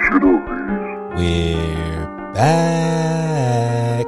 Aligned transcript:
We're 0.00 2.06
back. 2.32 4.06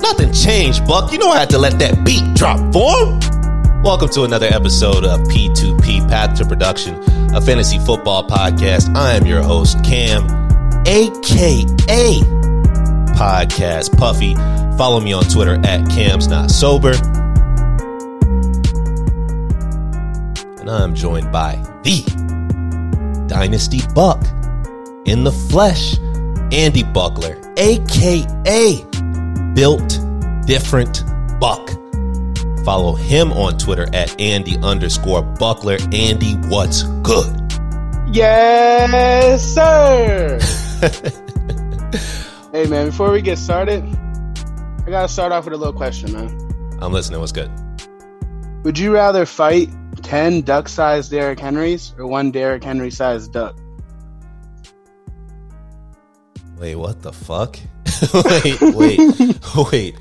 Nothing 0.00 0.32
changed, 0.32 0.84
Buck. 0.86 1.12
You 1.12 1.18
know 1.18 1.28
I 1.28 1.38
had 1.38 1.50
to 1.50 1.58
let 1.58 1.78
that 1.78 2.04
beat 2.04 2.34
drop 2.34 2.58
for 2.72 2.90
Welcome 3.84 4.08
to 4.10 4.24
another 4.24 4.46
episode 4.46 5.04
of 5.04 5.20
P2P 5.28 6.08
Path 6.08 6.36
to 6.38 6.46
Production, 6.46 6.96
a 7.34 7.40
fantasy 7.40 7.78
football 7.78 8.26
podcast. 8.26 8.94
I 8.96 9.14
am 9.14 9.24
your 9.24 9.42
host, 9.42 9.84
Cam, 9.84 10.24
aka 10.86 12.20
Podcast 13.14 13.96
Puffy. 13.96 14.34
Follow 14.76 14.98
me 14.98 15.12
on 15.12 15.22
Twitter 15.24 15.60
at 15.64 15.88
Cam's 15.90 16.26
Not 16.26 16.50
Sober. 16.50 16.94
I'm 20.74 20.94
joined 20.94 21.30
by 21.30 21.54
the 21.84 22.02
Dynasty 23.28 23.80
Buck 23.94 24.20
in 25.04 25.22
the 25.22 25.30
flesh, 25.30 25.96
Andy 26.50 26.82
Buckler, 26.82 27.40
aka 27.56 28.84
Built 29.54 30.00
Different 30.46 31.04
Buck. 31.38 31.70
Follow 32.64 32.94
him 32.94 33.32
on 33.32 33.56
Twitter 33.56 33.86
at 33.94 34.20
Andy 34.20 34.58
underscore 34.58 35.22
Buckler. 35.22 35.76
Andy, 35.92 36.34
what's 36.48 36.82
good? 37.02 37.32
Yes, 38.10 39.44
sir. 39.54 40.40
hey, 42.52 42.66
man, 42.66 42.86
before 42.86 43.12
we 43.12 43.22
get 43.22 43.38
started, 43.38 43.84
I 44.86 44.90
got 44.90 45.02
to 45.02 45.08
start 45.08 45.30
off 45.30 45.44
with 45.44 45.54
a 45.54 45.56
little 45.56 45.72
question, 45.72 46.12
man. 46.12 46.78
I'm 46.80 46.92
listening. 46.92 47.20
What's 47.20 47.32
good? 47.32 47.50
Would 48.64 48.76
you 48.76 48.92
rather 48.92 49.24
fight 49.24 49.68
10 50.04 50.42
duck 50.42 50.68
sized 50.68 51.10
Derrick 51.10 51.40
Henrys 51.40 51.94
or 51.98 52.06
one 52.06 52.30
Derrick 52.30 52.62
Henry 52.62 52.90
sized 52.90 53.32
duck? 53.32 53.56
Wait, 56.58 56.76
what 56.76 57.02
the 57.02 57.12
fuck? 57.12 57.58
wait, 58.14 58.60
wait, 58.60 59.40
wait, 59.72 59.96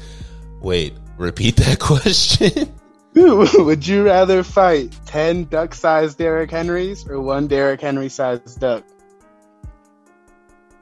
wait. 0.62 0.94
Repeat 1.18 1.56
that 1.58 1.80
question. 1.80 2.74
Would 3.16 3.88
you 3.88 4.04
rather 4.04 4.44
fight 4.44 4.98
10 5.06 5.46
duck 5.46 5.74
sized 5.76 6.18
Derrick 6.18 6.52
Henrys 6.52 7.08
or 7.08 7.22
one 7.22 7.48
Derrick 7.48 7.82
Henry 7.82 8.10
sized 8.10 8.60
duck? 8.60 8.84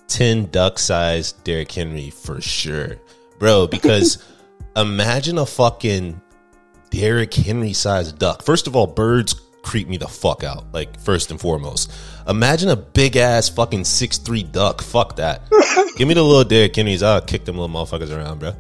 10 0.08 0.46
duck 0.48 0.80
sized 0.80 1.44
Derrick 1.44 1.72
Henry 1.72 2.10
for 2.10 2.42
sure. 2.42 2.98
Bro, 3.40 3.68
because 3.68 4.24
imagine 4.76 5.38
a 5.38 5.46
fucking 5.46 6.22
Derrick 6.92 7.34
Henry 7.34 7.74
sized 7.74 8.20
duck. 8.20 8.44
First 8.44 8.68
of 8.68 8.76
all, 8.76 8.86
birds 8.86 9.34
creep 9.64 9.88
me 9.88 9.98
the 9.98 10.08
fuck 10.08 10.44
out. 10.44 10.72
Like, 10.74 11.00
first 11.00 11.32
and 11.32 11.40
foremost. 11.40 11.92
Imagine 12.28 12.70
a 12.70 12.76
big 12.76 13.16
ass 13.18 13.50
fucking 13.50 13.86
six 13.86 14.18
three 14.18 14.44
duck. 14.44 14.82
Fuck 14.82 15.16
that. 15.16 15.50
Give 15.98 16.08
me 16.08 16.14
the 16.14 16.24
little 16.24 16.44
Derrick 16.44 16.76
Henrys. 16.76 17.02
I'll 17.02 17.22
kick 17.22 17.46
them 17.46 17.58
little 17.58 17.74
motherfuckers 17.74 18.16
around, 18.16 18.40
bro. 18.40 18.54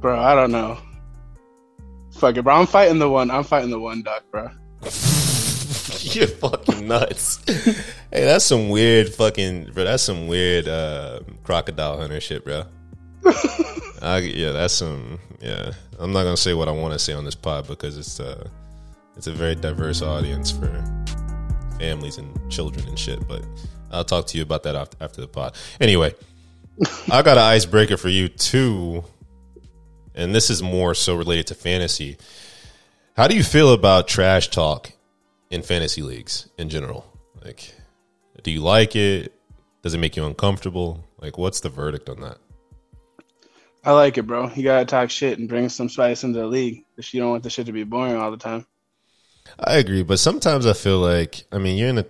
Bro, 0.00 0.20
I 0.20 0.34
don't 0.34 0.52
know. 0.52 0.78
Fuck 2.12 2.36
it, 2.36 2.42
bro. 2.42 2.54
I'm 2.54 2.66
fighting 2.66 2.98
the 2.98 3.08
one. 3.08 3.30
I'm 3.30 3.44
fighting 3.44 3.70
the 3.70 3.80
one 3.80 4.02
duck, 4.02 4.24
bro. 4.30 4.50
You're 6.00 6.28
fucking 6.28 6.86
nuts. 6.86 7.42
hey, 7.46 8.24
that's 8.24 8.44
some 8.44 8.68
weird 8.68 9.14
fucking, 9.14 9.72
bro. 9.72 9.84
That's 9.84 10.02
some 10.02 10.28
weird 10.28 10.68
uh, 10.68 11.20
crocodile 11.42 11.98
hunter 11.98 12.20
shit, 12.20 12.44
bro. 12.44 12.64
I, 14.02 14.18
yeah, 14.18 14.52
that's 14.52 14.74
some. 14.74 15.18
Yeah, 15.40 15.72
I'm 15.98 16.12
not 16.12 16.24
gonna 16.24 16.36
say 16.36 16.54
what 16.54 16.68
I 16.68 16.72
want 16.72 16.92
to 16.92 16.98
say 16.98 17.12
on 17.12 17.24
this 17.24 17.34
pod 17.34 17.66
because 17.66 17.96
it's 17.96 18.20
uh, 18.20 18.48
it's 19.16 19.26
a 19.26 19.32
very 19.32 19.54
diverse 19.54 20.02
audience 20.02 20.50
for 20.50 20.84
families 21.78 22.18
and 22.18 22.50
children 22.50 22.86
and 22.88 22.98
shit. 22.98 23.26
But 23.26 23.44
I'll 23.90 24.04
talk 24.04 24.26
to 24.28 24.36
you 24.36 24.42
about 24.42 24.62
that 24.64 24.76
after, 24.76 24.96
after 25.00 25.20
the 25.20 25.28
pod. 25.28 25.56
Anyway, 25.80 26.14
I 27.10 27.22
got 27.22 27.38
an 27.38 27.44
icebreaker 27.44 27.96
for 27.96 28.08
you 28.08 28.28
too 28.28 29.04
and 30.18 30.34
this 30.34 30.50
is 30.50 30.62
more 30.62 30.94
so 30.94 31.14
related 31.14 31.46
to 31.46 31.54
fantasy. 31.54 32.18
How 33.16 33.28
do 33.28 33.36
you 33.36 33.44
feel 33.44 33.72
about 33.72 34.08
trash 34.08 34.48
talk 34.48 34.90
in 35.48 35.62
fantasy 35.62 36.02
leagues 36.02 36.48
in 36.58 36.68
general? 36.68 37.06
Like, 37.42 37.72
do 38.42 38.50
you 38.50 38.60
like 38.60 38.96
it? 38.96 39.32
Does 39.82 39.94
it 39.94 39.98
make 39.98 40.16
you 40.16 40.26
uncomfortable? 40.26 41.04
Like, 41.18 41.38
what's 41.38 41.60
the 41.60 41.68
verdict 41.68 42.08
on 42.08 42.20
that? 42.20 42.38
I 43.84 43.92
like 43.92 44.18
it, 44.18 44.22
bro. 44.22 44.50
You 44.54 44.64
gotta 44.64 44.84
talk 44.84 45.10
shit 45.10 45.38
and 45.38 45.48
bring 45.48 45.68
some 45.68 45.88
spice 45.88 46.24
into 46.24 46.40
the 46.40 46.46
league 46.46 46.84
if 46.96 47.14
you 47.14 47.20
don't 47.20 47.30
want 47.30 47.42
the 47.42 47.50
shit 47.50 47.66
to 47.66 47.72
be 47.72 47.84
boring 47.84 48.16
all 48.16 48.30
the 48.30 48.36
time. 48.36 48.66
I 49.58 49.76
agree, 49.76 50.02
but 50.02 50.18
sometimes 50.18 50.66
I 50.66 50.72
feel 50.72 50.98
like 50.98 51.44
I 51.52 51.58
mean 51.58 51.78
you're 51.78 51.88
in 51.88 51.98
a 51.98 52.06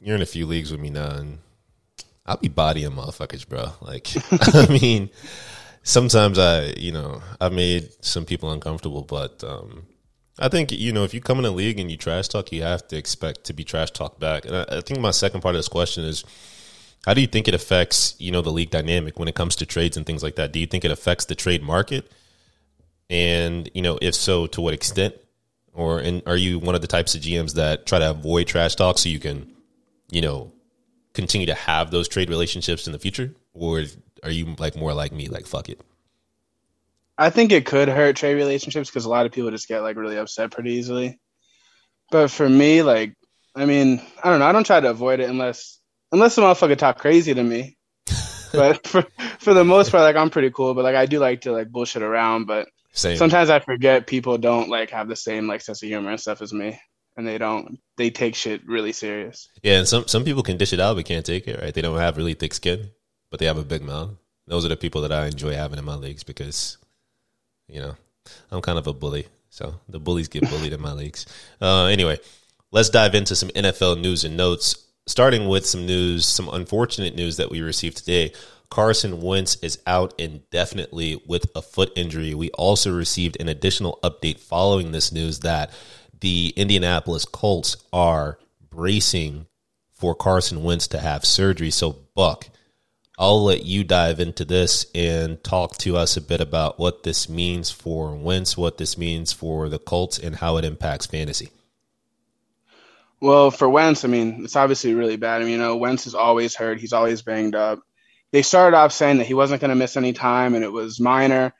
you're 0.00 0.16
in 0.16 0.22
a 0.22 0.26
few 0.26 0.46
leagues 0.46 0.70
with 0.70 0.80
me 0.80 0.90
now, 0.90 1.10
and 1.10 1.38
I'll 2.24 2.36
be 2.36 2.48
bodying 2.48 2.90
motherfuckers, 2.90 3.48
bro. 3.48 3.72
Like, 3.80 4.08
I 4.54 4.66
mean, 4.68 5.10
sometimes 5.82 6.38
I, 6.38 6.74
you 6.76 6.92
know, 6.92 7.22
I've 7.40 7.52
made 7.52 7.90
some 8.04 8.24
people 8.24 8.52
uncomfortable, 8.52 9.02
but 9.02 9.42
um, 9.42 9.86
I 10.38 10.48
think 10.48 10.70
you 10.72 10.92
know 10.92 11.04
if 11.04 11.14
you 11.14 11.20
come 11.20 11.38
in 11.38 11.44
a 11.44 11.50
league 11.50 11.80
and 11.80 11.90
you 11.90 11.96
trash 11.96 12.28
talk, 12.28 12.52
you 12.52 12.62
have 12.62 12.86
to 12.88 12.96
expect 12.96 13.44
to 13.44 13.52
be 13.52 13.64
trash 13.64 13.90
talked 13.90 14.20
back. 14.20 14.44
And 14.44 14.56
I, 14.56 14.64
I, 14.70 14.80
think 14.80 15.00
my 15.00 15.10
second 15.10 15.40
part 15.40 15.54
of 15.54 15.58
this 15.58 15.68
question 15.68 16.04
is, 16.04 16.24
how 17.08 17.14
do 17.14 17.22
you 17.22 17.26
think 17.26 17.48
it 17.48 17.54
affects 17.54 18.14
you 18.18 18.30
know 18.30 18.42
the 18.42 18.52
league 18.52 18.68
dynamic 18.68 19.18
when 19.18 19.28
it 19.28 19.34
comes 19.34 19.56
to 19.56 19.64
trades 19.64 19.96
and 19.96 20.04
things 20.04 20.22
like 20.22 20.36
that? 20.36 20.52
Do 20.52 20.58
you 20.58 20.66
think 20.66 20.84
it 20.84 20.90
affects 20.90 21.24
the 21.24 21.34
trade 21.34 21.62
market? 21.62 22.12
And 23.08 23.70
you 23.72 23.80
know, 23.80 23.98
if 24.02 24.14
so, 24.14 24.46
to 24.48 24.60
what 24.60 24.74
extent? 24.74 25.14
Or 25.72 26.00
and 26.00 26.22
are 26.26 26.36
you 26.36 26.58
one 26.58 26.74
of 26.74 26.82
the 26.82 26.86
types 26.86 27.14
of 27.14 27.22
GMs 27.22 27.54
that 27.54 27.86
try 27.86 27.98
to 27.98 28.10
avoid 28.10 28.46
trash 28.46 28.74
talk 28.74 28.98
so 28.98 29.08
you 29.08 29.20
can, 29.20 29.50
you 30.10 30.20
know, 30.20 30.52
continue 31.14 31.46
to 31.46 31.54
have 31.54 31.90
those 31.90 32.08
trade 32.08 32.28
relationships 32.28 32.86
in 32.86 32.92
the 32.92 32.98
future? 32.98 33.32
Or 33.54 33.84
are 34.22 34.30
you 34.30 34.54
like 34.58 34.76
more 34.76 34.92
like 34.92 35.10
me, 35.10 35.28
like 35.28 35.46
fuck 35.46 35.70
it? 35.70 35.80
I 37.16 37.30
think 37.30 37.52
it 37.52 37.64
could 37.64 37.88
hurt 37.88 38.16
trade 38.16 38.34
relationships 38.34 38.90
because 38.90 39.06
a 39.06 39.10
lot 39.10 39.24
of 39.24 39.32
people 39.32 39.50
just 39.50 39.66
get 39.66 39.80
like 39.80 39.96
really 39.96 40.18
upset 40.18 40.50
pretty 40.50 40.72
easily. 40.72 41.18
But 42.10 42.30
for 42.30 42.46
me, 42.46 42.82
like, 42.82 43.14
I 43.56 43.64
mean, 43.64 44.02
I 44.22 44.28
don't 44.28 44.40
know. 44.40 44.46
I 44.46 44.52
don't 44.52 44.66
try 44.66 44.78
to 44.78 44.90
avoid 44.90 45.20
it 45.20 45.30
unless 45.30 45.77
unless 46.12 46.36
the 46.36 46.42
motherfucker 46.42 46.76
talk 46.76 46.98
crazy 46.98 47.34
to 47.34 47.42
me. 47.42 47.76
but 48.52 48.86
for 48.86 49.06
for 49.38 49.54
the 49.54 49.64
most 49.64 49.90
part, 49.90 50.02
like 50.02 50.16
I'm 50.16 50.30
pretty 50.30 50.50
cool. 50.50 50.74
But 50.74 50.84
like 50.84 50.96
I 50.96 51.06
do 51.06 51.18
like 51.18 51.42
to 51.42 51.52
like 51.52 51.70
bullshit 51.70 52.02
around. 52.02 52.46
But 52.46 52.68
same. 52.92 53.16
sometimes 53.16 53.50
I 53.50 53.60
forget 53.60 54.06
people 54.06 54.38
don't 54.38 54.68
like 54.68 54.90
have 54.90 55.08
the 55.08 55.16
same 55.16 55.46
like 55.46 55.60
sense 55.60 55.82
of 55.82 55.88
humor 55.88 56.10
and 56.10 56.20
stuff 56.20 56.42
as 56.42 56.52
me, 56.52 56.80
and 57.16 57.26
they 57.26 57.38
don't 57.38 57.78
they 57.96 58.10
take 58.10 58.34
shit 58.34 58.66
really 58.66 58.92
serious. 58.92 59.48
Yeah, 59.62 59.78
and 59.78 59.88
some 59.88 60.06
some 60.06 60.24
people 60.24 60.42
can 60.42 60.56
dish 60.56 60.72
it 60.72 60.80
out 60.80 60.96
but 60.96 61.04
can't 61.04 61.26
take 61.26 61.46
it. 61.46 61.60
Right? 61.60 61.74
They 61.74 61.82
don't 61.82 61.98
have 61.98 62.16
really 62.16 62.34
thick 62.34 62.54
skin 62.54 62.90
but 63.30 63.40
they 63.40 63.46
have 63.46 63.58
a 63.58 63.64
big 63.64 63.82
mouth. 63.82 64.10
Those 64.46 64.64
are 64.64 64.68
the 64.68 64.76
people 64.76 65.02
that 65.02 65.12
I 65.12 65.26
enjoy 65.26 65.54
having 65.54 65.78
in 65.78 65.84
my 65.84 65.94
leagues 65.94 66.24
because, 66.24 66.78
you 67.68 67.80
know, 67.80 67.94
I'm 68.50 68.62
kind 68.62 68.78
of 68.78 68.86
a 68.86 68.92
bully. 68.92 69.26
So 69.50 69.74
the 69.88 70.00
bullies 70.00 70.28
get 70.28 70.48
bullied 70.48 70.72
in 70.72 70.80
my 70.80 70.92
leagues. 70.92 71.26
Uh, 71.60 71.86
anyway, 71.86 72.18
let's 72.70 72.90
dive 72.90 73.14
into 73.14 73.36
some 73.36 73.50
NFL 73.50 74.00
news 74.00 74.24
and 74.24 74.36
notes. 74.36 74.86
Starting 75.08 75.48
with 75.48 75.64
some 75.64 75.86
news, 75.86 76.26
some 76.26 76.50
unfortunate 76.50 77.16
news 77.16 77.38
that 77.38 77.50
we 77.50 77.62
received 77.62 77.96
today. 77.96 78.30
Carson 78.68 79.22
Wentz 79.22 79.56
is 79.62 79.78
out 79.86 80.12
indefinitely 80.18 81.18
with 81.26 81.50
a 81.56 81.62
foot 81.62 81.90
injury. 81.96 82.34
We 82.34 82.50
also 82.50 82.94
received 82.94 83.40
an 83.40 83.48
additional 83.48 83.98
update 84.04 84.38
following 84.38 84.92
this 84.92 85.10
news 85.10 85.40
that 85.40 85.70
the 86.20 86.52
Indianapolis 86.58 87.24
Colts 87.24 87.78
are 87.90 88.38
bracing 88.68 89.46
for 89.94 90.14
Carson 90.14 90.62
Wentz 90.62 90.88
to 90.88 90.98
have 90.98 91.24
surgery. 91.24 91.70
So, 91.70 92.00
Buck, 92.14 92.50
I'll 93.18 93.42
let 93.42 93.64
you 93.64 93.84
dive 93.84 94.20
into 94.20 94.44
this 94.44 94.88
and 94.94 95.42
talk 95.42 95.78
to 95.78 95.96
us 95.96 96.18
a 96.18 96.20
bit 96.20 96.42
about 96.42 96.78
what 96.78 97.02
this 97.02 97.30
means 97.30 97.70
for 97.70 98.14
Wentz, 98.14 98.58
what 98.58 98.76
this 98.76 98.98
means 98.98 99.32
for 99.32 99.70
the 99.70 99.78
Colts, 99.78 100.18
and 100.18 100.36
how 100.36 100.58
it 100.58 100.66
impacts 100.66 101.06
fantasy. 101.06 101.48
Well, 103.20 103.50
for 103.50 103.68
Wentz, 103.68 104.04
I 104.04 104.08
mean, 104.08 104.44
it's 104.44 104.56
obviously 104.56 104.94
really 104.94 105.16
bad. 105.16 105.40
I 105.40 105.44
mean, 105.44 105.54
you 105.54 105.58
know, 105.58 105.76
Wentz 105.76 106.06
is 106.06 106.14
always 106.14 106.54
hurt. 106.54 106.80
He's 106.80 106.92
always 106.92 107.22
banged 107.22 107.54
up. 107.54 107.80
They 108.30 108.42
started 108.42 108.76
off 108.76 108.92
saying 108.92 109.18
that 109.18 109.26
he 109.26 109.34
wasn't 109.34 109.60
going 109.60 109.70
to 109.70 109.74
miss 109.74 109.96
any 109.96 110.12
time 110.12 110.54
and 110.54 110.62
it 110.62 110.72
was 110.72 111.00
minor. 111.00 111.52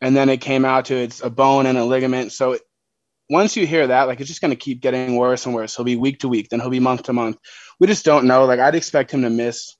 And 0.00 0.14
then 0.14 0.28
it 0.28 0.40
came 0.40 0.64
out 0.64 0.86
to 0.86 0.96
it's 0.96 1.22
a 1.22 1.30
bone 1.30 1.66
and 1.66 1.78
a 1.78 1.84
ligament. 1.84 2.32
So 2.32 2.58
once 3.30 3.56
you 3.56 3.66
hear 3.66 3.86
that, 3.86 4.04
like 4.04 4.20
it's 4.20 4.28
just 4.28 4.40
going 4.40 4.50
to 4.50 4.56
keep 4.56 4.80
getting 4.80 5.16
worse 5.16 5.46
and 5.46 5.54
worse. 5.54 5.74
He'll 5.74 5.84
be 5.84 5.96
week 5.96 6.20
to 6.20 6.28
week, 6.28 6.48
then 6.48 6.60
he'll 6.60 6.70
be 6.70 6.80
month 6.80 7.04
to 7.04 7.12
month. 7.12 7.38
We 7.80 7.86
just 7.86 8.04
don't 8.04 8.26
know. 8.26 8.44
Like 8.44 8.60
I'd 8.60 8.74
expect 8.74 9.12
him 9.12 9.22
to 9.22 9.30
miss 9.30 9.76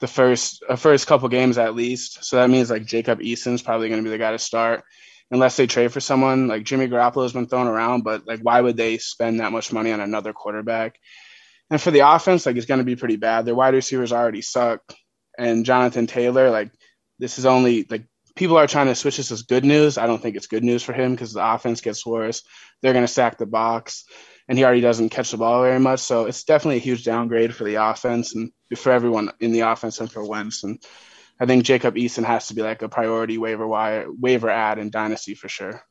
the 0.00 0.06
first 0.06 0.64
uh, 0.68 0.76
first 0.76 1.06
couple 1.06 1.28
games 1.28 1.58
at 1.58 1.74
least. 1.74 2.24
So 2.24 2.36
that 2.36 2.50
means 2.50 2.70
like 2.70 2.84
Jacob 2.84 3.22
Eason's 3.22 3.62
probably 3.62 3.88
going 3.88 4.02
to 4.02 4.04
be 4.04 4.10
the 4.10 4.18
guy 4.18 4.32
to 4.32 4.38
start, 4.38 4.82
unless 5.30 5.56
they 5.56 5.66
trade 5.66 5.92
for 5.92 6.00
someone 6.00 6.48
like 6.48 6.64
Jimmy 6.64 6.88
Garoppolo 6.88 7.22
has 7.22 7.32
been 7.32 7.46
thrown 7.46 7.66
around. 7.66 8.04
But 8.04 8.26
like, 8.26 8.40
why 8.40 8.60
would 8.60 8.76
they 8.76 8.98
spend 8.98 9.40
that 9.40 9.52
much 9.52 9.72
money 9.72 9.92
on 9.92 10.00
another 10.00 10.32
quarterback? 10.32 10.98
And 11.70 11.80
for 11.80 11.90
the 11.90 12.08
offense, 12.08 12.46
like 12.46 12.56
it's 12.56 12.66
going 12.66 12.78
to 12.78 12.84
be 12.84 12.96
pretty 12.96 13.16
bad. 13.16 13.44
Their 13.44 13.54
wide 13.54 13.74
receivers 13.74 14.12
already 14.12 14.42
suck, 14.42 14.80
and 15.36 15.64
Jonathan 15.64 16.06
Taylor, 16.06 16.50
like 16.50 16.70
this 17.18 17.38
is 17.38 17.46
only 17.46 17.86
like 17.90 18.04
people 18.36 18.56
are 18.56 18.66
trying 18.66 18.86
to 18.86 18.94
switch 18.94 19.16
this 19.16 19.32
as 19.32 19.42
good 19.42 19.64
news. 19.64 19.98
I 19.98 20.06
don't 20.06 20.22
think 20.22 20.36
it's 20.36 20.46
good 20.46 20.62
news 20.62 20.82
for 20.82 20.92
him 20.92 21.12
because 21.12 21.32
the 21.32 21.54
offense 21.54 21.80
gets 21.80 22.06
worse. 22.06 22.42
They're 22.80 22.92
going 22.92 23.04
to 23.04 23.12
stack 23.12 23.38
the 23.38 23.46
box, 23.46 24.04
and 24.48 24.56
he 24.56 24.64
already 24.64 24.80
doesn't 24.80 25.08
catch 25.08 25.32
the 25.32 25.38
ball 25.38 25.62
very 25.62 25.80
much. 25.80 26.00
So 26.00 26.26
it's 26.26 26.44
definitely 26.44 26.76
a 26.76 26.80
huge 26.80 27.04
downgrade 27.04 27.54
for 27.54 27.64
the 27.64 27.76
offense 27.76 28.34
and 28.34 28.52
for 28.76 28.92
everyone 28.92 29.32
in 29.40 29.52
the 29.52 29.60
offense 29.60 29.98
and 29.98 30.12
for 30.12 30.24
Wentz. 30.24 30.62
And 30.62 30.80
I 31.38 31.46
think 31.46 31.64
Jacob 31.64 31.96
Eason 31.96 32.24
has 32.24 32.48
to 32.48 32.54
be 32.54 32.62
like 32.62 32.82
a 32.82 32.88
priority 32.88 33.38
waiver 33.38 33.66
wire 33.66 34.06
waiver 34.10 34.48
ad 34.48 34.78
in 34.78 34.90
Dynasty 34.90 35.34
for 35.34 35.48
sure. 35.48 35.82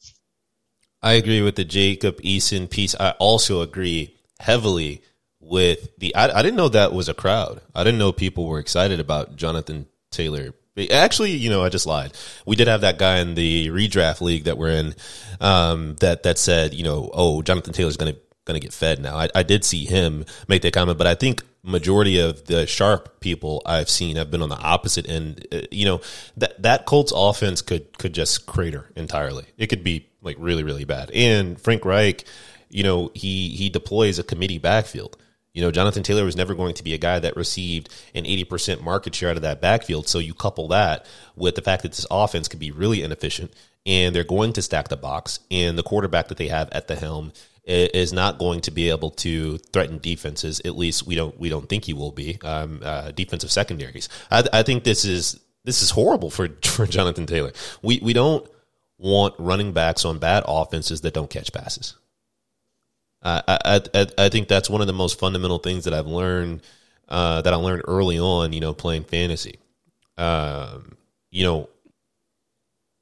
I 1.01 1.13
agree 1.13 1.41
with 1.41 1.55
the 1.55 1.65
Jacob 1.65 2.19
Eason 2.21 2.69
piece. 2.69 2.95
I 2.99 3.11
also 3.11 3.61
agree 3.61 4.17
heavily 4.39 5.01
with 5.39 5.89
the. 5.99 6.15
I, 6.15 6.39
I 6.39 6.41
didn't 6.41 6.57
know 6.57 6.69
that 6.69 6.93
was 6.93 7.09
a 7.09 7.13
crowd. 7.13 7.61
I 7.75 7.83
didn't 7.83 7.99
know 7.99 8.11
people 8.11 8.47
were 8.47 8.59
excited 8.59 8.99
about 8.99 9.35
Jonathan 9.35 9.87
Taylor 10.11 10.53
Actually, 10.91 11.31
you 11.31 11.49
know, 11.49 11.63
I 11.63 11.69
just 11.69 11.85
lied. 11.85 12.13
We 12.45 12.57
did 12.57 12.67
have 12.67 12.81
that 12.81 12.99
guy 12.99 13.19
in 13.19 13.35
the 13.35 13.69
redraft 13.69 14.19
league 14.19 14.43
that 14.43 14.57
we're 14.57 14.71
in 14.71 14.93
um, 15.39 15.95
that 16.01 16.23
that 16.23 16.37
said, 16.37 16.73
you 16.73 16.83
know, 16.83 17.09
oh, 17.13 17.41
Jonathan 17.41 17.71
Taylor's 17.71 17.95
going 17.95 18.13
to 18.13 18.19
going 18.43 18.59
to 18.59 18.65
get 18.65 18.73
fed 18.73 19.01
now. 19.01 19.15
I, 19.15 19.29
I 19.33 19.43
did 19.43 19.63
see 19.63 19.85
him 19.85 20.25
make 20.47 20.61
that 20.63 20.73
comment, 20.73 20.97
but 20.97 21.07
I 21.07 21.15
think 21.15 21.43
majority 21.65 22.19
of 22.19 22.45
the 22.45 22.67
sharp 22.67 23.19
people 23.19 23.61
I've 23.65 23.89
seen 23.89 24.15
have 24.15 24.31
been 24.31 24.41
on 24.41 24.49
the 24.49 24.57
opposite 24.57 25.09
end. 25.09 25.47
Uh, 25.51 25.61
you 25.71 25.85
know, 25.85 26.01
that 26.37 26.61
that 26.61 26.85
Colts 26.85 27.11
offense 27.15 27.61
could 27.61 27.97
could 27.97 28.13
just 28.13 28.45
crater 28.45 28.89
entirely. 28.95 29.45
It 29.57 29.67
could 29.67 29.83
be 29.83 30.07
like 30.21 30.37
really 30.39 30.63
really 30.63 30.85
bad. 30.85 31.11
And 31.11 31.59
Frank 31.59 31.83
Reich, 31.83 32.23
you 32.69 32.83
know, 32.83 33.11
he 33.13 33.49
he 33.49 33.69
deploys 33.69 34.19
a 34.19 34.23
committee 34.23 34.59
backfield. 34.59 35.17
You 35.53 35.61
know, 35.61 35.71
Jonathan 35.71 36.03
Taylor 36.03 36.25
was 36.25 36.35
never 36.35 36.53
going 36.53 36.73
to 36.75 36.83
be 36.83 36.93
a 36.93 36.97
guy 36.97 37.17
that 37.19 37.37
received 37.37 37.87
an 38.13 38.25
80% 38.25 38.81
market 38.81 39.15
share 39.15 39.29
out 39.29 39.37
of 39.37 39.43
that 39.43 39.61
backfield. 39.61 40.05
So 40.09 40.19
you 40.19 40.33
couple 40.33 40.67
that 40.67 41.05
with 41.37 41.55
the 41.55 41.61
fact 41.61 41.83
that 41.83 41.93
this 41.93 42.05
offense 42.11 42.49
can 42.49 42.59
be 42.59 42.71
really 42.71 43.01
inefficient 43.01 43.53
and 43.85 44.13
they're 44.13 44.25
going 44.25 44.51
to 44.51 44.61
stack 44.61 44.89
the 44.89 44.97
box 44.97 45.39
and 45.49 45.77
the 45.77 45.83
quarterback 45.83 46.27
that 46.27 46.37
they 46.37 46.49
have 46.49 46.69
at 46.73 46.89
the 46.89 46.95
helm 46.97 47.31
is 47.65 48.13
not 48.13 48.37
going 48.37 48.61
to 48.61 48.71
be 48.71 48.89
able 48.89 49.09
to 49.09 49.57
threaten 49.57 49.97
defenses. 49.97 50.61
At 50.63 50.77
least 50.77 51.07
we 51.07 51.15
don't 51.15 51.37
we 51.39 51.49
don't 51.49 51.67
think 51.67 51.85
he 51.85 51.93
will 51.93 52.11
be 52.11 52.39
um, 52.43 52.81
uh, 52.83 53.11
defensive 53.11 53.51
secondaries. 53.51 54.07
I, 54.29 54.43
I 54.53 54.63
think 54.63 54.83
this 54.83 55.03
is 55.03 55.39
this 55.63 55.81
is 55.81 55.89
horrible 55.89 56.29
for 56.29 56.47
for 56.63 56.85
Jonathan 56.85 57.25
Taylor. 57.25 57.51
We 57.81 57.99
we 58.01 58.13
don't 58.13 58.47
want 58.97 59.35
running 59.39 59.73
backs 59.73 60.05
on 60.05 60.19
bad 60.19 60.43
offenses 60.47 61.01
that 61.01 61.13
don't 61.13 61.29
catch 61.29 61.51
passes. 61.51 61.95
I, 63.27 63.81
I, 63.95 64.07
I 64.19 64.29
think 64.29 64.47
that's 64.47 64.69
one 64.69 64.81
of 64.81 64.87
the 64.87 64.93
most 64.93 65.19
fundamental 65.19 65.57
things 65.57 65.85
that 65.85 65.95
I've 65.95 66.05
learned 66.05 66.61
uh, 67.09 67.41
that 67.41 67.53
I 67.53 67.55
learned 67.55 67.81
early 67.87 68.19
on. 68.19 68.53
You 68.53 68.59
know, 68.59 68.73
playing 68.73 69.05
fantasy. 69.05 69.57
Um, 70.15 70.95
you 71.31 71.43
know, 71.43 71.69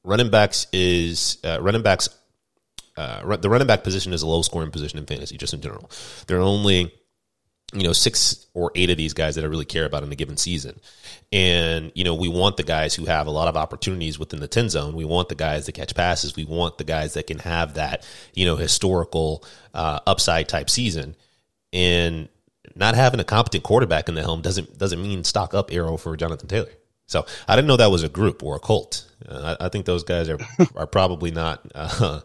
running 0.03 0.29
backs 0.29 0.67
is 0.71 1.39
uh, 1.43 1.61
running 1.61 1.81
backs. 1.81 2.09
Uh, 2.95 3.35
the 3.37 3.49
running 3.49 3.67
back 3.67 3.83
position 3.83 4.13
is 4.13 4.21
a 4.21 4.27
low 4.27 4.41
scoring 4.41 4.71
position 4.71 4.99
in 4.99 5.05
fantasy, 5.05 5.37
just 5.37 5.53
in 5.53 5.61
general. 5.61 5.89
There 6.27 6.37
are 6.37 6.41
only 6.41 6.93
you 7.73 7.83
know 7.83 7.93
six 7.93 8.45
or 8.53 8.71
eight 8.75 8.89
of 8.89 8.97
these 8.97 9.13
guys 9.13 9.35
that 9.35 9.43
I 9.43 9.47
really 9.47 9.65
care 9.65 9.85
about 9.85 10.03
in 10.03 10.11
a 10.11 10.15
given 10.15 10.37
season, 10.37 10.79
and 11.31 11.91
you 11.95 12.03
know 12.03 12.13
we 12.13 12.27
want 12.27 12.57
the 12.57 12.63
guys 12.63 12.93
who 12.93 13.05
have 13.05 13.27
a 13.27 13.31
lot 13.31 13.47
of 13.47 13.57
opportunities 13.57 14.19
within 14.19 14.39
the 14.39 14.47
ten 14.47 14.69
zone. 14.69 14.95
We 14.95 15.05
want 15.05 15.29
the 15.29 15.35
guys 15.35 15.65
that 15.65 15.71
catch 15.73 15.95
passes. 15.95 16.35
We 16.35 16.45
want 16.45 16.77
the 16.77 16.83
guys 16.83 17.15
that 17.15 17.27
can 17.27 17.39
have 17.39 17.73
that 17.75 18.07
you 18.33 18.45
know 18.45 18.55
historical 18.55 19.43
uh, 19.73 19.99
upside 20.05 20.47
type 20.47 20.69
season, 20.69 21.15
and 21.71 22.29
not 22.75 22.95
having 22.95 23.19
a 23.19 23.25
competent 23.25 23.63
quarterback 23.63 24.07
in 24.07 24.15
the 24.15 24.21
helm 24.21 24.41
doesn't 24.41 24.77
doesn't 24.77 25.01
mean 25.01 25.23
stock 25.23 25.53
up 25.53 25.71
arrow 25.71 25.97
for 25.97 26.15
Jonathan 26.15 26.47
Taylor. 26.47 26.71
So 27.07 27.25
I 27.47 27.55
didn't 27.55 27.67
know 27.67 27.77
that 27.77 27.91
was 27.91 28.03
a 28.03 28.09
group 28.09 28.43
or 28.43 28.55
a 28.55 28.59
cult. 28.59 29.05
Uh, 29.27 29.55
I, 29.59 29.65
I, 29.65 29.69
think 29.69 29.85
those 29.85 30.03
guys 30.03 30.29
are 30.29 30.39
are 30.75 30.87
probably 30.87 31.31
not 31.31 31.61
uh, 31.75 32.21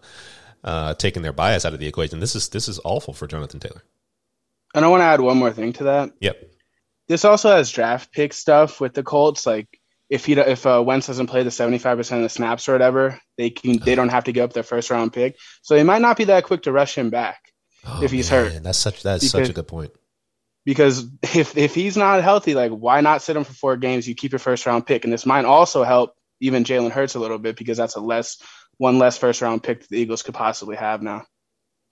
uh, 0.68 0.92
taking 0.92 1.22
their 1.22 1.32
bias 1.32 1.64
out 1.64 1.72
of 1.72 1.80
the 1.80 1.86
equation. 1.86 2.20
This 2.20 2.36
is 2.36 2.50
this 2.50 2.68
is 2.68 2.78
awful 2.84 3.14
for 3.14 3.26
Jonathan 3.26 3.58
Taylor. 3.58 3.82
And 4.74 4.84
I 4.84 4.88
want 4.88 5.00
to 5.00 5.06
add 5.06 5.20
one 5.22 5.38
more 5.38 5.50
thing 5.50 5.72
to 5.74 5.84
that. 5.84 6.12
Yep. 6.20 6.36
This 7.08 7.24
also 7.24 7.50
has 7.50 7.70
draft 7.70 8.12
pick 8.12 8.34
stuff 8.34 8.78
with 8.78 8.92
the 8.92 9.02
Colts. 9.02 9.46
Like 9.46 9.80
if 10.10 10.26
he 10.26 10.34
if 10.34 10.66
uh, 10.66 10.82
Wentz 10.84 11.06
doesn't 11.06 11.28
play 11.28 11.42
the 11.42 11.50
seventy 11.50 11.78
five 11.78 11.96
percent 11.96 12.18
of 12.18 12.24
the 12.24 12.28
snaps 12.28 12.68
or 12.68 12.72
whatever, 12.72 13.18
they 13.38 13.48
can 13.48 13.78
they 13.78 13.94
don't 13.94 14.10
have 14.10 14.24
to 14.24 14.32
give 14.32 14.44
up 14.44 14.52
their 14.52 14.62
first 14.62 14.90
round 14.90 15.14
pick. 15.14 15.38
So 15.62 15.74
they 15.74 15.84
might 15.84 16.02
not 16.02 16.18
be 16.18 16.24
that 16.24 16.44
quick 16.44 16.64
to 16.64 16.72
rush 16.72 16.94
him 16.94 17.08
back 17.08 17.40
oh, 17.86 18.02
if 18.02 18.10
he's 18.10 18.30
man. 18.30 18.44
hurt. 18.44 18.62
That's 18.62 18.78
such 18.78 19.02
that's 19.02 19.24
because, 19.24 19.46
such 19.46 19.48
a 19.48 19.54
good 19.54 19.68
point. 19.68 19.92
Because 20.66 21.06
if 21.22 21.56
if 21.56 21.74
he's 21.74 21.96
not 21.96 22.22
healthy, 22.22 22.54
like 22.54 22.72
why 22.72 23.00
not 23.00 23.22
sit 23.22 23.36
him 23.36 23.44
for 23.44 23.54
four 23.54 23.78
games? 23.78 24.06
You 24.06 24.14
keep 24.14 24.32
your 24.32 24.38
first 24.38 24.66
round 24.66 24.86
pick, 24.86 25.04
and 25.04 25.12
this 25.12 25.24
might 25.24 25.46
also 25.46 25.82
help 25.82 26.14
even 26.40 26.64
Jalen 26.64 26.90
Hurts 26.90 27.14
a 27.14 27.20
little 27.20 27.38
bit 27.38 27.56
because 27.56 27.78
that's 27.78 27.96
a 27.96 28.00
less 28.00 28.36
one 28.78 28.98
less 28.98 29.18
first 29.18 29.42
round 29.42 29.62
pick 29.62 29.80
that 29.80 29.88
the 29.88 29.98
Eagles 29.98 30.22
could 30.22 30.34
possibly 30.34 30.76
have 30.76 31.02
now. 31.02 31.26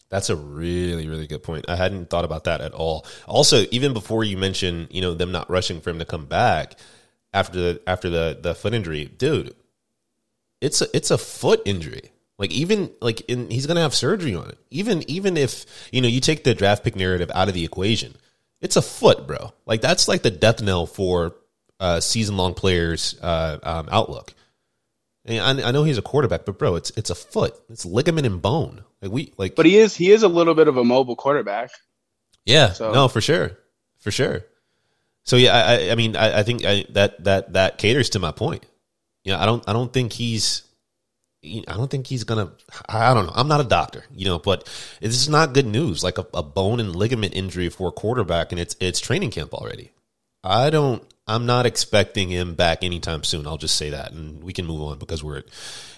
That's 0.09 0.31
a 0.31 0.37
really, 0.37 1.09
really 1.09 1.27
good 1.27 1.43
point. 1.43 1.67
I 1.69 1.77
hadn't 1.77 2.11
thought 2.11 2.25
about 2.25 2.45
that 2.45 2.61
at 2.61 2.73
all. 2.73 3.05
Also, 3.27 3.67
even 3.73 3.93
before 3.93 4.23
you 4.23 4.37
mention, 4.37 4.87
you 4.91 5.01
know, 5.01 5.15
them 5.15 5.33
not 5.33 5.51
rushing 5.51 5.81
for 5.81 5.91
him 5.91 5.99
to 5.99 6.05
come 6.05 6.27
back 6.27 6.79
after 7.35 7.61
the 7.61 7.83
after 7.87 8.09
the 8.09 8.39
the 8.41 8.55
foot 8.55 8.73
injury, 8.73 9.05
dude, 9.05 9.55
it's 10.61 10.81
a 10.81 10.97
it's 10.97 11.11
a 11.11 11.19
foot 11.19 11.61
injury. 11.65 12.13
Like 12.39 12.53
even 12.53 12.91
like 13.01 13.23
in, 13.23 13.51
he's 13.51 13.67
gonna 13.67 13.81
have 13.81 13.95
surgery 13.95 14.35
on 14.35 14.49
it. 14.49 14.59
Even 14.71 15.09
even 15.11 15.37
if 15.37 15.67
you 15.91 16.01
know 16.01 16.09
you 16.09 16.21
take 16.21 16.45
the 16.45 16.55
draft 16.55 16.85
pick 16.85 16.95
narrative 16.95 17.31
out 17.35 17.49
of 17.49 17.55
the 17.55 17.65
equation, 17.65 18.15
it's 18.61 18.77
a 18.77 18.83
foot, 18.83 19.27
bro. 19.27 19.53
Like 19.65 19.81
that's 19.81 20.07
like 20.07 20.23
the 20.23 20.31
death 20.31 20.63
knell 20.63 20.87
for 20.87 21.35
uh, 21.81 22.01
season 22.01 22.37
long 22.37 22.55
players' 22.55 23.19
uh, 23.21 23.59
um, 23.63 23.89
outlook. 23.91 24.35
I, 25.29 25.51
I 25.51 25.71
know 25.73 25.85
he's 25.85 25.99
a 25.99 26.03
quarterback, 26.03 26.45
but 26.45 26.59
bro, 26.59 26.77
it's 26.77 26.91
it's 26.91 27.11
a 27.11 27.15
foot. 27.15 27.55
It's 27.69 27.85
ligament 27.85 28.27
and 28.27 28.41
bone. 28.41 28.85
Like 29.03 29.11
we 29.11 29.33
like, 29.37 29.57
but 29.57 29.67
he 29.67 29.77
is 29.77 29.97
he 29.97 30.11
is 30.11 30.23
a 30.23 30.29
little 30.29 30.55
bit 30.55 30.69
of 30.69 30.77
a 30.77 30.85
mobile 30.85 31.17
quarterback. 31.17 31.71
Yeah, 32.45 32.73
so. 32.73 32.93
no, 32.93 33.09
for 33.09 33.21
sure, 33.21 33.59
for 33.99 34.11
sure. 34.11 34.45
So 35.25 35.37
yeah, 35.37 35.55
I, 35.55 35.91
I 35.91 35.95
mean, 35.97 36.15
I, 36.15 36.41
I 36.41 36.43
think 36.45 36.65
I, 36.65 36.85
that 36.91 37.25
that 37.25 37.53
that 37.55 37.79
caters 37.79 38.11
to 38.11 38.21
my 38.21 38.31
point. 38.31 38.65
Yeah, 39.25 39.33
you 39.33 39.37
know, 39.37 39.43
I 39.43 39.47
don't 39.47 39.69
I 39.69 39.73
don't 39.73 39.93
think 39.93 40.13
he's 40.13 40.63
I 41.45 41.75
don't 41.75 41.91
think 41.91 42.07
he's 42.07 42.25
gonna. 42.25 42.53
I 42.89 43.15
don't 43.15 43.27
know. 43.27 43.33
I'm 43.35 43.49
not 43.49 43.61
a 43.61 43.65
doctor, 43.65 44.05
you 44.15 44.25
know, 44.25 44.39
but 44.39 44.65
this 45.01 45.15
is 45.15 45.29
not 45.29 45.53
good 45.53 45.67
news. 45.67 46.03
Like 46.03 46.19
a, 46.19 46.27
a 46.35 46.43
bone 46.43 46.81
and 46.81 46.95
ligament 46.95 47.35
injury 47.35 47.69
for 47.69 47.89
a 47.89 47.93
quarterback, 47.93 48.53
and 48.53 48.61
it's 48.61 48.77
it's 48.81 49.01
training 49.01 49.31
camp 49.31 49.55
already. 49.55 49.91
I 50.47 50.71
don't. 50.71 51.03
I'm 51.29 51.45
not 51.45 51.67
expecting 51.67 52.29
him 52.29 52.55
back 52.55 52.85
anytime 52.85 53.25
soon. 53.25 53.47
I'll 53.49 53.57
just 53.57 53.77
say 53.77 53.91
that, 53.91 54.13
and 54.13 54.45
we 54.45 54.53
can 54.53 54.65
move 54.65 54.81
on 54.83 54.99
because 54.99 55.23
we're 55.23 55.39
at 55.39 55.47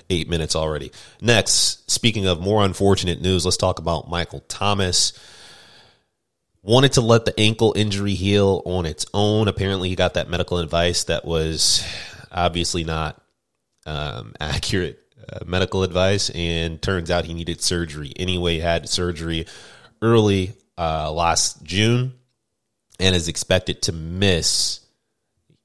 eight 0.09 0.29
minutes 0.29 0.57
already. 0.57 0.91
Next, 1.21 1.91
speaking 1.91 2.27
of 2.27 2.41
more 2.41 2.65
unfortunate 2.65 3.21
news, 3.21 3.45
let's 3.45 3.59
talk 3.59 3.79
about 3.79 4.09
Michael 4.09 4.41
Thomas. 4.49 5.13
Wanted 6.63 6.95
to 6.95 7.03
let 7.03 7.25
the 7.25 7.39
ankle 7.39 7.75
injury 7.77 8.15
heal 8.15 8.63
on 8.65 8.87
its 8.87 9.07
own. 9.13 9.49
Apparently, 9.49 9.91
he 9.91 9.95
got 9.97 10.15
that 10.15 10.31
medical 10.31 10.59
advice 10.59 11.05
that 11.05 11.25
was 11.25 11.85
obviously 12.33 12.85
not 12.85 13.21
um, 13.87 14.35
accurate 14.41 14.99
uh, 15.31 15.41
medical 15.47 15.83
advice, 15.83 16.31
and 16.31 16.81
turns 16.81 17.11
out 17.11 17.27
he 17.27 17.35
needed 17.35 17.61
surgery 17.61 18.13
anyway. 18.17 18.55
He 18.55 18.61
Had 18.61 18.89
surgery 18.89 19.47
early 20.01 20.55
uh, 20.79 21.13
last 21.13 21.63
June, 21.63 22.15
and 22.99 23.15
is 23.15 23.29
expected 23.29 23.83
to 23.83 23.93
miss 23.93 24.81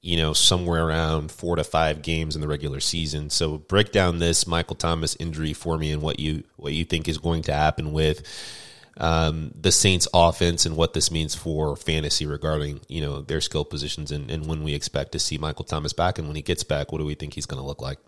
you 0.04 0.18
know, 0.18 0.34
somewhere 0.34 0.86
around 0.86 1.32
four 1.32 1.56
to 1.56 1.64
five 1.64 2.02
games 2.02 2.34
in 2.34 2.42
the 2.42 2.46
regular 2.46 2.78
season. 2.78 3.30
So 3.30 3.56
break 3.56 3.90
down 3.90 4.18
this 4.18 4.46
Michael 4.46 4.76
Thomas 4.76 5.16
injury 5.18 5.54
for 5.54 5.78
me 5.78 5.92
and 5.92 6.02
what 6.02 6.20
you 6.20 6.44
what 6.56 6.74
you 6.74 6.84
think 6.84 7.08
is 7.08 7.16
going 7.16 7.40
to 7.44 7.54
happen 7.54 7.90
with 7.94 8.22
um, 8.98 9.52
the 9.58 9.72
Saints 9.72 10.06
offense 10.12 10.66
and 10.66 10.76
what 10.76 10.92
this 10.92 11.10
means 11.10 11.34
for 11.34 11.74
fantasy 11.74 12.26
regarding, 12.26 12.82
you 12.86 13.00
know, 13.00 13.22
their 13.22 13.40
skill 13.40 13.64
positions 13.64 14.12
and, 14.12 14.30
and 14.30 14.46
when 14.46 14.62
we 14.62 14.74
expect 14.74 15.12
to 15.12 15.18
see 15.18 15.38
Michael 15.38 15.64
Thomas 15.64 15.94
back 15.94 16.18
and 16.18 16.28
when 16.28 16.36
he 16.36 16.42
gets 16.42 16.64
back, 16.64 16.92
what 16.92 16.98
do 16.98 17.06
we 17.06 17.14
think 17.14 17.32
he's 17.32 17.46
going 17.46 17.62
to 17.62 17.66
look 17.66 17.80
like? 17.80 17.98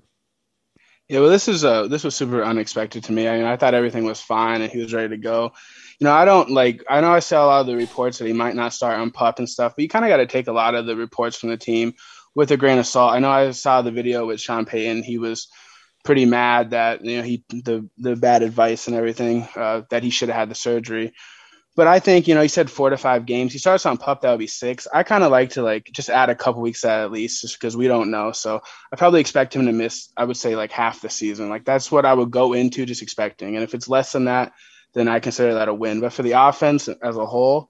Yeah, 1.08 1.20
well, 1.20 1.30
this 1.30 1.48
is 1.48 1.64
uh, 1.64 1.86
this 1.86 2.02
was 2.04 2.16
super 2.16 2.42
unexpected 2.42 3.04
to 3.04 3.12
me. 3.12 3.28
I 3.28 3.36
mean, 3.36 3.46
I 3.46 3.56
thought 3.56 3.74
everything 3.74 4.04
was 4.04 4.20
fine 4.20 4.60
and 4.62 4.72
he 4.72 4.78
was 4.78 4.92
ready 4.92 5.10
to 5.10 5.16
go 5.16 5.52
you 5.98 6.04
know, 6.04 6.12
I 6.12 6.24
don't 6.24 6.50
like. 6.50 6.84
I 6.88 7.00
know 7.00 7.12
I 7.12 7.20
saw 7.20 7.44
a 7.44 7.46
lot 7.46 7.60
of 7.62 7.66
the 7.66 7.76
reports 7.76 8.18
that 8.18 8.26
he 8.26 8.32
might 8.32 8.54
not 8.54 8.74
start 8.74 8.98
on 8.98 9.10
pup 9.10 9.38
and 9.38 9.48
stuff, 9.48 9.74
but 9.76 9.82
you 9.82 9.88
kind 9.88 10.04
of 10.04 10.10
got 10.10 10.18
to 10.18 10.26
take 10.26 10.46
a 10.46 10.52
lot 10.52 10.74
of 10.74 10.86
the 10.86 10.96
reports 10.96 11.36
from 11.38 11.48
the 11.48 11.56
team 11.56 11.94
with 12.34 12.50
a 12.50 12.56
grain 12.56 12.78
of 12.78 12.86
salt. 12.86 13.14
I 13.14 13.18
know 13.18 13.30
I 13.30 13.50
saw 13.52 13.80
the 13.80 13.90
video 13.90 14.26
with 14.26 14.40
Sean 14.40 14.66
Payton. 14.66 15.02
He 15.02 15.16
was 15.18 15.48
pretty 16.04 16.26
mad 16.26 16.70
that 16.70 17.04
you 17.04 17.16
know 17.16 17.22
he 17.22 17.44
the 17.48 17.88
the 17.98 18.14
bad 18.14 18.42
advice 18.42 18.88
and 18.88 18.96
everything 18.96 19.48
uh, 19.56 19.82
that 19.90 20.02
he 20.02 20.10
should 20.10 20.28
have 20.28 20.38
had 20.38 20.50
the 20.50 20.54
surgery. 20.54 21.14
But 21.76 21.86
I 21.86 22.00
think 22.00 22.26
you 22.26 22.34
know 22.34 22.40
he 22.40 22.48
said 22.48 22.70
four 22.70 22.90
to 22.90 22.96
five 22.96 23.26
games. 23.26 23.52
He 23.52 23.58
starts 23.58 23.86
on 23.86 23.98
pup 23.98 24.22
that 24.22 24.30
would 24.30 24.38
be 24.38 24.46
six. 24.46 24.88
I 24.92 25.02
kind 25.02 25.22
of 25.22 25.30
like 25.30 25.50
to 25.50 25.62
like 25.62 25.90
just 25.92 26.08
add 26.08 26.30
a 26.30 26.34
couple 26.34 26.62
weeks 26.62 26.84
at 26.84 27.02
at 27.02 27.12
least, 27.12 27.42
just 27.42 27.60
because 27.60 27.76
we 27.76 27.86
don't 27.86 28.10
know. 28.10 28.32
So 28.32 28.62
I 28.92 28.96
probably 28.96 29.20
expect 29.20 29.54
him 29.54 29.66
to 29.66 29.72
miss. 29.72 30.08
I 30.16 30.24
would 30.24 30.38
say 30.38 30.56
like 30.56 30.72
half 30.72 31.02
the 31.02 31.10
season. 31.10 31.50
Like 31.50 31.64
that's 31.64 31.92
what 31.92 32.06
I 32.06 32.14
would 32.14 32.30
go 32.30 32.54
into 32.54 32.86
just 32.86 33.02
expecting. 33.02 33.54
And 33.54 33.62
if 33.62 33.74
it's 33.74 33.88
less 33.88 34.12
than 34.12 34.24
that, 34.24 34.54
then 34.94 35.06
I 35.06 35.20
consider 35.20 35.54
that 35.54 35.68
a 35.68 35.74
win. 35.74 36.00
But 36.00 36.14
for 36.14 36.22
the 36.22 36.32
offense 36.32 36.88
as 36.88 37.16
a 37.18 37.26
whole, 37.26 37.68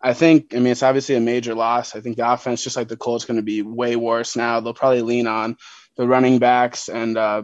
I 0.00 0.14
think, 0.14 0.54
I 0.54 0.58
mean, 0.58 0.68
it's 0.68 0.82
obviously 0.82 1.14
a 1.14 1.20
major 1.20 1.54
loss. 1.54 1.94
I 1.94 2.00
think 2.00 2.16
the 2.16 2.30
offense, 2.30 2.64
just 2.64 2.76
like 2.76 2.88
the 2.88 2.96
Colts, 2.96 3.26
going 3.26 3.36
to 3.36 3.42
be 3.42 3.62
way 3.62 3.96
worse 3.96 4.36
now. 4.36 4.60
They'll 4.60 4.74
probably 4.74 5.02
lean 5.02 5.26
on 5.26 5.56
the 5.96 6.06
running 6.06 6.38
backs 6.38 6.88
and 6.88 7.16
uh, 7.18 7.42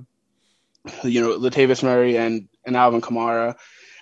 you 1.02 1.21
know 1.21 1.38
Latavius 1.38 1.83
Murray 1.83 2.16
and 2.16 2.49
and 2.64 2.76
Alvin 2.76 3.00
Kamara. 3.00 3.57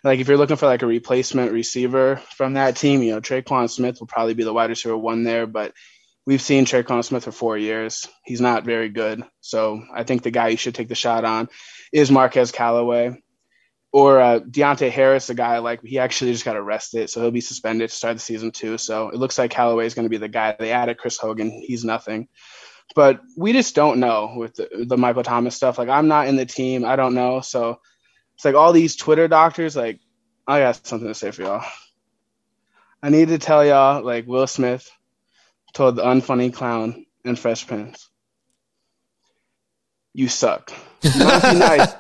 Like 0.05 0.21
if 0.21 0.29
you're 0.29 0.37
looking 0.37 0.57
for 0.57 0.67
like 0.67 0.83
a 0.83 0.87
replacement 0.87 1.53
receiver 1.53 2.17
from 2.37 2.55
that 2.55 2.77
team, 2.77 3.03
you 3.03 3.13
know 3.13 3.21
Tre'Quan 3.21 3.71
Smith 3.71 4.01
will 4.01 4.07
probably 4.07 4.35
be 4.35 4.45
the 4.45 4.53
wide 4.53 4.71
receiver 4.71 4.97
one 4.97 5.25
there, 5.25 5.47
but 5.47 5.73
we've 6.27 6.43
seen 6.43 6.65
Tre'Quan 6.65 7.05
Smith 7.05 7.25
for 7.25 7.33
four 7.33 7.59
years. 7.59 8.07
He's 8.25 8.41
not 8.41 8.65
very 8.65 8.89
good, 8.89 9.23
so 9.41 9.83
I 9.95 10.05
think 10.05 10.23
the 10.23 10.31
guy 10.31 10.49
you 10.49 10.57
should 10.57 10.75
take 10.75 10.89
the 10.89 10.95
shot 10.95 11.25
on 11.25 11.49
is 11.93 12.11
Marquez 12.11 12.53
Callaway 12.53 13.17
or 13.93 14.21
uh, 14.21 14.41
Deonte 14.41 14.91
Harris, 14.91 15.31
a 15.31 15.35
guy 15.35 15.59
like 15.59 15.83
he 15.83 15.99
actually 15.99 16.33
just 16.33 16.45
got 16.45 16.57
arrested, 16.57 17.09
so 17.09 17.21
he'll 17.21 17.31
be 17.31 17.41
suspended 17.41 17.89
to 17.89 17.95
start 17.95 18.17
the 18.17 18.21
season 18.21 18.51
too. 18.51 18.77
So 18.77 19.09
it 19.09 19.17
looks 19.17 19.39
like 19.39 19.51
Callaway 19.51 19.87
is 19.87 19.95
going 19.95 20.05
to 20.05 20.11
be 20.11 20.19
the 20.19 20.29
guy. 20.29 20.55
They 20.59 20.73
added 20.73 20.99
Chris 20.99 21.17
Hogan, 21.17 21.51
he's 21.51 21.85
nothing, 21.85 22.29
but 22.95 23.21
we 23.37 23.53
just 23.53 23.75
don't 23.75 24.01
know 24.01 24.35
with 24.37 24.55
the, 24.57 24.85
the, 24.87 24.99
Michael 24.99 25.23
Thomas 25.23 25.57
stuff. 25.57 25.79
Like 25.79 25.89
I'm 25.89 26.09
not 26.09 26.29
in 26.29 26.37
the 26.37 26.47
team, 26.47 26.85
I 26.85 26.97
don't 26.97 27.15
know. 27.15 27.41
So 27.41 27.81
it's 28.39 28.45
like 28.45 28.55
all 28.55 28.73
these 28.73 28.95
Twitter 28.95 29.27
doctors. 29.27 29.75
Like 29.75 29.99
I 30.47 30.61
got 30.61 30.87
something 30.87 31.09
to 31.09 31.15
say 31.15 31.33
for 31.33 31.43
y'all. 31.43 31.65
I 33.03 33.11
need 33.11 33.29
to 33.29 33.39
tell 33.39 33.67
y'all, 33.67 34.05
like 34.05 34.29
Will 34.29 34.47
Smith 34.47 34.89
told 35.73 35.97
the 35.97 36.05
unfunny 36.05 36.55
clown 36.55 37.05
in 37.25 37.35
Fresh 37.35 37.67
Prince, 37.67 38.09
"You 40.15 40.29
suck." 40.29 40.73
You 41.03 41.19
nice 41.19 41.95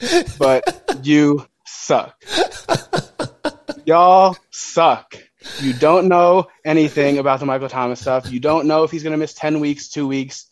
but 0.38 1.00
you 1.02 1.46
suck. 1.64 2.22
Y'all 3.86 4.36
suck. 4.50 5.16
You 5.60 5.72
don't 5.72 6.08
know 6.08 6.48
anything 6.62 7.16
about 7.16 7.40
the 7.40 7.46
Michael 7.46 7.70
Thomas 7.70 8.00
stuff. 8.00 8.30
You 8.30 8.38
don't 8.38 8.66
know 8.66 8.84
if 8.84 8.90
he's 8.90 9.02
going 9.02 9.12
to 9.12 9.18
miss 9.18 9.32
10 9.32 9.60
weeks, 9.60 9.88
two 9.88 10.06
weeks. 10.06 10.46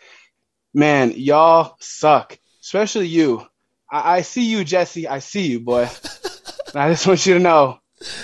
Man, 0.72 1.12
y'all 1.14 1.76
suck. 1.80 2.38
Especially 2.62 3.06
you. 3.06 3.46
I, 3.90 4.16
I 4.16 4.20
see 4.22 4.44
you, 4.50 4.64
Jesse. 4.64 5.08
I 5.08 5.18
see 5.18 5.46
you, 5.46 5.60
boy. 5.60 5.88
I 6.74 6.90
just 6.90 7.06
want 7.06 7.24
you 7.26 7.34
to 7.34 7.40
know 7.40 7.80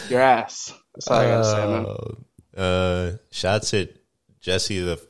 your 0.08 0.20
ass. 0.20 0.72
That's 0.94 1.08
all 1.08 1.18
I 1.18 1.26
got 1.26 1.38
to 1.38 1.44
say, 1.44 1.66
man. 1.66 1.86
Uh, 2.56 2.60
uh, 2.60 3.16
shots 3.30 3.74
at 3.74 3.90
Jesse, 4.40 4.80
the 4.80 5.00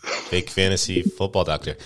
fake 0.00 0.50
fantasy 0.50 1.02
football 1.02 1.44
doctor. 1.44 1.76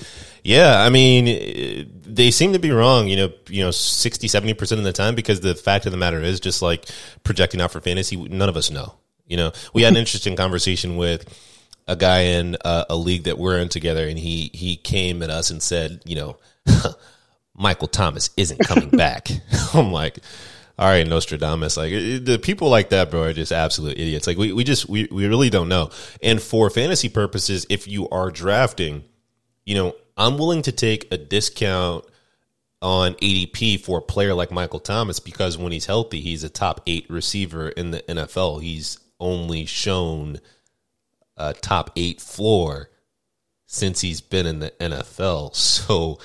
Yeah, 0.43 0.83
I 0.83 0.91
mean, 0.91 1.91
they 2.07 2.31
seem 2.31 2.53
to 2.53 2.59
be 2.59 2.71
wrong, 2.71 3.09
you 3.09 3.17
know, 3.17 3.33
you 3.49 3.65
know, 3.65 3.71
60, 3.71 4.29
70% 4.29 4.73
of 4.73 4.85
the 4.85 4.93
time 4.93 5.15
because 5.15 5.41
the 5.41 5.55
fact 5.55 5.87
of 5.87 5.93
the 5.93 5.99
matter 5.99 6.21
is 6.21 6.39
just 6.39 6.61
like 6.61 6.87
projecting 7.23 7.63
out 7.63 7.73
for 7.73 7.81
fantasy, 7.81 8.17
none 8.17 8.49
of 8.49 8.57
us 8.57 8.71
know. 8.71 8.95
You 9.27 9.39
know, 9.39 9.53
we 9.73 9.83
had 9.83 9.95
an 9.95 9.99
interesting 9.99 10.37
conversation 10.37 10.97
with 10.97 11.27
a 11.89 11.97
guy 11.97 12.21
in 12.21 12.59
uh, 12.63 12.85
a 12.91 12.97
league 12.97 13.25
that 13.25 13.39
we're 13.39 13.59
in 13.59 13.69
together 13.71 14.07
and 14.07 14.19
he 14.19 14.51
he 14.53 14.77
came 14.77 15.23
at 15.23 15.31
us 15.31 15.51
and 15.51 15.63
said, 15.63 16.03
you 16.05 16.17
know, 16.17 16.37
Michael 17.56 17.88
Thomas 17.88 18.30
isn't 18.37 18.58
coming 18.58 18.90
back. 18.96 19.28
I'm 19.75 19.92
like, 19.92 20.18
all 20.78 20.88
right, 20.88 21.06
Nostradamus. 21.06 21.76
Like 21.76 21.92
the 21.92 22.40
people 22.42 22.68
like 22.68 22.90
that, 22.90 23.11
bro, 23.11 23.25
are 23.25 23.32
just 23.32 23.52
absolute 23.52 23.99
idiots. 23.99 24.26
Like 24.26 24.38
we, 24.38 24.52
we 24.52 24.64
just 24.64 24.88
we, 24.88 25.08
we 25.11 25.26
really 25.26 25.50
don't 25.50 25.68
know. 25.68 25.90
And 26.23 26.42
for 26.42 26.68
fantasy 26.70 27.08
purposes, 27.08 27.66
if 27.70 27.87
you 27.87 28.08
are 28.08 28.30
drafting, 28.30 29.04
you 29.64 29.76
know, 29.76 29.94
I'm 30.16 30.37
willing 30.38 30.62
to 30.62 30.73
take 30.73 31.12
a 31.12 31.16
discount 31.18 32.04
on 32.82 33.14
ADP 33.14 33.80
for 33.80 33.99
a 33.99 34.02
player 34.02 34.34
like 34.34 34.50
Michael 34.50 34.80
Thomas 34.80 35.18
because 35.20 35.56
when 35.56 35.73
he's 35.73 35.87
healthy, 35.87 36.20
he's 36.20 36.44
a 36.44 36.49
top 36.49 36.82
eight 36.87 37.08
receiver 37.08 37.68
in 37.70 37.92
the 37.92 38.00
NFL. 38.00 38.62
He's 38.62 38.99
only 39.18 39.64
shown 39.64 40.40
a 41.37 41.54
top 41.54 41.90
eight 41.96 42.20
floor 42.20 42.90
since 43.66 44.00
he's 44.00 44.20
been 44.20 44.46
in 44.46 44.58
the 44.58 44.70
NFL. 44.73 45.54
So 45.84 46.18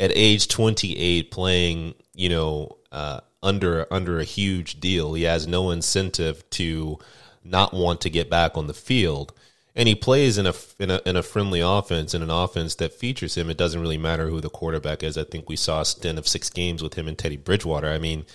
at 0.00 0.10
age 0.12 0.48
28, 0.48 1.30
playing, 1.30 1.94
you 2.14 2.28
know, 2.28 2.78
uh, 2.90 3.20
under 3.42 3.86
under 3.92 4.18
a 4.18 4.24
huge 4.24 4.80
deal, 4.80 5.14
he 5.14 5.22
has 5.22 5.46
no 5.46 5.70
incentive 5.70 6.48
to 6.50 6.98
not 7.44 7.72
want 7.72 8.00
to 8.00 8.10
get 8.10 8.28
back 8.28 8.56
on 8.56 8.66
the 8.66 8.74
field 8.74 9.32
and 9.74 9.88
he 9.88 9.94
plays 9.94 10.36
in 10.36 10.46
a, 10.46 10.54
in 10.78 10.90
a 10.90 11.00
in 11.06 11.16
a 11.16 11.22
friendly 11.22 11.60
offense 11.60 12.14
in 12.14 12.22
an 12.22 12.30
offense 12.30 12.74
that 12.76 12.92
features 12.92 13.36
him. 13.36 13.48
It 13.48 13.56
doesn't 13.56 13.80
really 13.80 13.98
matter 13.98 14.28
who 14.28 14.40
the 14.40 14.50
quarterback 14.50 15.02
is. 15.02 15.16
I 15.16 15.24
think 15.24 15.48
we 15.48 15.56
saw 15.56 15.80
a 15.80 15.84
stint 15.84 16.18
of 16.18 16.28
six 16.28 16.50
games 16.50 16.82
with 16.82 16.94
him 16.94 17.06
and 17.06 17.16
Teddy 17.16 17.36
Bridgewater. 17.36 17.88
I 17.88 17.98
mean, 17.98 18.26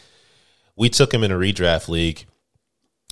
we 0.76 0.90
took 0.90 1.14
him 1.14 1.24
in 1.24 1.32
a 1.32 1.36
redraft 1.36 1.90
league 1.90 2.26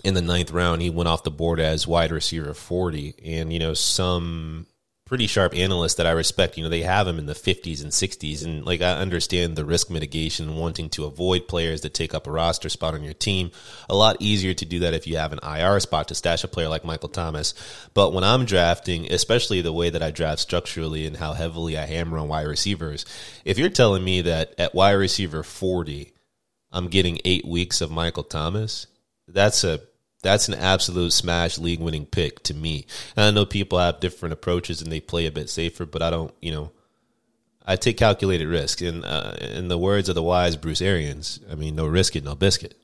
in 0.03 0.13
the 0.13 0.21
ninth 0.21 0.51
round. 0.51 0.81
He 0.81 0.89
went 0.89 1.09
off 1.09 1.23
the 1.23 1.31
board 1.31 1.59
as 1.59 1.87
wide 1.87 2.11
receiver 2.11 2.53
forty, 2.53 3.13
and 3.23 3.51
you 3.51 3.59
know 3.59 3.73
some 3.73 4.67
pretty 5.13 5.27
sharp 5.27 5.53
analysts 5.53 5.93
that 5.93 6.07
I 6.07 6.11
respect, 6.11 6.57
you 6.57 6.63
know, 6.63 6.71
they 6.71 6.81
have 6.81 7.07
him 7.07 7.19
in 7.19 7.27
the 7.27 7.35
50s 7.35 7.83
and 7.83 7.91
60s. 7.91 8.43
And 8.43 8.65
like, 8.65 8.81
I 8.81 8.93
understand 8.93 9.55
the 9.55 9.63
risk 9.63 9.91
mitigation, 9.91 10.55
wanting 10.55 10.89
to 10.89 11.05
avoid 11.05 11.47
players 11.47 11.81
that 11.81 11.93
take 11.93 12.15
up 12.15 12.25
a 12.25 12.31
roster 12.31 12.67
spot 12.67 12.95
on 12.95 13.03
your 13.03 13.13
team. 13.13 13.51
A 13.87 13.95
lot 13.95 14.17
easier 14.19 14.55
to 14.55 14.65
do 14.65 14.79
that 14.79 14.95
if 14.95 15.05
you 15.05 15.17
have 15.17 15.31
an 15.31 15.37
IR 15.43 15.79
spot 15.81 16.07
to 16.07 16.15
stash 16.15 16.43
a 16.43 16.47
player 16.47 16.67
like 16.67 16.83
Michael 16.83 17.09
Thomas. 17.09 17.53
But 17.93 18.11
when 18.11 18.23
I'm 18.23 18.45
drafting, 18.45 19.13
especially 19.13 19.61
the 19.61 19.71
way 19.71 19.91
that 19.91 20.01
I 20.01 20.09
draft 20.09 20.39
structurally 20.39 21.05
and 21.05 21.15
how 21.15 21.33
heavily 21.33 21.77
I 21.77 21.85
hammer 21.85 22.17
on 22.17 22.27
wide 22.27 22.47
receivers, 22.47 23.05
if 23.45 23.59
you're 23.59 23.69
telling 23.69 24.03
me 24.03 24.21
that 24.21 24.55
at 24.57 24.73
wide 24.73 24.93
receiver 24.93 25.43
40, 25.43 26.11
I'm 26.71 26.87
getting 26.87 27.19
eight 27.23 27.45
weeks 27.45 27.81
of 27.81 27.91
Michael 27.91 28.23
Thomas, 28.23 28.87
that's 29.27 29.63
a 29.63 29.79
that's 30.23 30.47
an 30.47 30.55
absolute 30.55 31.13
smash 31.13 31.59
league 31.59 31.79
winning 31.79 32.05
pick 32.05 32.41
to 32.43 32.53
me. 32.53 32.87
And 33.15 33.25
I 33.25 33.31
know 33.31 33.45
people 33.45 33.77
have 33.77 33.99
different 33.99 34.33
approaches 34.33 34.81
and 34.81 34.91
they 34.91 34.99
play 34.99 35.27
a 35.27 35.31
bit 35.31 35.49
safer, 35.49 35.85
but 35.85 36.01
I 36.01 36.09
don't, 36.09 36.33
you 36.41 36.51
know, 36.51 36.71
I 37.65 37.75
take 37.75 37.97
calculated 37.97 38.47
risk. 38.47 38.81
And 38.81 39.05
uh, 39.05 39.35
in 39.39 39.67
the 39.67 39.77
words 39.77 40.09
of 40.09 40.15
the 40.15 40.23
wise 40.23 40.55
Bruce 40.55 40.81
Arians, 40.81 41.39
I 41.51 41.55
mean, 41.55 41.75
no 41.75 41.85
risk 41.85 42.15
it, 42.15 42.23
no 42.23 42.35
biscuit. 42.35 42.75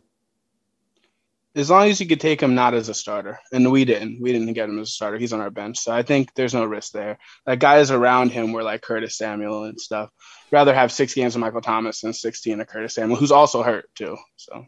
As 1.55 1.69
long 1.69 1.89
as 1.89 1.99
you 1.99 2.07
could 2.07 2.21
take 2.21 2.41
him 2.41 2.53
not 2.53 2.75
as 2.75 2.89
a 2.89 2.93
starter, 2.93 3.39
and 3.51 3.71
we 3.71 3.83
didn't, 3.83 4.21
we 4.21 4.31
didn't 4.31 4.53
get 4.53 4.69
him 4.69 4.79
as 4.79 4.89
a 4.89 4.91
starter. 4.91 5.17
He's 5.17 5.33
on 5.33 5.41
our 5.41 5.49
bench, 5.49 5.79
so 5.79 5.91
I 5.91 6.03
think 6.03 6.35
there's 6.35 6.53
no 6.53 6.63
risk 6.63 6.91
there. 6.93 7.17
Like 7.45 7.59
guys 7.59 7.89
around 7.89 8.31
him 8.31 8.53
were 8.53 8.61
like 8.61 8.83
Curtis 8.83 9.17
Samuel 9.17 9.63
and 9.63 9.81
stuff. 9.81 10.11
Rather 10.51 10.73
have 10.73 10.91
six 10.91 11.15
games 11.15 11.35
of 11.35 11.41
Michael 11.41 11.61
Thomas 11.61 12.01
than 12.01 12.13
sixteen 12.13 12.61
of 12.61 12.67
Curtis 12.67 12.93
Samuel, 12.93 13.17
who's 13.17 13.31
also 13.31 13.63
hurt 13.63 13.89
too. 13.95 14.15
So 14.35 14.67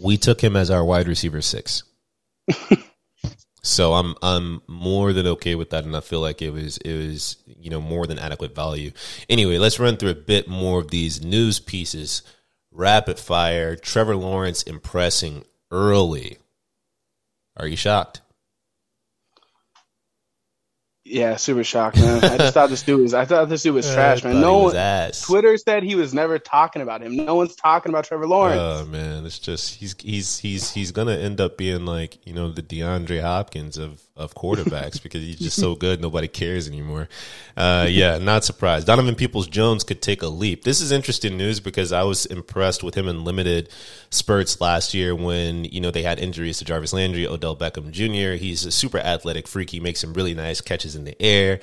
we 0.00 0.16
took 0.16 0.42
him 0.42 0.56
as 0.56 0.70
our 0.70 0.84
wide 0.84 1.06
receiver 1.06 1.42
six 1.42 1.82
so 3.62 3.94
I'm 3.94 4.14
I'm 4.22 4.62
more 4.66 5.12
than 5.12 5.26
okay 5.28 5.54
with 5.54 5.70
that, 5.70 5.84
and 5.84 5.96
I 5.96 6.00
feel 6.00 6.20
like 6.20 6.42
it 6.42 6.50
was 6.50 6.78
it 6.78 6.96
was 6.96 7.36
you 7.46 7.70
know 7.70 7.80
more 7.80 8.06
than 8.06 8.18
adequate 8.18 8.54
value. 8.54 8.92
Anyway, 9.28 9.58
let's 9.58 9.78
run 9.80 9.96
through 9.96 10.10
a 10.10 10.14
bit 10.14 10.48
more 10.48 10.80
of 10.80 10.90
these 10.90 11.24
news 11.24 11.60
pieces. 11.60 12.22
Rapid 12.70 13.18
fire. 13.18 13.76
Trevor 13.76 14.16
Lawrence 14.16 14.62
impressing 14.62 15.44
early. 15.70 16.38
Are 17.56 17.66
you 17.66 17.76
shocked? 17.76 18.22
Yeah, 21.04 21.34
super 21.34 21.64
shocked, 21.64 21.96
man. 21.96 22.22
I 22.22 22.38
just 22.38 22.54
thought 22.54 22.70
this 22.70 22.82
dude 22.82 23.00
was. 23.00 23.12
I 23.12 23.24
thought 23.24 23.48
this 23.48 23.64
dude 23.64 23.74
was 23.74 23.90
trash, 23.94 24.22
man. 24.22 24.40
No 24.40 24.58
one. 24.58 25.10
Twitter 25.22 25.56
said 25.56 25.82
he 25.82 25.96
was 25.96 26.14
never 26.14 26.38
talking 26.38 26.80
about 26.80 27.02
him. 27.02 27.16
No 27.16 27.34
one's 27.34 27.56
talking 27.56 27.90
about 27.90 28.04
Trevor 28.04 28.28
Lawrence. 28.28 28.60
Oh 28.60 28.86
man, 28.86 29.26
it's 29.26 29.40
just 29.40 29.74
he's 29.74 29.96
he's 29.98 30.38
he's 30.38 30.72
he's 30.72 30.92
gonna 30.92 31.16
end 31.16 31.40
up 31.40 31.58
being 31.58 31.84
like 31.86 32.24
you 32.24 32.32
know 32.32 32.52
the 32.52 32.62
DeAndre 32.62 33.20
Hopkins 33.20 33.78
of 33.78 34.00
of 34.14 34.34
quarterbacks 34.34 35.02
because 35.02 35.22
he's 35.22 35.38
just 35.38 35.58
so 35.58 35.74
good 35.74 36.00
nobody 36.00 36.28
cares 36.28 36.68
anymore. 36.68 37.08
Uh, 37.56 37.86
yeah, 37.88 38.18
not 38.18 38.44
surprised. 38.44 38.86
Donovan 38.86 39.14
Peoples 39.14 39.46
Jones 39.46 39.84
could 39.84 40.02
take 40.02 40.22
a 40.22 40.28
leap. 40.28 40.64
This 40.64 40.80
is 40.80 40.92
interesting 40.92 41.36
news 41.36 41.60
because 41.60 41.92
I 41.92 42.02
was 42.02 42.26
impressed 42.26 42.82
with 42.82 42.94
him 42.94 43.08
in 43.08 43.24
limited 43.24 43.70
spurts 44.10 44.60
last 44.60 44.92
year 44.92 45.14
when 45.14 45.64
you 45.64 45.80
know 45.80 45.90
they 45.90 46.02
had 46.02 46.18
injuries 46.18 46.58
to 46.58 46.64
Jarvis 46.64 46.92
Landry, 46.92 47.26
Odell 47.26 47.56
Beckham 47.56 47.90
Jr. 47.90 48.36
He's 48.36 48.64
a 48.64 48.70
super 48.70 48.98
athletic 48.98 49.48
freak. 49.48 49.70
He 49.70 49.80
makes 49.80 50.00
some 50.00 50.12
really 50.12 50.34
nice 50.34 50.60
catches 50.60 50.94
in 50.94 51.04
the 51.04 51.20
air. 51.20 51.60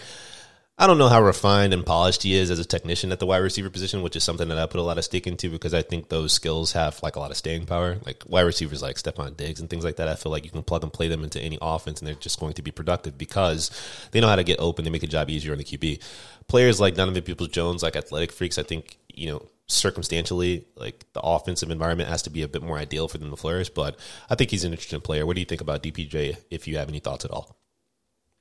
I 0.82 0.88
don't 0.88 0.98
know 0.98 1.10
how 1.10 1.22
refined 1.22 1.74
and 1.74 1.86
polished 1.86 2.24
he 2.24 2.36
is 2.36 2.50
as 2.50 2.58
a 2.58 2.64
technician 2.64 3.12
at 3.12 3.20
the 3.20 3.26
wide 3.26 3.40
receiver 3.40 3.70
position, 3.70 4.02
which 4.02 4.16
is 4.16 4.24
something 4.24 4.48
that 4.48 4.58
I 4.58 4.66
put 4.66 4.80
a 4.80 4.84
lot 4.84 4.98
of 4.98 5.04
stake 5.04 5.28
into 5.28 5.50
because 5.50 5.74
I 5.74 5.82
think 5.82 6.08
those 6.08 6.32
skills 6.32 6.72
have 6.72 7.04
like 7.04 7.18
a 7.18 7.20
lot 7.20 7.32
of 7.32 7.38
staying 7.38 7.66
power. 7.66 7.98
Like 8.06 8.24
wide 8.26 8.44
receivers 8.44 8.82
like 8.82 8.96
Stefon 8.96 9.36
Diggs 9.36 9.60
and 9.60 9.70
things 9.70 9.84
like 9.84 9.98
that. 9.98 10.08
I 10.08 10.16
feel 10.16 10.32
like 10.32 10.46
you 10.46 10.52
can 10.52 10.64
plug 10.64 10.84
and 10.84 10.94
play 10.94 11.10
them 11.10 11.26
into 11.26 11.42
any 11.42 11.58
offense 11.62 12.00
and 12.00 12.08
they're 12.08 12.16
just 12.16 12.40
going 12.40 12.54
to 12.54 12.62
be 12.62 12.72
productive 12.72 13.18
because 13.18 13.72
they 14.12 14.22
know 14.22 14.30
how 14.30 14.38
to 14.38 14.44
get 14.46 14.62
open. 14.62 14.86
They 14.86 14.90
make 14.90 15.02
the 15.02 15.08
job 15.08 15.30
easier 15.30 15.52
on 15.52 15.58
the 15.58 15.66
QB. 15.66 16.02
Players 16.48 16.80
like 16.80 16.96
Donovan 16.96 17.24
Peoples 17.24 17.50
Jones, 17.50 17.84
like 17.84 17.98
athletic 17.98 18.32
freaks, 18.32 18.58
I 18.58 18.64
think, 18.64 19.00
you 19.14 19.30
know, 19.30 19.46
circumstantially, 19.68 20.66
like 20.78 21.04
the 21.12 21.20
offensive 21.20 21.72
environment 21.72 22.08
has 22.08 22.22
to 22.22 22.30
be 22.30 22.44
a 22.44 22.48
bit 22.48 22.64
more 22.64 22.78
ideal 22.78 23.10
for 23.10 23.18
them 23.18 23.32
to 23.32 23.36
flourish. 23.36 23.68
But 23.68 24.00
I 24.30 24.36
think 24.36 24.50
he's 24.50 24.64
an 24.64 24.72
interesting 24.72 25.02
player. 25.02 25.26
What 25.26 25.36
do 25.36 25.42
you 25.42 25.46
think 25.46 25.60
about 25.60 25.84
DPJ 25.84 26.38
if 26.50 26.70
you 26.70 26.78
have 26.78 26.88
any 26.88 27.00
thoughts 27.00 27.26
at 27.26 27.32
all? 27.32 27.58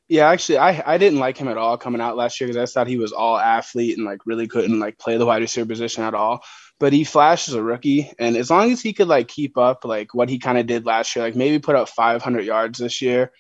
Yeah, 0.09 0.29
actually, 0.31 0.59
I, 0.59 0.83
I 0.95 0.99
didn't 0.99 1.19
like 1.19 1.37
him 1.37 1.49
at 1.49 1.59
all 1.59 1.77
coming 1.77 2.01
out 2.01 2.17
last 2.17 2.41
year 2.41 2.49
because 2.49 2.71
I 2.71 2.73
thought 2.73 2.87
he 2.87 2.97
was 2.97 3.13
all 3.13 3.37
athlete 3.37 3.99
and 3.99 4.07
like 4.07 4.25
really 4.25 4.49
couldn't 4.49 4.81
like 4.81 4.99
play 4.99 5.19
the 5.19 5.27
wide 5.27 5.43
receiver 5.43 5.67
position 5.67 6.03
at 6.03 6.15
all. 6.15 6.43
But 6.81 6.93
he 6.95 7.05
flashed 7.05 7.49
as 7.49 7.55
a 7.55 7.63
rookie, 7.63 8.11
and 8.19 8.37
as 8.37 8.51
long 8.51 8.73
as 8.73 8.81
he 8.81 8.93
could 8.93 9.09
like 9.09 9.29
keep 9.29 9.59
up 9.59 9.85
like 9.85 10.15
what 10.15 10.31
he 10.31 10.39
kind 10.39 10.57
of 10.59 10.67
did 10.67 10.87
last 10.87 11.15
year, 11.15 11.25
like 11.25 11.37
maybe 11.37 11.59
put 11.59 11.77
up 11.77 11.89
500 11.91 12.45
yards 12.45 12.79
this 12.79 13.03
year, 13.03 13.33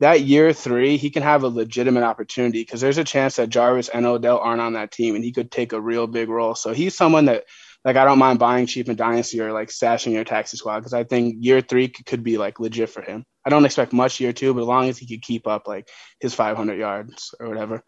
that 0.00 0.22
year 0.22 0.52
three, 0.52 0.96
he 0.98 1.10
can 1.10 1.22
have 1.22 1.42
a 1.44 1.48
legitimate 1.48 2.02
opportunity 2.04 2.60
because 2.62 2.80
there's 2.80 2.98
a 2.98 3.04
chance 3.04 3.36
that 3.36 3.48
Jarvis 3.48 3.88
and 3.88 4.04
Odell 4.06 4.38
aren't 4.38 4.60
on 4.60 4.74
that 4.74 4.92
team 4.92 5.14
and 5.14 5.24
he 5.24 5.32
could 5.32 5.50
take 5.50 5.72
a 5.72 5.80
real 5.80 6.06
big 6.06 6.28
role. 6.28 6.54
So 6.54 6.72
he's 6.74 6.96
someone 6.96 7.26
that 7.26 7.44
like 7.84 7.96
I 7.96 8.04
don't 8.04 8.18
mind 8.18 8.38
buying 8.38 8.66
cheap 8.66 8.88
in 8.88 8.96
Dynasty 8.96 9.40
or 9.40 9.52
like 9.52 9.68
stashing 9.68 10.12
your 10.12 10.24
taxi 10.24 10.56
squad 10.58 10.80
because 10.80 10.92
I 10.92 11.04
think 11.04 11.36
year 11.40 11.60
three 11.62 11.88
could 11.88 12.22
be 12.22 12.36
like 12.38 12.60
legit 12.60 12.90
for 12.90 13.02
him. 13.02 13.24
I 13.46 13.48
don't 13.48 13.64
expect 13.64 13.92
much 13.92 14.18
year 14.18 14.32
two, 14.32 14.52
but 14.52 14.62
as 14.62 14.66
long 14.66 14.88
as 14.88 14.98
he 14.98 15.06
could 15.06 15.22
keep 15.22 15.46
up 15.46 15.68
like 15.68 15.88
his 16.18 16.34
500 16.34 16.74
yards 16.74 17.32
or 17.38 17.48
whatever. 17.48 17.84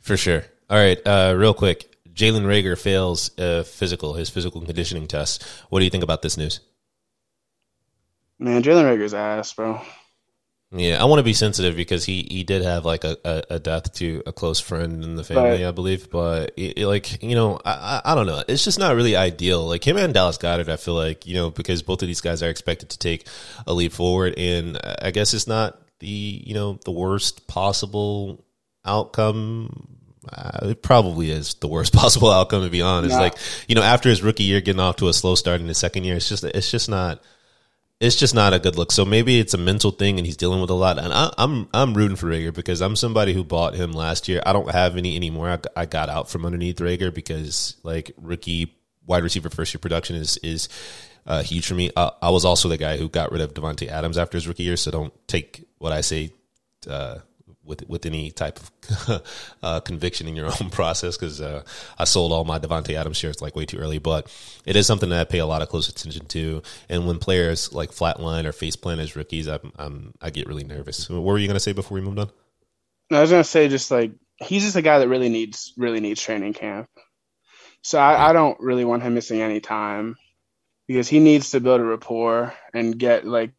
For 0.00 0.16
sure. 0.16 0.44
All 0.70 0.78
right, 0.78 1.04
uh, 1.04 1.34
real 1.36 1.54
quick. 1.54 1.92
Jalen 2.14 2.44
Reagor 2.44 2.78
fails 2.78 3.36
uh, 3.38 3.64
physical, 3.64 4.14
his 4.14 4.30
physical 4.30 4.62
conditioning 4.62 5.06
test. 5.06 5.42
What 5.68 5.80
do 5.80 5.84
you 5.84 5.90
think 5.90 6.04
about 6.04 6.22
this 6.22 6.36
news? 6.38 6.60
Man, 8.38 8.62
Jalen 8.62 8.84
Reagor's 8.84 9.12
ass, 9.12 9.52
bro. 9.52 9.82
Yeah, 10.72 11.00
I 11.00 11.04
want 11.04 11.20
to 11.20 11.24
be 11.24 11.32
sensitive 11.32 11.76
because 11.76 12.04
he, 12.04 12.26
he 12.28 12.42
did 12.42 12.62
have 12.62 12.84
like 12.84 13.04
a, 13.04 13.16
a, 13.24 13.42
a 13.50 13.58
death 13.60 13.92
to 13.94 14.22
a 14.26 14.32
close 14.32 14.58
friend 14.58 15.04
in 15.04 15.14
the 15.14 15.22
family, 15.22 15.64
I 15.64 15.70
believe. 15.70 16.10
But 16.10 16.54
it, 16.56 16.78
it, 16.78 16.86
like 16.88 17.22
you 17.22 17.36
know, 17.36 17.60
I, 17.64 18.02
I, 18.04 18.12
I 18.12 18.14
don't 18.16 18.26
know. 18.26 18.42
It's 18.48 18.64
just 18.64 18.78
not 18.78 18.96
really 18.96 19.14
ideal. 19.14 19.64
Like 19.64 19.86
him 19.86 19.96
and 19.96 20.12
Dallas 20.12 20.38
Goedert, 20.38 20.68
I 20.68 20.76
feel 20.76 20.94
like 20.94 21.24
you 21.24 21.34
know 21.34 21.50
because 21.50 21.82
both 21.82 22.02
of 22.02 22.08
these 22.08 22.20
guys 22.20 22.42
are 22.42 22.50
expected 22.50 22.90
to 22.90 22.98
take 22.98 23.28
a 23.66 23.72
leap 23.72 23.92
forward, 23.92 24.34
and 24.36 24.78
I 25.00 25.12
guess 25.12 25.34
it's 25.34 25.46
not 25.46 25.80
the 26.00 26.08
you 26.08 26.54
know 26.54 26.80
the 26.84 26.90
worst 26.90 27.46
possible 27.46 28.44
outcome. 28.84 29.88
Uh, 30.30 30.70
it 30.70 30.82
probably 30.82 31.30
is 31.30 31.54
the 31.54 31.68
worst 31.68 31.92
possible 31.94 32.32
outcome 32.32 32.64
to 32.64 32.70
be 32.70 32.82
honest. 32.82 33.14
Like 33.14 33.36
you 33.68 33.76
know, 33.76 33.82
after 33.82 34.08
his 34.08 34.20
rookie 34.20 34.42
year, 34.42 34.60
getting 34.60 34.80
off 34.80 34.96
to 34.96 35.06
a 35.06 35.12
slow 35.12 35.36
start 35.36 35.60
in 35.60 35.68
his 35.68 35.78
second 35.78 36.02
year, 36.02 36.16
it's 36.16 36.28
just 36.28 36.42
it's 36.42 36.72
just 36.72 36.88
not 36.90 37.22
it's 38.00 38.16
just 38.16 38.34
not 38.34 38.52
a 38.52 38.58
good 38.58 38.76
look. 38.76 38.92
So 38.92 39.04
maybe 39.04 39.40
it's 39.40 39.54
a 39.54 39.58
mental 39.58 39.90
thing, 39.90 40.18
and 40.18 40.26
he's 40.26 40.36
dealing 40.36 40.60
with 40.60 40.70
a 40.70 40.74
lot. 40.74 40.98
And 40.98 41.12
I, 41.12 41.26
am 41.26 41.32
I'm, 41.38 41.68
I'm 41.72 41.94
rooting 41.94 42.16
for 42.16 42.26
Reagor 42.26 42.54
because 42.54 42.82
I'm 42.82 42.96
somebody 42.96 43.32
who 43.32 43.44
bought 43.44 43.74
him 43.74 43.92
last 43.92 44.28
year. 44.28 44.42
I 44.44 44.52
don't 44.52 44.70
have 44.70 44.96
any 44.96 45.16
anymore. 45.16 45.48
I, 45.48 45.58
I 45.82 45.86
got 45.86 46.08
out 46.08 46.28
from 46.28 46.44
underneath 46.44 46.76
Reagor 46.76 47.12
because 47.12 47.76
like 47.82 48.12
rookie 48.18 48.76
wide 49.06 49.22
receiver 49.22 49.48
first 49.48 49.72
year 49.72 49.78
production 49.78 50.16
is 50.16 50.36
is 50.38 50.68
uh, 51.26 51.42
huge 51.42 51.66
for 51.66 51.74
me. 51.74 51.90
Uh, 51.96 52.10
I 52.20 52.30
was 52.30 52.44
also 52.44 52.68
the 52.68 52.76
guy 52.76 52.96
who 52.98 53.08
got 53.08 53.32
rid 53.32 53.40
of 53.40 53.54
Davante 53.54 53.88
Adams 53.88 54.18
after 54.18 54.36
his 54.36 54.46
rookie 54.46 54.64
year, 54.64 54.76
so 54.76 54.90
don't 54.90 55.14
take 55.26 55.66
what 55.78 55.92
I 55.92 56.02
say 56.02 56.32
uh, 56.88 57.18
with 57.66 57.88
with 57.88 58.06
any 58.06 58.30
type 58.30 58.60
of 58.60 59.22
uh, 59.62 59.80
conviction 59.80 60.28
in 60.28 60.36
your 60.36 60.46
own 60.60 60.70
process 60.70 61.16
because 61.16 61.40
uh, 61.40 61.62
I 61.98 62.04
sold 62.04 62.32
all 62.32 62.44
my 62.44 62.58
Davante 62.58 62.94
Adams 62.94 63.16
shares 63.16 63.42
like 63.42 63.56
way 63.56 63.66
too 63.66 63.78
early. 63.78 63.98
But 63.98 64.32
it 64.64 64.76
is 64.76 64.86
something 64.86 65.08
that 65.10 65.20
I 65.20 65.24
pay 65.24 65.38
a 65.38 65.46
lot 65.46 65.62
of 65.62 65.68
close 65.68 65.88
attention 65.88 66.26
to. 66.26 66.62
And 66.88 67.06
when 67.06 67.18
players 67.18 67.72
like 67.72 67.90
flatline 67.90 68.44
or 68.44 68.52
face 68.52 68.76
plant 68.76 69.00
as 69.00 69.16
rookies, 69.16 69.48
I'm, 69.48 69.72
I'm 69.76 70.14
I 70.20 70.30
get 70.30 70.46
really 70.46 70.64
nervous. 70.64 71.08
What 71.08 71.22
were 71.22 71.38
you 71.38 71.48
to 71.56 71.60
say 71.60 71.72
before 71.72 71.96
we 71.96 72.00
moved 72.00 72.18
on? 72.18 72.30
I 73.10 73.20
was 73.20 73.30
to 73.30 73.44
say 73.44 73.68
just 73.68 73.90
like 73.90 74.12
he's 74.38 74.64
just 74.64 74.76
a 74.76 74.82
guy 74.82 74.98
that 74.98 75.08
really 75.08 75.28
needs 75.28 75.72
really 75.76 76.00
needs 76.00 76.22
training 76.22 76.54
camp. 76.54 76.88
So 77.82 77.98
I, 77.98 78.30
I 78.30 78.32
don't 78.32 78.58
really 78.60 78.84
want 78.84 79.02
him 79.02 79.14
missing 79.14 79.40
any 79.40 79.60
time 79.60 80.16
because 80.88 81.08
he 81.08 81.20
needs 81.20 81.50
to 81.50 81.60
build 81.60 81.80
a 81.80 81.84
rapport 81.84 82.54
and 82.74 82.98
get 82.98 83.24
like 83.24 83.52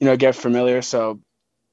you 0.00 0.06
know 0.06 0.16
get 0.16 0.34
familiar. 0.34 0.82
So 0.82 1.20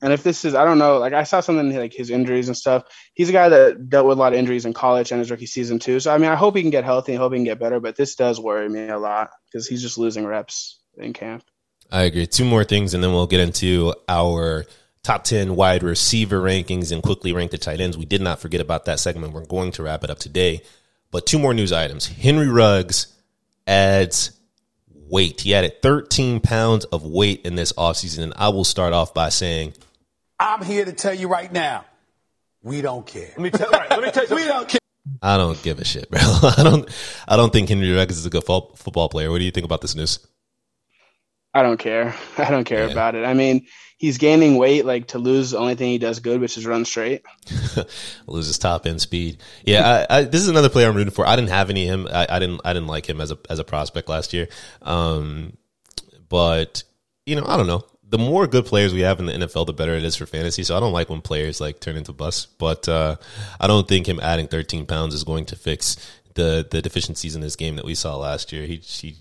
and 0.02 0.12
if 0.12 0.24
this 0.24 0.46
is, 0.46 0.56
I 0.56 0.66
don't 0.66 0.80
know, 0.80 0.98
like 0.98 1.14
I 1.14 1.24
saw 1.24 1.42
something 1.42 1.76
like 1.76 1.94
his 1.94 2.10
injuries 2.10 2.48
and 2.48 2.58
stuff. 2.58 2.84
He's 3.14 3.30
a 3.30 3.34
guy 3.34 3.50
that 3.50 3.90
dealt 3.90 4.08
with 4.08 4.18
a 4.18 4.22
lot 4.22 4.34
of 4.34 4.40
injuries 4.40 4.66
in 4.66 4.74
college 4.74 5.12
and 5.12 5.20
his 5.20 5.30
rookie 5.30 5.46
season 5.46 5.78
too. 5.78 6.00
So 6.00 6.14
I 6.14 6.18
mean, 6.18 6.32
I 6.32 6.36
hope 6.36 6.56
he 6.56 6.62
can 6.62 6.72
get 6.72 6.84
healthy. 6.84 7.14
I 7.14 7.18
hope 7.18 7.34
he 7.34 7.38
can 7.38 7.46
get 7.46 7.60
better. 7.60 7.80
But 7.80 7.96
this 7.96 8.16
does 8.16 8.40
worry 8.40 8.68
me 8.68 8.88
a 8.88 8.98
lot 8.98 9.30
because 9.46 9.68
he's 9.68 9.82
just 9.82 9.98
losing 9.98 10.26
reps 10.26 10.80
in 10.98 11.14
camp. 11.14 11.44
I 11.92 12.04
agree. 12.04 12.26
Two 12.26 12.46
more 12.46 12.64
things, 12.64 12.94
and 12.94 13.04
then 13.04 13.12
we'll 13.12 13.28
get 13.28 13.42
into 13.42 13.94
our 14.08 14.66
top 15.04 15.24
10 15.24 15.56
wide 15.56 15.84
receiver 15.84 16.40
rankings 16.40 16.92
and 16.92 17.04
quickly 17.04 17.34
rank 17.34 17.52
the 17.52 17.58
tight 17.58 17.82
ends. 17.82 17.98
We 17.98 18.06
did 18.06 18.22
not 18.22 18.40
forget 18.40 18.62
about 18.62 18.86
that 18.86 19.00
segment. 19.00 19.34
We're 19.34 19.46
going 19.46 19.72
to 19.74 19.84
wrap 19.84 20.04
it 20.04 20.10
up 20.10 20.20
today. 20.20 20.62
But 21.12 21.26
two 21.26 21.40
more 21.40 21.54
news 21.54 21.74
items. 21.74 22.08
Henry 22.08 22.48
Ruggs 22.48 23.08
adds 23.68 24.32
weight. 24.94 25.42
He 25.42 25.54
added 25.54 25.82
13 25.82 26.40
pounds 26.40 26.86
of 26.86 27.04
weight 27.04 27.42
in 27.46 27.56
this 27.56 27.74
offseason. 27.74 28.24
And 28.24 28.34
I 28.38 28.50
will 28.50 28.64
start 28.64 28.94
off 28.94 29.14
by 29.14 29.30
saying 29.30 29.74
I'm 30.42 30.64
here 30.64 30.86
to 30.86 30.92
tell 30.92 31.14
you 31.14 31.28
right 31.28 31.54
now, 31.54 31.86
we 32.64 32.82
don't 32.82 33.06
care. 33.06 33.30
Let 33.30 33.40
me 33.40 33.52
tell, 33.52 33.70
right, 33.70 33.90
let 33.92 34.02
me 34.02 34.10
tell 34.10 34.26
you 34.26 34.36
we 34.44 34.46
don't 34.46 34.68
care. 34.68 34.80
I 35.22 35.38
don't 35.38 35.62
give 35.62 35.80
a 35.80 35.86
shit, 35.86 36.10
bro. 36.10 36.20
I 36.24 36.64
don't. 36.64 36.90
I 37.28 37.36
don't 37.36 37.54
think 37.54 37.70
Henry 37.70 37.92
Ruggs 37.92 38.18
is 38.18 38.26
a 38.26 38.30
good 38.32 38.44
football 38.44 39.08
player. 39.08 39.30
What 39.30 39.38
do 39.38 39.44
you 39.44 39.52
think 39.52 39.66
about 39.66 39.82
this 39.82 39.96
news? 39.96 40.20
I 41.54 41.62
don't 41.62 41.78
care. 41.78 42.16
I 42.40 42.50
don't 42.50 42.64
care 42.64 42.86
yeah. 42.86 42.92
about 42.92 43.14
it. 43.14 43.24
I 43.24 43.36
mean, 43.36 43.68
he's 44.00 44.18
gaining 44.18 44.58
weight. 44.58 44.84
Like 44.84 45.10
to 45.10 45.20
lose 45.20 45.52
the 45.52 45.60
only 45.60 45.76
thing 45.76 45.90
he 45.90 46.00
does 46.00 46.20
good, 46.20 46.42
which 46.42 46.58
is 46.58 46.66
run 46.66 46.86
straight. 46.86 47.22
Loses 48.26 48.58
top 48.58 48.88
end 48.88 49.00
speed. 49.00 49.38
Yeah, 49.64 50.06
I, 50.10 50.18
I, 50.18 50.24
this 50.24 50.42
is 50.42 50.48
another 50.48 50.70
player 50.70 50.90
I'm 50.90 50.96
rooting 50.96 51.14
for. 51.14 51.28
I 51.28 51.36
didn't 51.36 51.50
have 51.50 51.70
any 51.70 51.88
of 51.88 52.00
him. 52.00 52.08
I, 52.12 52.26
I, 52.28 52.40
didn't. 52.40 52.62
I 52.66 52.74
didn't 52.74 52.88
like 52.88 53.08
him 53.08 53.22
as 53.22 53.30
a 53.30 53.38
as 53.48 53.60
a 53.60 53.64
prospect 53.64 54.10
last 54.10 54.34
year. 54.34 54.50
Um, 54.82 55.56
but 56.30 56.82
you 57.28 57.36
know, 57.36 57.46
I 57.46 57.58
don't 57.58 57.68
know 57.68 57.86
the 58.12 58.18
more 58.18 58.46
good 58.46 58.66
players 58.66 58.94
we 58.94 59.02
have 59.02 59.20
in 59.20 59.26
the 59.26 59.32
NFL, 59.32 59.66
the 59.66 59.74
better 59.74 59.94
it 59.94 60.04
is 60.04 60.18
for 60.18 60.26
fantasy. 60.26 60.64
So 60.64 60.76
I 60.76 60.82
don't 60.82 60.92
like 60.92 61.10
when 61.10 61.22
players 61.22 61.62
like 61.62 61.80
turn 61.80 61.96
into 61.96 62.12
busts, 62.12 62.46
but 62.46 62.88
uh, 62.90 63.16
I 63.60 63.68
don't 63.68 63.88
think 63.88 64.08
him 64.08 64.20
adding 64.20 64.48
13 64.48 64.86
pounds 64.86 65.16
is 65.16 65.24
going 65.24 65.46
to 65.46 65.56
fix 65.56 65.96
the 66.36 66.68
the 66.70 66.82
deficiencies 66.82 67.36
in 67.36 67.42
this 67.42 67.56
game 67.56 67.78
that 67.78 67.86
we 67.86 67.96
saw 67.96 68.18
last 68.18 68.52
year. 68.52 68.66
He 68.68 68.78
he 68.78 69.16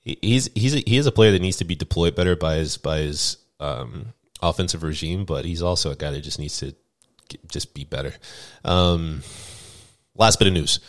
he's 0.20 0.50
he's 0.54 0.74
a, 0.74 0.78
he 0.80 0.96
is 0.96 1.06
a 1.06 1.12
player 1.12 1.30
that 1.30 1.42
needs 1.42 1.58
to 1.58 1.64
be 1.64 1.76
deployed 1.76 2.16
better 2.16 2.34
by 2.34 2.56
his 2.56 2.76
by 2.76 2.98
his 2.98 3.36
um, 3.60 4.06
offensive 4.42 4.82
regime, 4.82 5.24
but 5.24 5.44
he's 5.44 5.62
also 5.62 5.92
a 5.92 5.96
guy 5.96 6.10
that 6.10 6.22
just 6.22 6.40
needs 6.40 6.58
to 6.58 6.74
get, 7.28 7.48
just 7.48 7.72
be 7.72 7.84
better. 7.84 8.14
Um, 8.64 9.22
last 10.16 10.40
bit 10.40 10.48
of 10.48 10.54
news. 10.54 10.80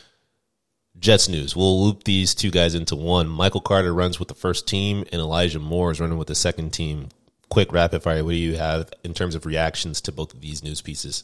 Jets 1.05 1.29
news. 1.29 1.55
We'll 1.55 1.85
loop 1.85 2.03
these 2.03 2.33
two 2.33 2.49
guys 2.49 2.73
into 2.73 2.95
one. 2.95 3.27
Michael 3.27 3.61
Carter 3.61 3.93
runs 3.93 4.17
with 4.17 4.27
the 4.27 4.33
first 4.33 4.67
team, 4.67 5.05
and 5.11 5.21
Elijah 5.21 5.59
Moore 5.59 5.91
is 5.91 5.99
running 5.99 6.17
with 6.17 6.27
the 6.27 6.33
second 6.33 6.71
team. 6.71 7.09
Quick 7.49 7.71
rapid 7.71 8.01
fire. 8.01 8.23
What 8.23 8.31
do 8.31 8.37
you 8.37 8.57
have 8.57 8.89
in 9.03 9.13
terms 9.13 9.35
of 9.35 9.45
reactions 9.45 10.01
to 10.01 10.11
both 10.11 10.33
of 10.33 10.41
these 10.41 10.63
news 10.63 10.81
pieces? 10.81 11.23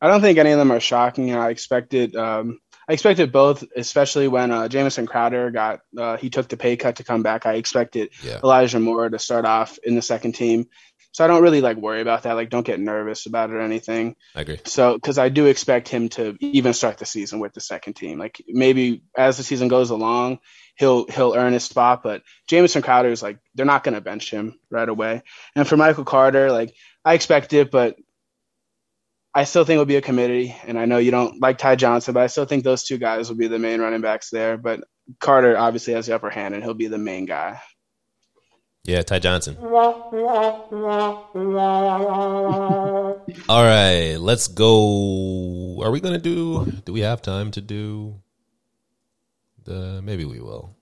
I 0.00 0.08
don't 0.08 0.20
think 0.20 0.36
any 0.38 0.50
of 0.50 0.58
them 0.58 0.72
are 0.72 0.80
shocking. 0.80 1.32
I 1.32 1.50
expected. 1.50 2.16
Um, 2.16 2.58
I 2.88 2.92
expected 2.92 3.30
both, 3.30 3.62
especially 3.76 4.26
when 4.26 4.50
uh, 4.50 4.66
Jamison 4.66 5.06
Crowder 5.06 5.52
got 5.52 5.82
uh, 5.96 6.16
he 6.16 6.28
took 6.28 6.48
the 6.48 6.56
pay 6.56 6.76
cut 6.76 6.96
to 6.96 7.04
come 7.04 7.22
back. 7.22 7.46
I 7.46 7.54
expected 7.54 8.10
yeah. 8.20 8.40
Elijah 8.42 8.80
Moore 8.80 9.08
to 9.08 9.18
start 9.20 9.44
off 9.44 9.78
in 9.84 9.94
the 9.94 10.02
second 10.02 10.32
team. 10.32 10.66
So 11.16 11.24
I 11.24 11.28
don't 11.28 11.42
really 11.42 11.62
like 11.62 11.78
worry 11.78 12.02
about 12.02 12.24
that. 12.24 12.34
Like, 12.34 12.50
don't 12.50 12.66
get 12.66 12.78
nervous 12.78 13.24
about 13.24 13.48
it 13.48 13.54
or 13.54 13.62
anything. 13.62 14.16
I 14.34 14.42
agree. 14.42 14.60
So, 14.64 14.96
because 14.96 15.16
I 15.16 15.30
do 15.30 15.46
expect 15.46 15.88
him 15.88 16.10
to 16.10 16.36
even 16.40 16.74
start 16.74 16.98
the 16.98 17.06
season 17.06 17.40
with 17.40 17.54
the 17.54 17.62
second 17.62 17.94
team. 17.94 18.18
Like, 18.18 18.44
maybe 18.46 19.02
as 19.16 19.38
the 19.38 19.42
season 19.42 19.68
goes 19.68 19.88
along, 19.88 20.40
he'll 20.76 21.06
he'll 21.06 21.32
earn 21.34 21.54
his 21.54 21.64
spot. 21.64 22.02
But 22.02 22.20
Jamison 22.48 22.82
Crowder 22.82 23.08
is 23.08 23.22
like, 23.22 23.38
they're 23.54 23.64
not 23.64 23.82
going 23.82 23.94
to 23.94 24.02
bench 24.02 24.30
him 24.30 24.60
right 24.70 24.86
away. 24.86 25.22
And 25.54 25.66
for 25.66 25.78
Michael 25.78 26.04
Carter, 26.04 26.52
like, 26.52 26.74
I 27.02 27.14
expect 27.14 27.54
it, 27.54 27.70
but 27.70 27.96
I 29.32 29.44
still 29.44 29.64
think 29.64 29.76
it 29.76 29.78
will 29.78 29.86
be 29.86 29.96
a 29.96 30.02
committee. 30.02 30.54
And 30.66 30.78
I 30.78 30.84
know 30.84 30.98
you 30.98 31.12
don't 31.12 31.40
like 31.40 31.56
Ty 31.56 31.76
Johnson, 31.76 32.12
but 32.12 32.24
I 32.24 32.26
still 32.26 32.44
think 32.44 32.62
those 32.62 32.84
two 32.84 32.98
guys 32.98 33.30
will 33.30 33.38
be 33.38 33.48
the 33.48 33.58
main 33.58 33.80
running 33.80 34.02
backs 34.02 34.28
there. 34.28 34.58
But 34.58 34.80
Carter 35.18 35.56
obviously 35.56 35.94
has 35.94 36.04
the 36.04 36.14
upper 36.14 36.28
hand, 36.28 36.52
and 36.52 36.62
he'll 36.62 36.74
be 36.74 36.88
the 36.88 36.98
main 36.98 37.24
guy. 37.24 37.62
Yeah, 38.86 39.02
Ty 39.02 39.18
Johnson. 39.18 39.56
All 43.48 43.64
right, 43.64 44.16
let's 44.16 44.46
go. 44.46 45.82
Are 45.82 45.90
we 45.90 46.00
going 46.00 46.14
to 46.14 46.20
do? 46.20 46.70
Do 46.84 46.92
we 46.92 47.00
have 47.00 47.20
time 47.20 47.50
to 47.52 47.60
do? 47.60 48.14
The 49.64 50.00
maybe 50.02 50.24
we 50.24 50.40
will. 50.40 50.76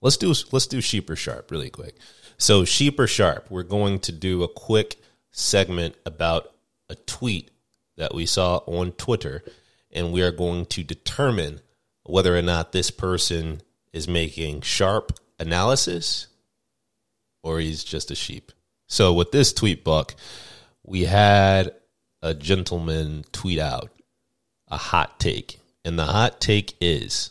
Let's 0.00 0.16
do 0.16 0.32
let's 0.52 0.68
do 0.68 0.80
sheep 0.80 1.10
or 1.10 1.16
sharp 1.16 1.50
really 1.50 1.68
quick. 1.68 1.96
So 2.38 2.64
sheep 2.64 3.00
or 3.00 3.08
sharp, 3.08 3.50
we're 3.50 3.64
going 3.64 3.98
to 4.00 4.12
do 4.12 4.44
a 4.44 4.48
quick 4.48 4.94
segment 5.32 5.96
about 6.06 6.54
a 6.88 6.94
tweet 6.94 7.50
that 7.96 8.14
we 8.14 8.26
saw 8.26 8.58
on 8.66 8.92
Twitter, 8.92 9.42
and 9.90 10.12
we 10.12 10.22
are 10.22 10.30
going 10.30 10.66
to 10.66 10.84
determine 10.84 11.60
whether 12.04 12.36
or 12.36 12.42
not 12.42 12.70
this 12.70 12.92
person 12.92 13.62
is 13.92 14.06
making 14.06 14.60
sharp 14.60 15.18
analysis 15.40 16.28
or 17.46 17.60
he's 17.60 17.84
just 17.84 18.10
a 18.10 18.14
sheep. 18.14 18.52
So 18.88 19.12
with 19.12 19.30
this 19.30 19.52
tweet 19.52 19.84
buck, 19.84 20.14
we 20.84 21.04
had 21.04 21.72
a 22.22 22.34
gentleman 22.34 23.24
tweet 23.32 23.58
out 23.58 23.90
a 24.68 24.76
hot 24.76 25.20
take. 25.20 25.60
And 25.84 25.98
the 25.98 26.06
hot 26.06 26.40
take 26.40 26.74
is 26.80 27.30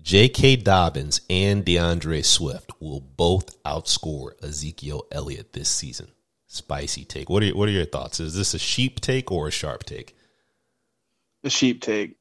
J.K. 0.00 0.56
Dobbins 0.56 1.20
and 1.28 1.64
DeAndre 1.64 2.24
Swift 2.24 2.70
will 2.80 3.00
both 3.00 3.60
outscore 3.64 4.32
Ezekiel 4.42 5.06
Elliott 5.10 5.52
this 5.52 5.68
season. 5.68 6.12
Spicy 6.46 7.04
take. 7.04 7.28
What 7.28 7.42
are 7.42 7.46
your, 7.46 7.56
what 7.56 7.68
are 7.68 7.72
your 7.72 7.84
thoughts? 7.84 8.20
Is 8.20 8.36
this 8.36 8.54
a 8.54 8.58
sheep 8.58 9.00
take 9.00 9.32
or 9.32 9.48
a 9.48 9.50
sharp 9.50 9.82
take? 9.82 10.16
A 11.42 11.50
sheep 11.50 11.82
take 11.82 12.16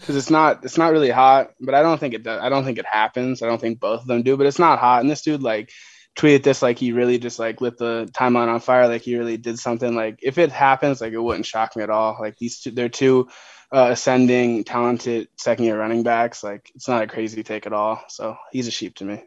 because 0.00 0.16
it's 0.16 0.30
not 0.30 0.64
it's 0.64 0.78
not 0.78 0.90
really 0.90 1.10
hot, 1.10 1.52
but 1.60 1.74
I 1.74 1.82
don't 1.82 1.98
think 1.98 2.14
it. 2.14 2.26
I 2.26 2.48
don't 2.48 2.64
think 2.64 2.78
it 2.78 2.86
happens. 2.86 3.40
I 3.40 3.46
don't 3.46 3.60
think 3.60 3.78
both 3.78 4.00
of 4.00 4.06
them 4.08 4.22
do, 4.22 4.36
but 4.36 4.46
it's 4.46 4.58
not 4.58 4.80
hot. 4.80 5.00
And 5.00 5.08
this 5.08 5.22
dude 5.22 5.42
like 5.42 5.70
tweeted 6.16 6.42
this 6.42 6.62
like 6.62 6.78
he 6.78 6.92
really 6.92 7.18
just 7.18 7.38
like 7.38 7.60
lit 7.60 7.78
the 7.78 8.08
timeline 8.12 8.48
on 8.48 8.60
fire, 8.60 8.88
like 8.88 9.02
he 9.02 9.16
really 9.16 9.36
did 9.36 9.58
something. 9.58 9.94
Like 9.94 10.18
if 10.22 10.38
it 10.38 10.52
happens, 10.52 11.00
like 11.00 11.12
it 11.12 11.18
wouldn't 11.18 11.46
shock 11.46 11.76
me 11.76 11.82
at 11.82 11.90
all. 11.90 12.18
Like 12.20 12.36
these 12.38 12.60
two, 12.60 12.70
they're 12.70 12.88
two 12.88 13.28
uh, 13.72 13.88
ascending, 13.92 14.64
talented 14.64 15.28
second 15.38 15.64
year 15.64 15.78
running 15.78 16.02
backs. 16.02 16.44
Like 16.44 16.70
it's 16.74 16.88
not 16.88 17.02
a 17.02 17.06
crazy 17.06 17.42
take 17.42 17.66
at 17.66 17.72
all. 17.72 18.02
So 18.08 18.36
he's 18.52 18.68
a 18.68 18.70
sheep 18.72 18.96
to 18.96 19.04
me. 19.04 19.22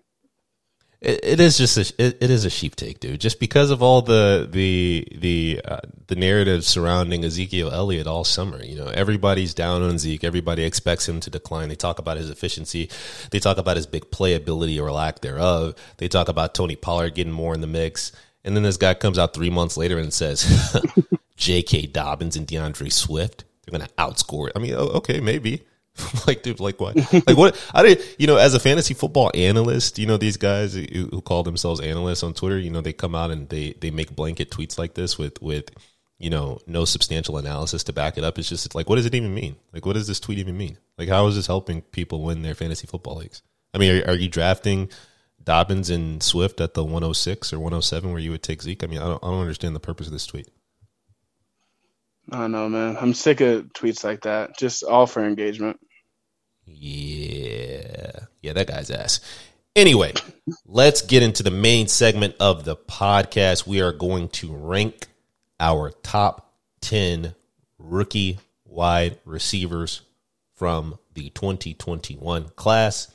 It, 1.01 1.19
it 1.23 1.39
is 1.39 1.57
just 1.57 1.77
a, 1.77 2.03
it, 2.03 2.17
it 2.21 2.29
is 2.29 2.45
a 2.45 2.49
sheep 2.49 2.75
take, 2.75 2.99
dude. 2.99 3.19
Just 3.19 3.39
because 3.39 3.69
of 3.69 3.83
all 3.83 4.01
the 4.01 4.47
the 4.49 5.07
the 5.15 5.61
uh, 5.65 5.81
the 6.07 6.15
narrative 6.15 6.65
surrounding 6.65 7.23
Ezekiel 7.23 7.71
Elliott 7.71 8.07
all 8.07 8.23
summer, 8.23 8.63
you 8.63 8.75
know, 8.75 8.87
everybody's 8.87 9.53
down 9.53 9.81
on 9.81 9.97
Zeke. 9.97 10.23
Everybody 10.23 10.63
expects 10.63 11.07
him 11.07 11.19
to 11.21 11.29
decline. 11.29 11.69
They 11.69 11.75
talk 11.75 11.99
about 11.99 12.17
his 12.17 12.29
efficiency. 12.29 12.89
They 13.31 13.39
talk 13.39 13.57
about 13.57 13.77
his 13.77 13.87
big 13.87 14.09
playability 14.11 14.81
or 14.81 14.91
lack 14.91 15.21
thereof. 15.21 15.75
They 15.97 16.07
talk 16.07 16.29
about 16.29 16.53
Tony 16.53 16.75
Pollard 16.75 17.15
getting 17.15 17.33
more 17.33 17.53
in 17.53 17.61
the 17.61 17.67
mix. 17.67 18.11
And 18.43 18.55
then 18.55 18.63
this 18.63 18.77
guy 18.77 18.93
comes 18.93 19.17
out 19.17 19.33
three 19.33 19.49
months 19.49 19.75
later 19.75 19.97
and 19.97 20.13
says, 20.13 20.79
J.K. 21.35 21.87
Dobbins 21.87 22.35
and 22.35 22.47
DeAndre 22.47 22.91
Swift, 22.91 23.43
they're 23.65 23.77
going 23.77 23.87
to 23.87 23.93
outscore. 23.95 24.51
I 24.55 24.59
mean, 24.59 24.75
okay, 24.75 25.19
maybe. 25.19 25.65
like, 26.27 26.43
dude, 26.43 26.59
like 26.59 26.79
what? 26.79 26.95
like 27.27 27.37
what? 27.37 27.57
I 27.73 27.83
did, 27.83 28.01
you 28.17 28.27
know, 28.27 28.37
as 28.37 28.53
a 28.53 28.59
fantasy 28.59 28.93
football 28.93 29.31
analyst, 29.33 29.97
you 29.97 30.05
know, 30.05 30.17
these 30.17 30.37
guys 30.37 30.73
who, 30.73 31.07
who 31.11 31.21
call 31.21 31.43
themselves 31.43 31.79
analysts 31.79 32.23
on 32.23 32.33
Twitter, 32.33 32.59
you 32.59 32.69
know, 32.69 32.81
they 32.81 32.93
come 32.93 33.15
out 33.15 33.31
and 33.31 33.47
they, 33.49 33.73
they 33.79 33.91
make 33.91 34.15
blanket 34.15 34.51
tweets 34.51 34.77
like 34.77 34.93
this 34.93 35.17
with, 35.17 35.41
with, 35.41 35.71
you 36.17 36.29
know, 36.29 36.59
no 36.67 36.85
substantial 36.85 37.37
analysis 37.37 37.83
to 37.85 37.93
back 37.93 38.17
it 38.17 38.23
up. 38.23 38.37
It's 38.37 38.49
just 38.49 38.75
like, 38.75 38.89
what 38.89 38.95
does 38.95 39.05
it 39.05 39.15
even 39.15 39.33
mean? 39.33 39.55
Like, 39.73 39.85
what 39.85 39.93
does 39.93 40.07
this 40.07 40.19
tweet 40.19 40.39
even 40.39 40.57
mean? 40.57 40.77
Like, 40.97 41.09
how 41.09 41.27
is 41.27 41.35
this 41.35 41.47
helping 41.47 41.81
people 41.81 42.23
win 42.23 42.41
their 42.41 42.55
fantasy 42.55 42.87
football 42.87 43.17
leagues? 43.17 43.41
I 43.73 43.77
mean, 43.77 44.01
are, 44.01 44.11
are 44.11 44.15
you 44.15 44.29
drafting 44.29 44.89
Dobbins 45.43 45.89
and 45.89 46.21
Swift 46.21 46.59
at 46.59 46.73
the 46.73 46.83
106 46.83 47.53
or 47.53 47.59
107 47.59 48.11
where 48.11 48.19
you 48.19 48.31
would 48.31 48.43
take 48.43 48.61
Zeke? 48.61 48.83
I 48.83 48.87
mean, 48.87 48.99
I 48.99 49.05
don't, 49.05 49.23
I 49.23 49.27
don't 49.27 49.41
understand 49.41 49.75
the 49.75 49.81
purpose 49.81 50.07
of 50.07 50.13
this 50.13 50.25
tweet. 50.25 50.49
I 52.31 52.39
don't 52.39 52.51
know, 52.51 52.69
man. 52.69 52.97
I'm 52.99 53.13
sick 53.13 53.41
of 53.41 53.71
tweets 53.73 54.03
like 54.03 54.21
that. 54.23 54.57
Just 54.57 54.83
all 54.83 55.05
for 55.05 55.23
engagement. 55.23 55.79
Yeah. 56.65 58.25
Yeah, 58.41 58.53
that 58.53 58.67
guy's 58.67 58.91
ass. 58.91 59.19
Anyway, 59.75 60.13
let's 60.65 61.01
get 61.01 61.21
into 61.23 61.43
the 61.43 61.51
main 61.51 61.87
segment 61.87 62.35
of 62.39 62.63
the 62.63 62.75
podcast. 62.75 63.67
We 63.67 63.81
are 63.81 63.91
going 63.91 64.29
to 64.29 64.55
rank 64.55 65.07
our 65.59 65.91
top 66.03 66.53
10 66.81 67.35
rookie 67.77 68.39
wide 68.63 69.19
receivers 69.25 70.01
from 70.55 70.97
the 71.13 71.29
2021 71.31 72.49
class. 72.55 73.11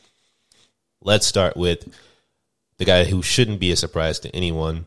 Let's 1.00 1.26
start 1.26 1.56
with 1.56 1.94
the 2.76 2.84
guy 2.84 3.04
who 3.04 3.22
shouldn't 3.22 3.60
be 3.60 3.72
a 3.72 3.76
surprise 3.76 4.20
to 4.20 4.34
anyone. 4.34 4.86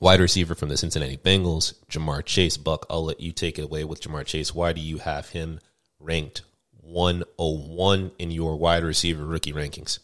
Wide 0.00 0.20
receiver 0.20 0.54
from 0.54 0.68
the 0.68 0.76
Cincinnati 0.76 1.16
Bengals, 1.16 1.74
Ja'Marr 1.88 2.24
Chase. 2.24 2.58
Buck, 2.58 2.84
I'll 2.90 3.04
let 3.04 3.20
you 3.20 3.32
take 3.32 3.58
it 3.58 3.64
away 3.64 3.84
with 3.84 4.02
Ja'Marr 4.02 4.26
Chase. 4.26 4.54
Why 4.54 4.72
do 4.72 4.80
you 4.82 4.98
have 4.98 5.30
him 5.30 5.60
ranked 5.98 6.42
101 6.84 8.12
in 8.18 8.30
your 8.30 8.56
wide 8.56 8.84
receiver 8.84 9.24
rookie 9.24 9.52
rankings? 9.52 9.98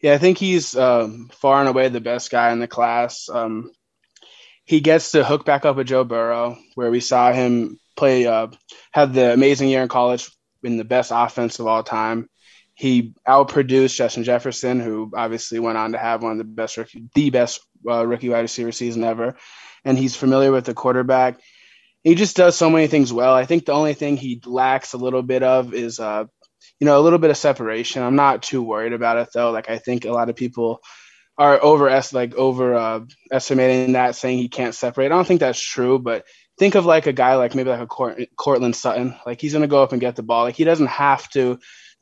Yeah, 0.00 0.14
I 0.14 0.18
think 0.18 0.38
he's 0.38 0.76
um, 0.76 1.30
far 1.32 1.60
and 1.60 1.68
away 1.68 1.88
the 1.88 2.00
best 2.00 2.30
guy 2.30 2.52
in 2.52 2.58
the 2.58 2.68
class. 2.68 3.28
Um, 3.28 3.72
he 4.64 4.80
gets 4.80 5.12
to 5.12 5.24
hook 5.24 5.44
back 5.44 5.64
up 5.64 5.76
with 5.76 5.86
Joe 5.86 6.04
Burrow, 6.04 6.58
where 6.74 6.90
we 6.90 7.00
saw 7.00 7.32
him 7.32 7.78
play, 7.96 8.26
uh, 8.26 8.48
have 8.92 9.14
the 9.14 9.32
amazing 9.32 9.68
year 9.68 9.82
in 9.82 9.88
college 9.88 10.30
in 10.62 10.76
the 10.76 10.84
best 10.84 11.12
offense 11.14 11.58
of 11.58 11.66
all 11.66 11.82
time. 11.82 12.28
He 12.74 13.14
outproduced 13.26 13.96
Justin 13.96 14.24
Jefferson, 14.24 14.80
who 14.80 15.10
obviously 15.16 15.58
went 15.58 15.78
on 15.78 15.92
to 15.92 15.98
have 15.98 16.22
one 16.22 16.32
of 16.32 16.38
the 16.38 16.44
best 16.44 16.76
rookie, 16.76 17.08
the 17.14 17.30
best 17.30 17.60
uh, 17.88 18.06
rookie 18.06 18.28
wide 18.28 18.40
receiver 18.40 18.72
season 18.72 19.02
ever. 19.02 19.36
And 19.84 19.96
he's 19.96 20.16
familiar 20.16 20.52
with 20.52 20.66
the 20.66 20.74
quarterback 20.74 21.40
he 22.06 22.14
just 22.14 22.36
does 22.36 22.56
so 22.56 22.70
many 22.70 22.86
things 22.86 23.12
well. 23.12 23.34
I 23.34 23.46
think 23.46 23.66
the 23.66 23.72
only 23.72 23.92
thing 23.94 24.16
he 24.16 24.40
lacks 24.46 24.92
a 24.92 24.96
little 24.96 25.22
bit 25.22 25.42
of 25.42 25.74
is, 25.74 25.98
uh, 25.98 26.26
you 26.78 26.84
know, 26.84 27.00
a 27.00 27.02
little 27.02 27.18
bit 27.18 27.30
of 27.30 27.36
separation. 27.36 28.00
I'm 28.00 28.14
not 28.14 28.44
too 28.44 28.62
worried 28.62 28.92
about 28.92 29.16
it 29.16 29.30
though. 29.34 29.50
Like 29.50 29.68
I 29.68 29.78
think 29.78 30.04
a 30.04 30.12
lot 30.12 30.28
of 30.28 30.36
people 30.36 30.80
are 31.36 31.60
over 31.60 31.90
like 32.12 32.36
over 32.36 32.76
uh, 32.76 33.00
estimating 33.32 33.94
that, 33.94 34.14
saying 34.14 34.38
he 34.38 34.48
can't 34.48 34.72
separate. 34.72 35.06
I 35.06 35.16
don't 35.16 35.26
think 35.26 35.40
that's 35.40 35.60
true, 35.60 35.98
but 35.98 36.24
think 36.60 36.76
of 36.76 36.86
like 36.86 37.08
a 37.08 37.12
guy 37.12 37.34
like 37.34 37.56
maybe 37.56 37.70
like 37.70 37.80
a 37.80 37.88
Court- 37.88 38.28
Courtland 38.36 38.76
Sutton. 38.76 39.16
Like 39.26 39.40
he's 39.40 39.52
gonna 39.52 39.66
go 39.66 39.82
up 39.82 39.90
and 39.90 40.00
get 40.00 40.14
the 40.14 40.22
ball. 40.22 40.44
Like 40.44 40.54
he 40.54 40.62
doesn't 40.62 40.86
have 40.86 41.28
to 41.30 41.58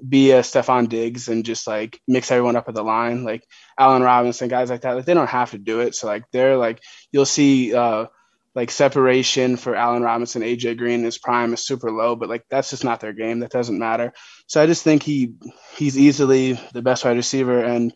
be 0.06 0.32
a 0.32 0.40
Stefon 0.40 0.90
Diggs 0.90 1.28
and 1.28 1.46
just 1.46 1.66
like 1.66 1.98
mix 2.06 2.30
everyone 2.30 2.56
up 2.56 2.68
at 2.68 2.74
the 2.74 2.84
line. 2.84 3.24
Like 3.24 3.46
Allen 3.78 4.02
Robinson, 4.02 4.48
guys 4.50 4.68
like 4.68 4.82
that. 4.82 4.96
Like 4.96 5.06
they 5.06 5.14
don't 5.14 5.30
have 5.30 5.52
to 5.52 5.58
do 5.58 5.80
it. 5.80 5.94
So 5.94 6.08
like 6.08 6.24
they're 6.30 6.58
like 6.58 6.82
you'll 7.10 7.24
see. 7.24 7.74
uh 7.74 8.08
like 8.54 8.70
separation 8.70 9.56
for 9.56 9.74
Allen 9.74 10.02
Robinson, 10.02 10.42
AJ 10.42 10.78
Green, 10.78 11.02
his 11.02 11.18
prime 11.18 11.52
is 11.54 11.66
super 11.66 11.90
low, 11.90 12.14
but 12.14 12.28
like 12.28 12.44
that's 12.48 12.70
just 12.70 12.84
not 12.84 13.00
their 13.00 13.12
game. 13.12 13.40
That 13.40 13.50
doesn't 13.50 13.78
matter. 13.78 14.12
So 14.46 14.62
I 14.62 14.66
just 14.66 14.84
think 14.84 15.02
he 15.02 15.34
he's 15.76 15.98
easily 15.98 16.58
the 16.72 16.82
best 16.82 17.04
wide 17.04 17.16
receiver, 17.16 17.62
and 17.64 17.92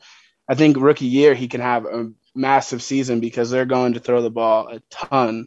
I 0.48 0.54
think 0.54 0.76
rookie 0.76 1.06
year 1.06 1.34
he 1.34 1.48
can 1.48 1.60
have 1.60 1.84
a 1.86 2.10
massive 2.34 2.82
season 2.82 3.20
because 3.20 3.50
they're 3.50 3.66
going 3.66 3.94
to 3.94 4.00
throw 4.00 4.22
the 4.22 4.30
ball 4.30 4.68
a 4.68 4.80
ton, 4.90 5.46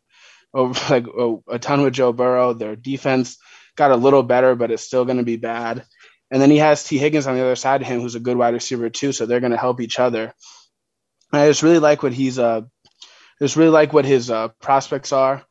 over 0.53 0.73
like 0.93 1.05
a, 1.49 1.59
ton 1.59 1.81
with 1.81 1.93
Joe 1.93 2.13
Burrow. 2.13 2.53
Their 2.53 2.75
defense 2.75 3.37
got 3.75 3.91
a 3.91 3.95
little 3.95 4.23
better, 4.23 4.55
but 4.55 4.71
it's 4.71 4.83
still 4.83 5.05
going 5.05 5.17
to 5.17 5.23
be 5.23 5.37
bad. 5.37 5.85
And 6.29 6.41
then 6.41 6.49
he 6.49 6.57
has 6.57 6.83
Tee 6.83 6.97
Higgins 6.97 7.27
on 7.27 7.35
the 7.35 7.41
other 7.41 7.57
side 7.57 7.81
of 7.81 7.87
him, 7.87 7.99
who's 7.99 8.15
a 8.15 8.21
good 8.21 8.37
wide 8.37 8.53
receiver 8.53 8.89
too. 8.89 9.11
So 9.11 9.25
they're 9.25 9.41
going 9.41 9.51
to 9.51 9.57
help 9.57 9.81
each 9.81 9.99
other. 9.99 10.33
And 11.33 11.41
I 11.41 11.47
just 11.47 11.63
really 11.63 11.79
like 11.79 12.03
what 12.03 12.13
he's 12.13 12.39
uh 12.39 12.61
just 13.41 13.55
really 13.55 13.71
like 13.71 13.91
what 13.91 14.05
his 14.05 14.29
uh, 14.29 14.49
prospects 14.61 15.11
are, 15.11 15.43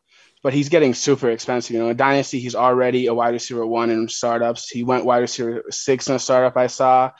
but 0.42 0.55
he's 0.55 0.68
getting 0.68 0.94
super 0.94 1.29
expensive. 1.29 1.74
You 1.74 1.81
know, 1.81 1.88
in 1.90 1.96
Dynasty, 1.96 2.38
he's 2.38 2.55
already 2.55 3.07
a 3.07 3.14
wide 3.14 3.35
receiver 3.35 3.66
one 3.66 3.90
in 3.90 4.09
startups. 4.09 4.68
He 4.68 4.85
went 4.85 5.05
wide 5.05 5.18
receiver 5.18 5.64
six 5.70 6.09
in 6.09 6.14
a 6.14 6.18
startup 6.18 6.57
I 6.57 6.68
saw, 6.68 7.11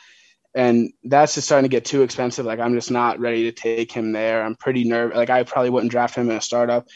and 0.55 0.93
that's 1.03 1.35
just 1.35 1.49
starting 1.49 1.69
to 1.69 1.75
get 1.75 1.85
too 1.85 2.03
expensive. 2.03 2.47
Like 2.47 2.61
I'm 2.61 2.75
just 2.75 2.91
not 2.91 3.19
ready 3.19 3.51
to 3.51 3.53
take 3.53 3.91
him 3.91 4.13
there. 4.13 4.43
I'm 4.43 4.55
pretty 4.55 4.85
nervous. 4.85 5.17
Like 5.17 5.31
I 5.31 5.43
probably 5.43 5.71
wouldn't 5.71 5.91
draft 5.91 6.15
him 6.15 6.31
in 6.31 6.37
a 6.37 6.41
startup. 6.41 6.87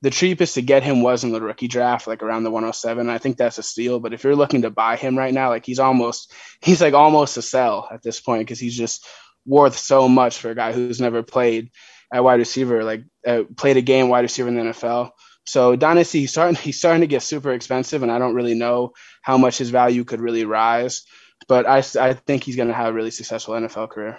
The 0.00 0.10
cheapest 0.10 0.54
to 0.54 0.62
get 0.62 0.84
him 0.84 1.02
was 1.02 1.24
in 1.24 1.32
the 1.32 1.40
rookie 1.40 1.66
draft, 1.66 2.06
like 2.06 2.22
around 2.22 2.44
the 2.44 2.52
107. 2.52 3.10
I 3.10 3.18
think 3.18 3.36
that's 3.36 3.58
a 3.58 3.64
steal. 3.64 3.98
But 3.98 4.14
if 4.14 4.22
you're 4.22 4.36
looking 4.36 4.62
to 4.62 4.70
buy 4.70 4.94
him 4.94 5.18
right 5.18 5.34
now, 5.34 5.48
like 5.48 5.66
he's 5.66 5.80
almost 5.80 6.32
he's 6.60 6.80
like 6.80 6.94
almost 6.94 7.36
a 7.36 7.42
sell 7.42 7.88
at 7.90 8.04
this 8.04 8.20
point 8.20 8.42
because 8.42 8.60
he's 8.60 8.76
just 8.76 9.04
worth 9.44 9.76
so 9.76 10.08
much 10.08 10.38
for 10.38 10.50
a 10.50 10.54
guy 10.54 10.72
who's 10.72 11.00
never 11.00 11.24
played 11.24 11.72
at 12.12 12.24
wide 12.24 12.38
receiver, 12.38 12.84
like 12.84 13.04
uh, 13.26 13.42
played 13.56 13.76
a 13.76 13.82
game 13.82 14.08
wide 14.08 14.22
receiver 14.22 14.48
in 14.48 14.54
the 14.54 14.62
NFL. 14.62 15.12
So 15.44 15.76
Dynasty, 15.76 16.20
he's 16.20 16.30
starting 16.30 16.56
he's 16.62 16.78
starting 16.78 17.00
to 17.02 17.06
get 17.06 17.22
super 17.22 17.52
expensive, 17.52 18.02
and 18.02 18.12
I 18.12 18.18
don't 18.18 18.34
really 18.34 18.54
know 18.54 18.92
how 19.22 19.38
much 19.38 19.58
his 19.58 19.70
value 19.70 20.04
could 20.04 20.20
really 20.20 20.44
rise. 20.44 21.04
But 21.46 21.66
I, 21.66 21.78
I 21.78 22.14
think 22.14 22.44
he's 22.44 22.56
going 22.56 22.68
to 22.68 22.74
have 22.74 22.88
a 22.88 22.92
really 22.92 23.10
successful 23.10 23.54
NFL 23.54 23.90
career. 23.90 24.18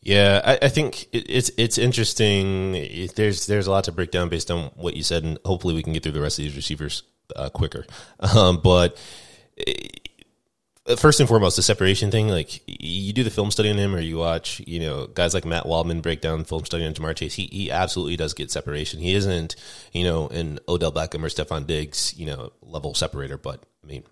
Yeah, 0.00 0.42
I, 0.44 0.66
I 0.66 0.68
think 0.68 1.04
it, 1.12 1.26
it's 1.28 1.50
it's 1.56 1.78
interesting. 1.78 2.72
There's 3.14 3.46
there's 3.46 3.66
a 3.66 3.70
lot 3.70 3.84
to 3.84 3.92
break 3.92 4.10
down 4.10 4.28
based 4.28 4.50
on 4.50 4.70
what 4.74 4.96
you 4.96 5.02
said, 5.02 5.24
and 5.24 5.38
hopefully 5.44 5.74
we 5.74 5.82
can 5.82 5.92
get 5.92 6.02
through 6.02 6.12
the 6.12 6.20
rest 6.20 6.38
of 6.38 6.44
these 6.44 6.56
receivers 6.56 7.02
uh, 7.34 7.48
quicker. 7.48 7.86
Um, 8.20 8.60
but 8.62 8.98
first 10.94 11.18
and 11.18 11.28
foremost, 11.28 11.56
the 11.56 11.62
separation 11.62 12.10
thing, 12.10 12.28
like 12.28 12.62
you 12.66 13.12
do 13.12 13.24
the 13.24 13.30
film 13.30 13.50
study 13.50 13.70
on 13.70 13.76
him 13.76 13.94
or 13.94 14.00
you 14.00 14.18
watch, 14.18 14.60
you 14.66 14.78
know, 14.78 15.08
guys 15.08 15.34
like 15.34 15.44
Matt 15.44 15.66
Waldman 15.66 16.00
break 16.00 16.20
down 16.20 16.44
film 16.44 16.64
study 16.64 16.86
on 16.86 16.94
Ja'Marr 16.94 17.16
Chase, 17.16 17.34
he, 17.34 17.46
he 17.46 17.70
absolutely 17.70 18.16
does 18.16 18.34
get 18.34 18.50
separation. 18.50 19.00
He 19.00 19.14
isn't, 19.14 19.56
you 19.92 20.04
know, 20.04 20.28
an 20.28 20.60
Odell 20.68 20.92
Beckham 20.92 21.24
or 21.24 21.28
Stefon 21.28 21.66
Diggs, 21.66 22.14
you 22.16 22.26
know, 22.26 22.52
level 22.62 22.94
separator, 22.94 23.36
but 23.36 23.64
I 23.82 23.86
mean, 23.86 24.04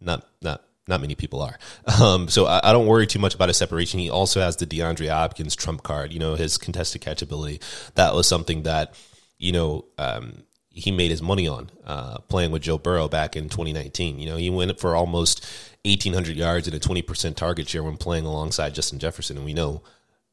not, 0.00 0.24
not, 0.40 0.62
not 0.86 1.00
many 1.00 1.14
people 1.14 1.42
are. 1.42 1.58
Um, 2.00 2.28
so 2.28 2.46
I, 2.46 2.70
I, 2.70 2.72
don't 2.72 2.86
worry 2.86 3.06
too 3.06 3.18
much 3.18 3.34
about 3.34 3.48
his 3.48 3.56
separation. 3.56 4.00
He 4.00 4.10
also 4.10 4.40
has 4.40 4.56
the 4.56 4.66
DeAndre 4.66 5.08
Hopkins 5.08 5.54
trump 5.54 5.82
card, 5.82 6.12
you 6.12 6.18
know, 6.18 6.34
his 6.34 6.58
contested 6.58 7.02
catchability. 7.02 7.62
That 7.94 8.14
was 8.14 8.26
something 8.26 8.64
that, 8.64 8.94
you 9.38 9.52
know, 9.52 9.84
um, 9.96 10.42
he 10.74 10.90
made 10.90 11.10
his 11.10 11.22
money 11.22 11.46
on 11.46 11.70
uh, 11.86 12.18
playing 12.28 12.50
with 12.50 12.62
Joe 12.62 12.78
Burrow 12.78 13.08
back 13.08 13.36
in 13.36 13.48
2019. 13.48 14.18
You 14.18 14.26
know, 14.26 14.36
he 14.36 14.50
went 14.50 14.78
for 14.80 14.96
almost 14.96 15.44
1,800 15.84 16.36
yards 16.36 16.66
and 16.66 16.74
a 16.76 16.80
20% 16.80 17.36
target 17.36 17.68
share 17.68 17.84
when 17.84 17.96
playing 17.96 18.26
alongside 18.26 18.74
Justin 18.74 18.98
Jefferson, 18.98 19.36
and 19.36 19.46
we 19.46 19.54
know 19.54 19.82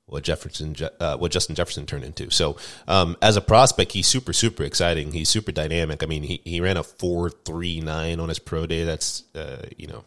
what 0.07 0.23
Jefferson 0.23 0.75
uh, 0.99 1.15
what 1.17 1.31
Justin 1.31 1.55
Jefferson 1.55 1.85
turned 1.85 2.03
into. 2.03 2.31
So 2.31 2.57
um, 2.87 3.15
as 3.21 3.37
a 3.37 3.41
prospect, 3.41 3.93
he's 3.93 4.07
super 4.07 4.33
super 4.33 4.63
exciting. 4.63 5.11
He's 5.11 5.29
super 5.29 5.51
dynamic. 5.51 6.01
I 6.03 6.07
mean, 6.07 6.23
he 6.23 6.41
he 6.43 6.59
ran 6.59 6.75
a 6.75 6.83
four 6.83 7.29
three 7.29 7.79
nine 7.79 8.19
on 8.19 8.27
his 8.27 8.39
pro 8.39 8.65
day. 8.65 8.83
That's 8.83 9.23
uh, 9.35 9.65
you 9.77 9.87
know. 9.87 10.03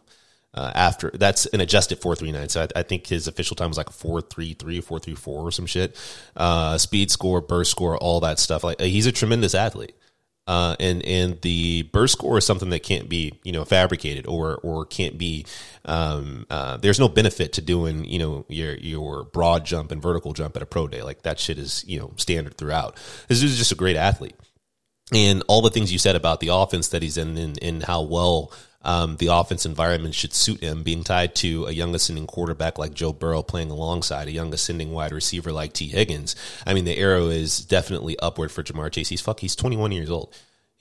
Uh, 0.56 0.70
after 0.76 1.10
that's 1.14 1.46
an 1.46 1.60
adjusted 1.60 1.98
439 1.98 2.48
so 2.48 2.62
I, 2.62 2.78
I, 2.78 2.82
think 2.84 3.08
his 3.08 3.26
official 3.26 3.56
time 3.56 3.70
was 3.70 3.76
like 3.76 3.88
a 3.88 3.92
433 3.92 4.82
434 4.82 5.42
or 5.42 5.50
some 5.50 5.66
shit 5.66 5.96
uh, 6.36 6.78
speed 6.78 7.10
score 7.10 7.40
burst 7.40 7.72
score 7.72 7.98
all 7.98 8.20
that 8.20 8.38
stuff 8.38 8.62
like 8.62 8.80
he's 8.80 9.06
a 9.06 9.10
tremendous 9.10 9.52
athlete 9.52 9.96
Uh, 10.46 10.76
and 10.78 11.02
and 11.06 11.40
the 11.40 11.84
burst 11.84 12.12
score 12.12 12.36
is 12.36 12.44
something 12.44 12.68
that 12.68 12.82
can't 12.82 13.08
be 13.08 13.32
you 13.44 13.52
know 13.52 13.64
fabricated 13.64 14.26
or 14.26 14.56
or 14.56 14.84
can't 14.84 15.16
be 15.16 15.46
um, 15.86 16.44
uh, 16.50 16.76
there's 16.76 17.00
no 17.00 17.08
benefit 17.08 17.54
to 17.54 17.62
doing 17.62 18.04
you 18.04 18.18
know 18.18 18.44
your 18.48 18.74
your 18.74 19.24
broad 19.24 19.64
jump 19.64 19.90
and 19.90 20.02
vertical 20.02 20.34
jump 20.34 20.54
at 20.54 20.62
a 20.62 20.66
pro 20.66 20.86
day 20.86 21.02
like 21.02 21.22
that 21.22 21.38
shit 21.38 21.58
is 21.58 21.82
you 21.86 21.98
know 21.98 22.12
standard 22.16 22.58
throughout. 22.58 22.96
This 23.26 23.42
is 23.42 23.56
just 23.56 23.72
a 23.72 23.74
great 23.74 23.96
athlete, 23.96 24.36
and 25.14 25.42
all 25.48 25.62
the 25.62 25.70
things 25.70 25.90
you 25.90 25.98
said 25.98 26.14
about 26.14 26.40
the 26.40 26.48
offense 26.48 26.88
that 26.88 27.00
he's 27.00 27.16
in 27.16 27.38
and, 27.38 27.58
and 27.62 27.82
how 27.82 28.02
well 28.02 28.52
um, 28.84 29.16
the 29.16 29.28
offense 29.28 29.64
environment 29.64 30.14
should 30.14 30.34
suit 30.34 30.60
him, 30.60 30.82
being 30.82 31.04
tied 31.04 31.34
to 31.36 31.66
a 31.66 31.72
young 31.72 31.94
ascending 31.94 32.26
quarterback 32.26 32.78
like 32.78 32.94
Joe 32.94 33.12
Burrow 33.12 33.42
playing 33.42 33.70
alongside 33.70 34.28
a 34.28 34.32
young 34.32 34.52
ascending 34.52 34.92
wide 34.92 35.12
receiver 35.12 35.52
like 35.52 35.72
Tee 35.72 35.88
Higgins. 35.88 36.36
I 36.66 36.74
mean, 36.74 36.84
the 36.84 36.98
arrow 36.98 37.28
is 37.28 37.58
definitely 37.58 38.18
upward 38.18 38.52
for 38.52 38.62
Ja'Marr 38.62 38.92
Chase. 38.92 39.08
He's 39.08 39.20
fuck, 39.20 39.40
he's 39.40 39.56
21 39.56 39.92
years 39.92 40.10
old. 40.10 40.34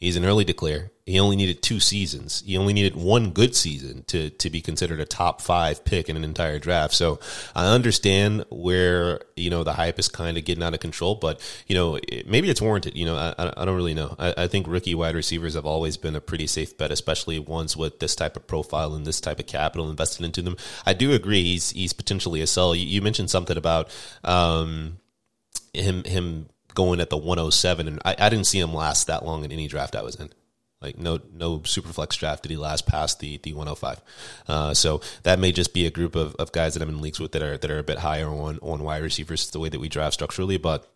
He's 0.03 0.17
an 0.17 0.25
early 0.25 0.43
declare. 0.43 0.91
He 1.05 1.17
only 1.17 1.37
needed 1.37 1.61
two 1.61 1.79
seasons. 1.79 2.43
He 2.45 2.57
only 2.57 2.73
needed 2.73 2.93
one 2.93 3.31
good 3.31 3.55
season 3.55 4.03
to 4.07 4.31
to 4.31 4.49
be 4.49 4.59
considered 4.59 4.99
a 4.99 5.05
top 5.05 5.39
five 5.39 5.85
pick 5.85 6.09
in 6.09 6.17
an 6.17 6.25
entire 6.25 6.59
draft. 6.59 6.93
So 6.93 7.21
I 7.55 7.67
understand 7.67 8.43
where 8.49 9.21
you 9.37 9.49
know 9.49 9.63
the 9.63 9.71
hype 9.71 9.99
is 9.99 10.09
kind 10.09 10.37
of 10.37 10.43
getting 10.43 10.61
out 10.61 10.73
of 10.73 10.81
control, 10.81 11.15
but 11.15 11.39
you 11.67 11.75
know 11.75 11.99
maybe 12.25 12.49
it's 12.49 12.61
warranted. 12.61 12.97
You 12.97 13.05
know 13.05 13.15
I, 13.15 13.53
I 13.55 13.63
don't 13.63 13.77
really 13.77 13.93
know. 13.93 14.13
I, 14.19 14.33
I 14.39 14.47
think 14.47 14.67
rookie 14.67 14.93
wide 14.93 15.15
receivers 15.15 15.53
have 15.53 15.65
always 15.65 15.95
been 15.95 16.17
a 16.17 16.21
pretty 16.21 16.47
safe 16.47 16.77
bet, 16.77 16.91
especially 16.91 17.39
ones 17.39 17.77
with 17.77 18.01
this 18.01 18.13
type 18.13 18.35
of 18.35 18.45
profile 18.45 18.95
and 18.95 19.07
this 19.07 19.21
type 19.21 19.39
of 19.39 19.47
capital 19.47 19.89
invested 19.89 20.25
into 20.25 20.41
them. 20.41 20.57
I 20.85 20.91
do 20.91 21.13
agree 21.13 21.43
he's 21.43 21.69
he's 21.69 21.93
potentially 21.93 22.41
a 22.41 22.47
sell. 22.47 22.75
You, 22.75 22.85
you 22.85 23.01
mentioned 23.01 23.29
something 23.29 23.55
about 23.55 23.89
um, 24.25 24.97
him 25.73 26.03
him 26.03 26.49
going 26.73 26.99
at 26.99 27.09
the 27.09 27.17
107, 27.17 27.87
and 27.87 27.99
I, 28.05 28.15
I 28.17 28.29
didn't 28.29 28.47
see 28.47 28.59
him 28.59 28.73
last 28.73 29.07
that 29.07 29.25
long 29.25 29.43
in 29.43 29.51
any 29.51 29.67
draft 29.67 29.95
I 29.95 30.01
was 30.01 30.15
in. 30.15 30.31
Like 30.81 30.97
no 30.97 31.19
no 31.33 31.59
superflex 31.59 32.17
draft 32.17 32.43
did 32.43 32.51
he 32.51 32.57
last 32.57 32.85
past 32.85 33.21
the 33.21 33.37
the 33.37 33.53
105. 33.53 34.01
Uh, 34.49 34.73
so 34.73 34.99
that 35.23 35.39
may 35.39 35.53
just 35.53 35.73
be 35.73 35.85
a 35.85 35.91
group 35.91 36.13
of, 36.13 36.35
of 36.35 36.51
guys 36.51 36.73
that 36.73 36.83
I'm 36.83 36.89
in 36.89 36.99
leagues 37.01 37.21
with 37.21 37.31
that 37.31 37.41
are 37.41 37.57
that 37.57 37.71
are 37.71 37.79
a 37.79 37.83
bit 37.83 37.99
higher 37.99 38.27
on 38.27 38.59
on 38.61 38.83
wide 38.83 39.01
receivers 39.01 39.49
the 39.49 39.61
way 39.61 39.69
that 39.69 39.79
we 39.79 39.87
draft 39.87 40.15
structurally, 40.15 40.57
but 40.57 40.92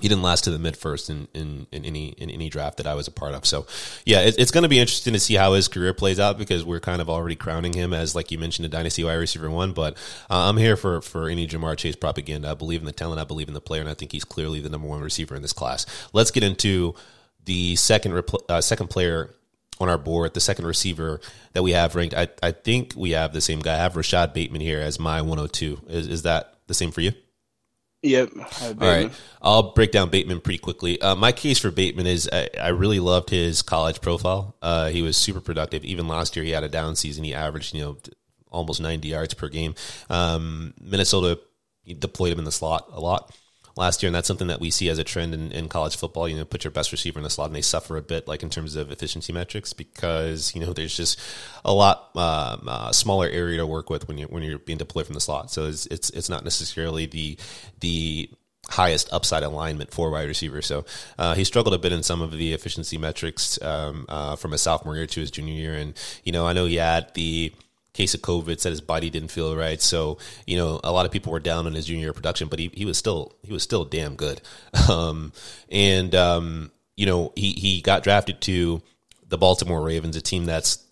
he 0.00 0.08
didn't 0.08 0.22
last 0.22 0.44
to 0.44 0.50
the 0.50 0.58
mid 0.58 0.76
first 0.76 1.10
in, 1.10 1.28
in, 1.34 1.66
in 1.70 1.84
any 1.84 2.08
in 2.08 2.30
any 2.30 2.48
draft 2.48 2.78
that 2.78 2.86
I 2.86 2.94
was 2.94 3.06
a 3.06 3.10
part 3.10 3.34
of. 3.34 3.44
So 3.44 3.66
yeah, 4.04 4.20
it, 4.20 4.36
it's 4.38 4.50
going 4.50 4.62
to 4.62 4.68
be 4.68 4.78
interesting 4.78 5.12
to 5.12 5.20
see 5.20 5.34
how 5.34 5.52
his 5.52 5.68
career 5.68 5.92
plays 5.94 6.18
out 6.18 6.38
because 6.38 6.64
we're 6.64 6.80
kind 6.80 7.00
of 7.00 7.10
already 7.10 7.36
crowning 7.36 7.72
him 7.72 7.92
as 7.92 8.14
like 8.14 8.30
you 8.30 8.38
mentioned 8.38 8.66
a 8.66 8.68
dynasty 8.68 9.04
wide 9.04 9.14
receiver 9.14 9.50
one. 9.50 9.72
But 9.72 9.94
uh, 10.30 10.48
I'm 10.48 10.56
here 10.56 10.76
for 10.76 11.00
for 11.00 11.28
any 11.28 11.46
Ja'Marr 11.46 11.76
Chase 11.76 11.96
propaganda. 11.96 12.50
I 12.50 12.54
believe 12.54 12.80
in 12.80 12.86
the 12.86 12.92
talent, 12.92 13.20
I 13.20 13.24
believe 13.24 13.48
in 13.48 13.54
the 13.54 13.60
player, 13.60 13.80
and 13.80 13.90
I 13.90 13.94
think 13.94 14.12
he's 14.12 14.24
clearly 14.24 14.60
the 14.60 14.70
number 14.70 14.88
one 14.88 15.00
receiver 15.00 15.34
in 15.34 15.42
this 15.42 15.52
class. 15.52 15.86
Let's 16.12 16.30
get 16.30 16.42
into 16.42 16.94
the 17.44 17.76
second 17.76 18.12
repl- 18.12 18.48
uh, 18.48 18.60
second 18.60 18.88
player 18.88 19.34
on 19.78 19.88
our 19.88 19.98
board, 19.98 20.34
the 20.34 20.40
second 20.40 20.66
receiver 20.66 21.20
that 21.52 21.62
we 21.62 21.72
have 21.72 21.94
ranked. 21.94 22.14
I 22.14 22.28
I 22.42 22.52
think 22.52 22.94
we 22.96 23.10
have 23.10 23.32
the 23.32 23.40
same 23.40 23.60
guy. 23.60 23.74
I 23.74 23.78
have 23.78 23.96
Rashod 23.96 24.32
Bateman 24.32 24.60
here 24.60 24.80
as 24.80 24.98
my 24.98 25.20
102. 25.22 25.80
Is 25.88 26.06
is 26.06 26.22
that 26.22 26.54
the 26.66 26.74
same 26.74 26.90
for 26.90 27.00
you? 27.00 27.12
Yep. 28.02 28.30
All 28.62 28.74
right. 28.74 29.12
I'll 29.42 29.72
break 29.72 29.92
down 29.92 30.08
Bateman 30.08 30.40
pretty 30.40 30.58
quickly. 30.58 31.00
Uh, 31.00 31.14
my 31.14 31.32
case 31.32 31.58
for 31.58 31.70
Bateman 31.70 32.06
is 32.06 32.28
I, 32.32 32.48
I 32.58 32.68
really 32.68 33.00
loved 33.00 33.30
his 33.30 33.60
college 33.62 34.00
profile. 34.00 34.56
Uh, 34.62 34.88
he 34.88 35.02
was 35.02 35.16
super 35.16 35.40
productive. 35.40 35.84
Even 35.84 36.08
last 36.08 36.34
year, 36.34 36.44
he 36.44 36.52
had 36.52 36.64
a 36.64 36.68
down 36.68 36.96
season. 36.96 37.24
He 37.24 37.34
averaged, 37.34 37.74
you 37.74 37.82
know, 37.82 37.96
almost 38.50 38.80
90 38.80 39.08
yards 39.08 39.34
per 39.34 39.48
game. 39.48 39.74
Um, 40.08 40.72
Minnesota 40.80 41.38
deployed 41.98 42.32
him 42.32 42.38
in 42.38 42.44
the 42.44 42.52
slot 42.52 42.88
a 42.92 43.00
lot 43.00 43.34
last 43.76 44.02
year, 44.02 44.08
and 44.08 44.14
that's 44.14 44.28
something 44.28 44.48
that 44.48 44.60
we 44.60 44.70
see 44.70 44.88
as 44.88 44.98
a 44.98 45.04
trend 45.04 45.34
in, 45.34 45.52
in, 45.52 45.68
college 45.68 45.96
football. 45.96 46.28
You 46.28 46.36
know, 46.36 46.44
put 46.44 46.64
your 46.64 46.70
best 46.70 46.92
receiver 46.92 47.18
in 47.18 47.22
the 47.22 47.30
slot, 47.30 47.48
and 47.48 47.56
they 47.56 47.62
suffer 47.62 47.96
a 47.96 48.02
bit, 48.02 48.28
like 48.28 48.42
in 48.42 48.50
terms 48.50 48.76
of 48.76 48.90
efficiency 48.90 49.32
metrics, 49.32 49.72
because 49.72 50.54
you 50.54 50.60
know 50.60 50.72
there's 50.72 50.96
just 50.96 51.20
a 51.64 51.72
lot 51.72 52.10
um, 52.16 52.68
uh, 52.68 52.92
smaller 52.92 53.28
area 53.28 53.58
to 53.58 53.66
work 53.66 53.90
with 53.90 54.08
when 54.08 54.18
you 54.18 54.26
when 54.26 54.42
you're 54.42 54.58
being 54.58 54.78
deployed 54.78 55.06
from 55.06 55.14
the 55.14 55.20
slot. 55.20 55.50
So 55.50 55.66
it's 55.66 55.86
it's, 55.86 56.10
it's 56.10 56.28
not 56.28 56.44
necessarily 56.44 57.06
the 57.06 57.38
the 57.80 58.30
highest 58.68 59.12
upside 59.12 59.42
alignment 59.42 59.90
for 59.90 60.10
wide 60.10 60.28
receiver. 60.28 60.62
So 60.62 60.84
uh, 61.18 61.34
he 61.34 61.44
struggled 61.44 61.74
a 61.74 61.78
bit 61.78 61.92
in 61.92 62.02
some 62.02 62.22
of 62.22 62.32
the 62.32 62.52
efficiency 62.52 62.98
metrics 62.98 63.60
um, 63.62 64.06
uh, 64.08 64.36
from 64.36 64.52
his 64.52 64.62
sophomore 64.62 64.96
year 64.96 65.06
to 65.06 65.20
his 65.20 65.30
junior 65.30 65.54
year, 65.54 65.74
and 65.74 65.94
you 66.24 66.32
know 66.32 66.46
I 66.46 66.52
know 66.52 66.66
he 66.66 66.76
had 66.76 67.12
the 67.14 67.52
case 67.92 68.14
of 68.14 68.22
COVID, 68.22 68.60
said 68.60 68.70
his 68.70 68.80
body 68.80 69.10
didn't 69.10 69.30
feel 69.30 69.56
right. 69.56 69.80
So, 69.80 70.18
you 70.46 70.56
know, 70.56 70.80
a 70.84 70.92
lot 70.92 71.06
of 71.06 71.12
people 71.12 71.32
were 71.32 71.40
down 71.40 71.66
on 71.66 71.74
his 71.74 71.86
junior 71.86 72.04
year 72.04 72.12
production, 72.12 72.48
but 72.48 72.58
he, 72.58 72.70
he 72.72 72.84
was 72.84 72.98
still, 72.98 73.34
he 73.42 73.52
was 73.52 73.62
still 73.62 73.84
damn 73.84 74.16
good. 74.16 74.40
Um, 74.90 75.32
and, 75.70 76.14
um, 76.16 76.72
you 76.96 77.06
know, 77.06 77.32
he, 77.36 77.52
he 77.52 77.80
got 77.80 78.02
drafted 78.02 78.40
to 78.42 78.82
the 79.28 79.38
Baltimore 79.38 79.80
Ravens, 79.80 80.16
a 80.16 80.20
team 80.20 80.44
that's 80.46 80.84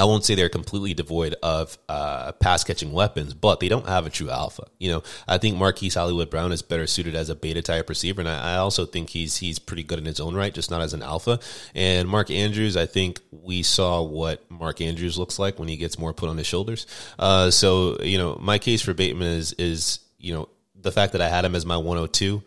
I 0.00 0.04
won't 0.04 0.24
say 0.24 0.34
they're 0.34 0.48
completely 0.48 0.94
devoid 0.94 1.36
of 1.42 1.76
uh, 1.86 2.32
pass 2.32 2.64
catching 2.64 2.90
weapons, 2.90 3.34
but 3.34 3.60
they 3.60 3.68
don't 3.68 3.86
have 3.86 4.06
a 4.06 4.10
true 4.10 4.30
alpha. 4.30 4.66
You 4.78 4.92
know, 4.92 5.02
I 5.28 5.36
think 5.36 5.58
Marquise 5.58 5.94
Hollywood 5.94 6.30
Brown 6.30 6.52
is 6.52 6.62
better 6.62 6.86
suited 6.86 7.14
as 7.14 7.28
a 7.28 7.34
beta 7.34 7.60
type 7.60 7.86
receiver, 7.86 8.22
and 8.22 8.28
I, 8.30 8.54
I, 8.54 8.56
also 8.56 8.86
think 8.86 9.10
he's 9.10 9.36
he's 9.36 9.58
pretty 9.58 9.82
good 9.82 9.98
in 9.98 10.06
his 10.06 10.18
own 10.18 10.34
right, 10.34 10.54
just 10.54 10.70
not 10.70 10.80
as 10.80 10.94
an 10.94 11.02
alpha. 11.02 11.38
And 11.74 12.08
Mark 12.08 12.30
Andrews, 12.30 12.78
I 12.78 12.86
think 12.86 13.20
we 13.30 13.62
saw 13.62 14.02
what 14.02 14.50
Mark 14.50 14.80
Andrews 14.80 15.18
looks 15.18 15.38
like 15.38 15.58
when 15.58 15.68
he 15.68 15.76
gets 15.76 15.98
more 15.98 16.14
put 16.14 16.30
on 16.30 16.38
his 16.38 16.46
shoulders. 16.46 16.86
Uh, 17.18 17.50
so 17.50 18.00
you 18.00 18.16
know, 18.16 18.38
my 18.40 18.56
case 18.56 18.80
for 18.80 18.94
Bateman 18.94 19.28
is 19.28 19.52
is 19.58 19.98
you 20.18 20.32
know 20.32 20.48
the 20.74 20.92
fact 20.92 21.12
that 21.12 21.20
I 21.20 21.28
had 21.28 21.44
him 21.44 21.54
as 21.54 21.66
my 21.66 21.76
102 21.76 22.42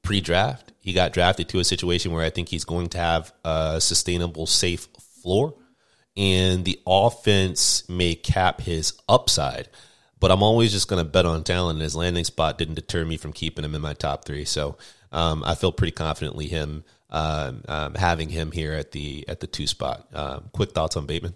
pre-draft. 0.00 0.72
He 0.78 0.94
got 0.94 1.12
drafted 1.12 1.50
to 1.50 1.58
a 1.58 1.64
situation 1.64 2.12
where 2.12 2.24
I 2.24 2.30
think 2.30 2.48
he's 2.48 2.64
going 2.64 2.88
to 2.90 2.98
have 2.98 3.34
a 3.44 3.82
sustainable, 3.82 4.46
safe 4.46 4.88
floor 5.22 5.56
and 6.16 6.64
the 6.64 6.80
offense 6.86 7.88
may 7.88 8.14
cap 8.14 8.60
his 8.60 8.94
upside. 9.08 9.68
But 10.18 10.30
I'm 10.30 10.42
always 10.42 10.72
just 10.72 10.88
going 10.88 11.04
to 11.04 11.10
bet 11.10 11.26
on 11.26 11.44
talent. 11.44 11.76
And 11.76 11.82
his 11.82 11.94
landing 11.94 12.24
spot 12.24 12.56
didn't 12.58 12.76
deter 12.76 13.04
me 13.04 13.16
from 13.16 13.32
keeping 13.32 13.64
him 13.64 13.74
in 13.74 13.82
my 13.82 13.92
top 13.92 14.24
three. 14.24 14.46
So 14.46 14.78
um, 15.12 15.44
I 15.44 15.54
feel 15.54 15.72
pretty 15.72 15.92
confidently 15.92 16.46
him 16.46 16.84
um, 17.10 17.62
um, 17.68 17.94
having 17.94 18.28
him 18.30 18.50
here 18.50 18.72
at 18.72 18.92
the 18.92 19.24
at 19.28 19.40
the 19.40 19.46
two 19.46 19.66
spot. 19.66 20.08
Uh, 20.12 20.40
quick 20.52 20.72
thoughts 20.72 20.96
on 20.96 21.06
Bateman. 21.06 21.34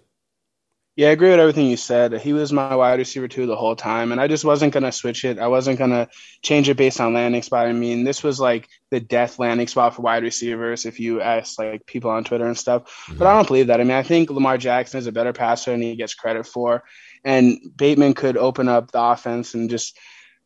Yeah, 0.97 1.07
I 1.07 1.11
agree 1.11 1.29
with 1.29 1.39
everything 1.39 1.67
you 1.67 1.77
said. 1.77 2.19
He 2.19 2.33
was 2.33 2.51
my 2.51 2.75
wide 2.75 2.99
receiver 2.99 3.29
two 3.29 3.45
the 3.45 3.55
whole 3.55 3.77
time, 3.77 4.11
and 4.11 4.19
I 4.19 4.27
just 4.27 4.43
wasn't 4.43 4.73
gonna 4.73 4.91
switch 4.91 5.23
it. 5.23 5.39
I 5.39 5.47
wasn't 5.47 5.79
gonna 5.79 6.09
change 6.41 6.67
it 6.67 6.75
based 6.75 6.99
on 6.99 7.13
landing 7.13 7.43
spot. 7.43 7.67
I 7.67 7.71
mean, 7.71 8.03
this 8.03 8.23
was 8.23 8.41
like 8.41 8.67
the 8.89 8.99
death 8.99 9.39
landing 9.39 9.67
spot 9.67 9.95
for 9.95 10.01
wide 10.01 10.23
receivers. 10.23 10.85
If 10.85 10.99
you 10.99 11.21
ask 11.21 11.57
like 11.57 11.85
people 11.85 12.11
on 12.11 12.25
Twitter 12.25 12.45
and 12.45 12.57
stuff, 12.57 12.83
mm-hmm. 12.83 13.17
but 13.17 13.27
I 13.27 13.33
don't 13.35 13.47
believe 13.47 13.67
that. 13.67 13.79
I 13.79 13.85
mean, 13.85 13.95
I 13.95 14.03
think 14.03 14.29
Lamar 14.29 14.57
Jackson 14.57 14.99
is 14.99 15.07
a 15.07 15.13
better 15.13 15.31
passer 15.31 15.71
than 15.71 15.81
he 15.81 15.95
gets 15.95 16.13
credit 16.13 16.45
for, 16.45 16.83
and 17.23 17.57
Bateman 17.77 18.13
could 18.13 18.35
open 18.35 18.67
up 18.67 18.91
the 18.91 19.01
offense 19.01 19.53
and 19.53 19.69
just 19.69 19.97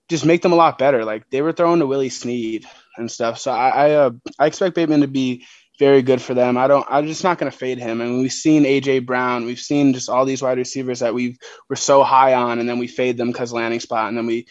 just 0.10 0.26
make 0.26 0.44
them 0.44 0.54
a 0.54 0.58
lot 0.58 0.78
better. 0.78 1.04
Like 1.04 1.28
they 1.32 1.42
were 1.42 1.54
throwing 1.54 1.80
to 1.80 1.88
Willie 1.88 2.10
Snead 2.10 2.68
and 2.98 3.12
stuff. 3.12 3.40
So 3.40 3.52
I 3.52 3.70
I, 3.70 3.92
uh, 3.94 4.12
I 4.38 4.46
expect 4.46 4.76
Bateman 4.76 5.02
to 5.02 5.08
be 5.08 5.44
very 5.78 6.02
good 6.02 6.22
for 6.22 6.34
them. 6.34 6.58
I 6.58 6.68
don't. 6.68 6.86
I'm 6.90 7.08
just 7.08 7.24
not 7.24 7.38
going 7.38 7.52
to 7.52 7.58
fade 7.58 7.78
him. 7.78 8.02
I 8.02 8.06
and 8.06 8.14
mean, 8.14 8.22
we've 8.22 8.32
seen 8.32 8.64
AJ 8.64 9.06
Brown. 9.06 9.46
We've 9.46 9.60
seen 9.60 9.94
just 9.94 10.10
all 10.10 10.26
these 10.26 10.42
wide 10.42 10.58
receivers 10.58 11.00
that 11.00 11.14
we 11.14 11.38
were 11.70 11.76
so 11.76 12.04
high 12.04 12.34
on, 12.34 12.60
and 12.60 12.68
then 12.68 12.80
we 12.80 12.88
fade 12.88 13.18
them 13.18 13.32
because 13.32 13.54
landing 13.54 13.80
spot, 13.80 14.08
and 14.08 14.18
then 14.18 14.26
we 14.26 14.48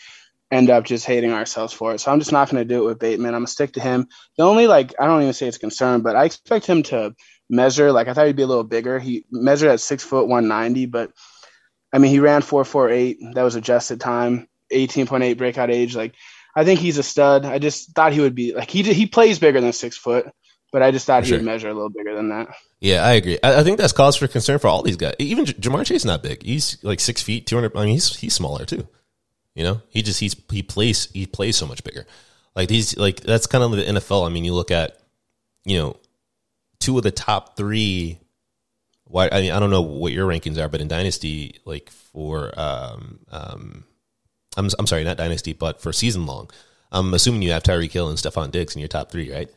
end 0.50 0.70
up 0.70 0.84
just 0.84 1.06
hating 1.06 1.32
ourselves 1.32 1.72
for 1.72 1.94
it. 1.94 2.00
So 2.00 2.12
I'm 2.12 2.18
just 2.18 2.32
not 2.32 2.50
going 2.50 2.62
to 2.62 2.74
do 2.74 2.82
it 2.82 2.86
with 2.86 2.98
Bateman. 2.98 3.34
I'm 3.34 3.40
gonna 3.40 3.46
stick 3.46 3.72
to 3.72 3.80
him. 3.80 4.06
The 4.36 4.44
only 4.44 4.66
like 4.66 4.94
I 4.98 5.06
don't 5.06 5.22
even 5.22 5.32
say 5.32 5.48
it's 5.48 5.56
a 5.56 5.60
concern, 5.60 6.02
but 6.02 6.16
I 6.16 6.24
expect 6.24 6.66
him 6.66 6.82
to 6.84 7.14
measure. 7.48 7.92
Like 7.92 8.08
I 8.08 8.14
thought 8.14 8.26
he'd 8.26 8.36
be 8.36 8.42
a 8.42 8.46
little 8.46 8.64
bigger. 8.64 8.98
He 8.98 9.24
measured 9.30 9.70
at 9.70 9.80
six 9.80 10.04
foot 10.04 10.28
one 10.28 10.48
ninety, 10.48 10.86
but 10.86 11.12
I 11.92 11.98
mean 11.98 12.10
he 12.10 12.20
ran 12.20 12.42
four 12.42 12.64
four 12.64 12.90
eight. 12.90 13.18
That 13.34 13.42
was 13.42 13.56
adjusted 13.56 14.00
time. 14.00 14.48
18.8 14.72 15.36
breakout 15.36 15.70
age. 15.70 15.94
Like 15.94 16.14
I 16.56 16.64
think 16.64 16.80
he's 16.80 16.98
a 16.98 17.02
stud. 17.02 17.44
I 17.44 17.58
just 17.58 17.92
thought 17.92 18.12
he 18.12 18.20
would 18.20 18.34
be 18.34 18.54
like 18.54 18.70
he 18.70 18.82
he 18.82 19.06
plays 19.06 19.38
bigger 19.38 19.60
than 19.60 19.72
six 19.72 19.96
foot 19.96 20.26
but 20.74 20.82
I 20.82 20.90
just 20.90 21.06
thought 21.06 21.22
he 21.22 21.28
sure. 21.28 21.38
would 21.38 21.44
measure 21.44 21.68
a 21.68 21.72
little 21.72 21.88
bigger 21.88 22.16
than 22.16 22.30
that. 22.30 22.48
Yeah, 22.80 23.04
I 23.04 23.12
agree. 23.12 23.38
I, 23.44 23.60
I, 23.60 23.62
think 23.62 23.78
that's 23.78 23.92
cause 23.92 24.16
for 24.16 24.26
concern 24.26 24.58
for 24.58 24.66
all 24.66 24.82
these 24.82 24.96
guys. 24.96 25.14
Even 25.20 25.44
J- 25.44 25.52
Ja'Marr 25.52 25.86
Chase 25.86 25.98
is 25.98 26.04
not 26.04 26.20
big. 26.20 26.42
He's 26.42 26.82
like 26.82 26.98
six 26.98 27.22
feet, 27.22 27.46
two 27.46 27.54
hundred. 27.54 27.76
I 27.76 27.84
mean, 27.84 27.92
he's 27.92 28.16
he's 28.16 28.34
smaller 28.34 28.64
too. 28.64 28.88
You 29.54 29.62
know, 29.62 29.82
he 29.88 30.02
just 30.02 30.18
he's 30.18 30.34
he 30.50 30.64
plays 30.64 31.08
he 31.12 31.26
plays 31.26 31.56
so 31.56 31.68
much 31.68 31.84
bigger. 31.84 32.06
Like 32.56 32.70
he's 32.70 32.98
like 32.98 33.20
that's 33.20 33.46
kind 33.46 33.62
of 33.62 33.70
the 33.70 33.84
NFL. 33.84 34.26
I 34.26 34.30
mean, 34.30 34.44
you 34.44 34.52
look 34.52 34.72
at 34.72 34.98
you 35.64 35.78
know 35.78 35.96
two 36.80 36.98
of 36.98 37.04
the 37.04 37.12
top 37.12 37.56
three. 37.56 38.18
Why 39.04 39.28
I 39.30 39.42
mean 39.42 39.52
I 39.52 39.60
don't 39.60 39.70
know 39.70 39.82
what 39.82 40.10
your 40.10 40.28
rankings 40.28 40.58
are, 40.58 40.68
but 40.68 40.80
in 40.80 40.88
Dynasty, 40.88 41.60
like 41.64 41.88
for 41.88 42.52
um 42.58 43.20
um, 43.30 43.84
I'm 44.56 44.68
I'm 44.76 44.88
sorry, 44.88 45.04
not 45.04 45.18
Dynasty, 45.18 45.52
but 45.52 45.80
for 45.80 45.92
season 45.92 46.26
long, 46.26 46.50
I'm 46.90 47.14
assuming 47.14 47.42
you 47.42 47.52
have 47.52 47.62
Tyreek 47.62 47.92
Hill 47.92 48.08
and 48.08 48.18
Stefon 48.18 48.50
Diggs 48.50 48.74
in 48.74 48.80
your 48.80 48.88
top 48.88 49.12
three, 49.12 49.32
right? 49.32 49.48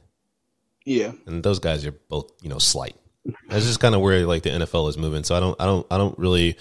Yeah, 0.87 1.11
and 1.25 1.43
those 1.43 1.59
guys 1.59 1.85
are 1.85 1.91
both 1.91 2.31
you 2.41 2.47
know 2.47 2.59
slight. 2.59 2.95
That's 3.49 3.65
just 3.65 3.81
kind 3.81 3.93
of 3.93 3.99
where 3.99 4.25
like 4.25 4.43
the 4.43 4.51
NFL 4.51 4.87
is 4.87 4.97
moving. 4.97 5.25
So 5.25 5.35
I 5.35 5.41
don't 5.41 5.59
I 5.61 5.65
don't 5.65 5.85
I 5.91 5.97
don't 5.97 6.17
really 6.17 6.55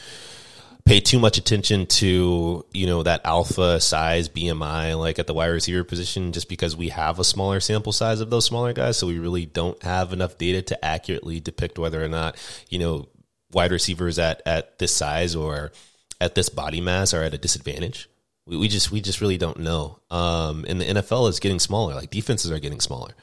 pay 0.84 0.98
too 0.98 1.20
much 1.20 1.38
attention 1.38 1.86
to 1.86 2.66
you 2.72 2.86
know 2.88 3.04
that 3.04 3.20
alpha 3.24 3.80
size 3.80 4.28
BMI 4.28 4.98
like 4.98 5.20
at 5.20 5.28
the 5.28 5.34
wide 5.34 5.46
receiver 5.46 5.84
position 5.84 6.32
just 6.32 6.48
because 6.48 6.76
we 6.76 6.88
have 6.88 7.20
a 7.20 7.24
smaller 7.24 7.60
sample 7.60 7.92
size 7.92 8.20
of 8.20 8.30
those 8.30 8.44
smaller 8.44 8.72
guys. 8.72 8.96
So 8.98 9.06
we 9.06 9.20
really 9.20 9.46
don't 9.46 9.80
have 9.84 10.12
enough 10.12 10.38
data 10.38 10.60
to 10.60 10.84
accurately 10.84 11.38
depict 11.38 11.78
whether 11.78 12.02
or 12.02 12.08
not 12.08 12.36
you 12.68 12.80
know 12.80 13.08
wide 13.52 13.70
receivers 13.70 14.18
at 14.18 14.42
at 14.44 14.80
this 14.80 14.92
size 14.92 15.36
or 15.36 15.70
at 16.20 16.34
this 16.34 16.48
body 16.48 16.80
mass 16.80 17.14
are 17.14 17.22
at 17.22 17.32
a 17.32 17.38
disadvantage. 17.38 18.10
We, 18.44 18.56
we 18.56 18.66
just 18.66 18.90
we 18.90 19.00
just 19.00 19.20
really 19.20 19.38
don't 19.38 19.60
know. 19.60 20.00
Um 20.10 20.64
and 20.66 20.80
the 20.80 20.86
NFL 20.86 21.28
is 21.30 21.38
getting 21.38 21.60
smaller. 21.60 21.94
Like 21.94 22.10
defenses 22.10 22.50
are 22.50 22.58
getting 22.58 22.80
smaller 22.80 23.14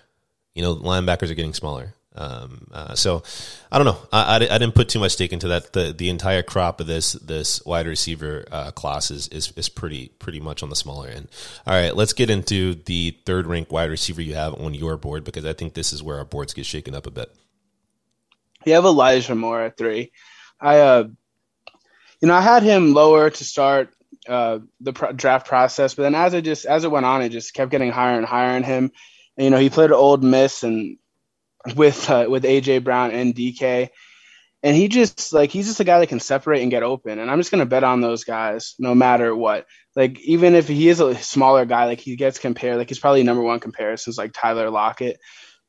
you 0.55 0.61
know 0.61 0.75
linebackers 0.75 1.29
are 1.29 1.35
getting 1.35 1.53
smaller 1.53 1.93
um, 2.15 2.67
uh, 2.71 2.93
so 2.93 3.23
I 3.71 3.79
don't 3.79 3.85
know. 3.85 3.97
I, 4.11 4.21
I, 4.21 4.35
I, 4.35 4.57
didn't 4.59 4.75
put 4.75 4.89
too 4.89 4.99
much 4.99 5.13
stake 5.13 5.33
into 5.33 5.47
that. 5.47 5.73
The 5.73 5.93
the 5.93 6.09
entire 6.09 6.43
crop 6.43 6.79
of 6.79 6.85
this 6.85 7.13
this 7.13 7.65
wide 7.65 7.87
receiver 7.87 8.45
uh, 8.51 8.71
class 8.71 9.09
is, 9.09 9.27
is 9.29 9.51
is 9.55 9.67
pretty 9.67 10.09
pretty 10.19 10.39
much 10.39 10.61
on 10.61 10.69
the 10.69 10.75
smaller 10.75 11.07
end. 11.07 11.27
All 11.65 11.73
right, 11.73 11.95
let's 11.95 12.13
get 12.13 12.29
into 12.29 12.75
the 12.75 13.17
third 13.25 13.47
ranked 13.47 13.71
wide 13.71 13.89
receiver 13.89 14.21
you 14.21 14.35
have 14.35 14.53
on 14.53 14.75
your 14.75 14.95
board 14.95 15.23
because 15.23 15.43
I 15.43 15.53
think 15.53 15.73
this 15.73 15.91
is 15.91 16.03
where 16.03 16.19
our 16.19 16.25
boards 16.25 16.53
get 16.53 16.67
shaken 16.67 16.93
up 16.93 17.07
a 17.07 17.11
bit. 17.11 17.33
You 18.63 18.73
have 18.73 18.85
Elijah 18.85 19.33
Moore 19.33 19.61
at 19.61 19.77
three. 19.77 20.11
I 20.61 20.79
uh, 20.81 21.07
you 22.21 22.27
know, 22.27 22.35
I 22.35 22.41
had 22.41 22.61
him 22.61 22.93
lower 22.93 23.31
to 23.31 23.43
start 23.43 23.89
uh, 24.29 24.59
the 24.81 24.91
draft 24.91 25.47
process, 25.47 25.95
but 25.95 26.03
then 26.03 26.15
as 26.15 26.35
it 26.35 26.43
just 26.43 26.65
as 26.65 26.83
it 26.83 26.91
went 26.91 27.07
on, 27.07 27.23
it 27.23 27.29
just 27.29 27.55
kept 27.55 27.71
getting 27.71 27.91
higher 27.91 28.17
and 28.17 28.25
higher 28.25 28.55
in 28.55 28.61
him. 28.61 28.91
You 29.37 29.49
know, 29.49 29.57
he 29.57 29.69
played 29.69 29.91
at 29.91 29.95
Ole 29.95 30.17
Miss 30.17 30.63
and 30.63 30.97
with 31.75 32.09
uh, 32.09 32.27
with 32.29 32.43
AJ 32.43 32.83
Brown 32.83 33.11
and 33.11 33.33
DK. 33.33 33.89
And 34.61 34.77
he 34.77 34.87
just 34.87 35.33
like 35.33 35.51
he's 35.51 35.67
just 35.67 35.81
a 35.81 35.83
guy 35.83 35.99
that 35.99 36.07
can 36.07 36.21
separate 36.21 36.61
and 36.61 36.71
get 36.71 36.83
open. 36.83 37.19
And 37.19 37.29
I'm 37.29 37.39
just 37.39 37.51
gonna 37.51 37.65
bet 37.65 37.83
on 37.83 38.01
those 38.01 38.23
guys 38.23 38.75
no 38.79 38.95
matter 38.95 39.35
what. 39.35 39.65
Like 39.95 40.19
even 40.21 40.55
if 40.55 40.67
he 40.67 40.87
is 40.87 40.99
a 40.99 41.15
smaller 41.15 41.65
guy, 41.65 41.85
like 41.85 41.99
he 41.99 42.15
gets 42.15 42.39
compared, 42.39 42.77
like 42.77 42.89
he's 42.89 42.99
probably 42.99 43.23
number 43.23 43.43
one 43.43 43.59
comparisons 43.59 44.17
like 44.17 44.31
Tyler 44.33 44.69
Lockett. 44.69 45.19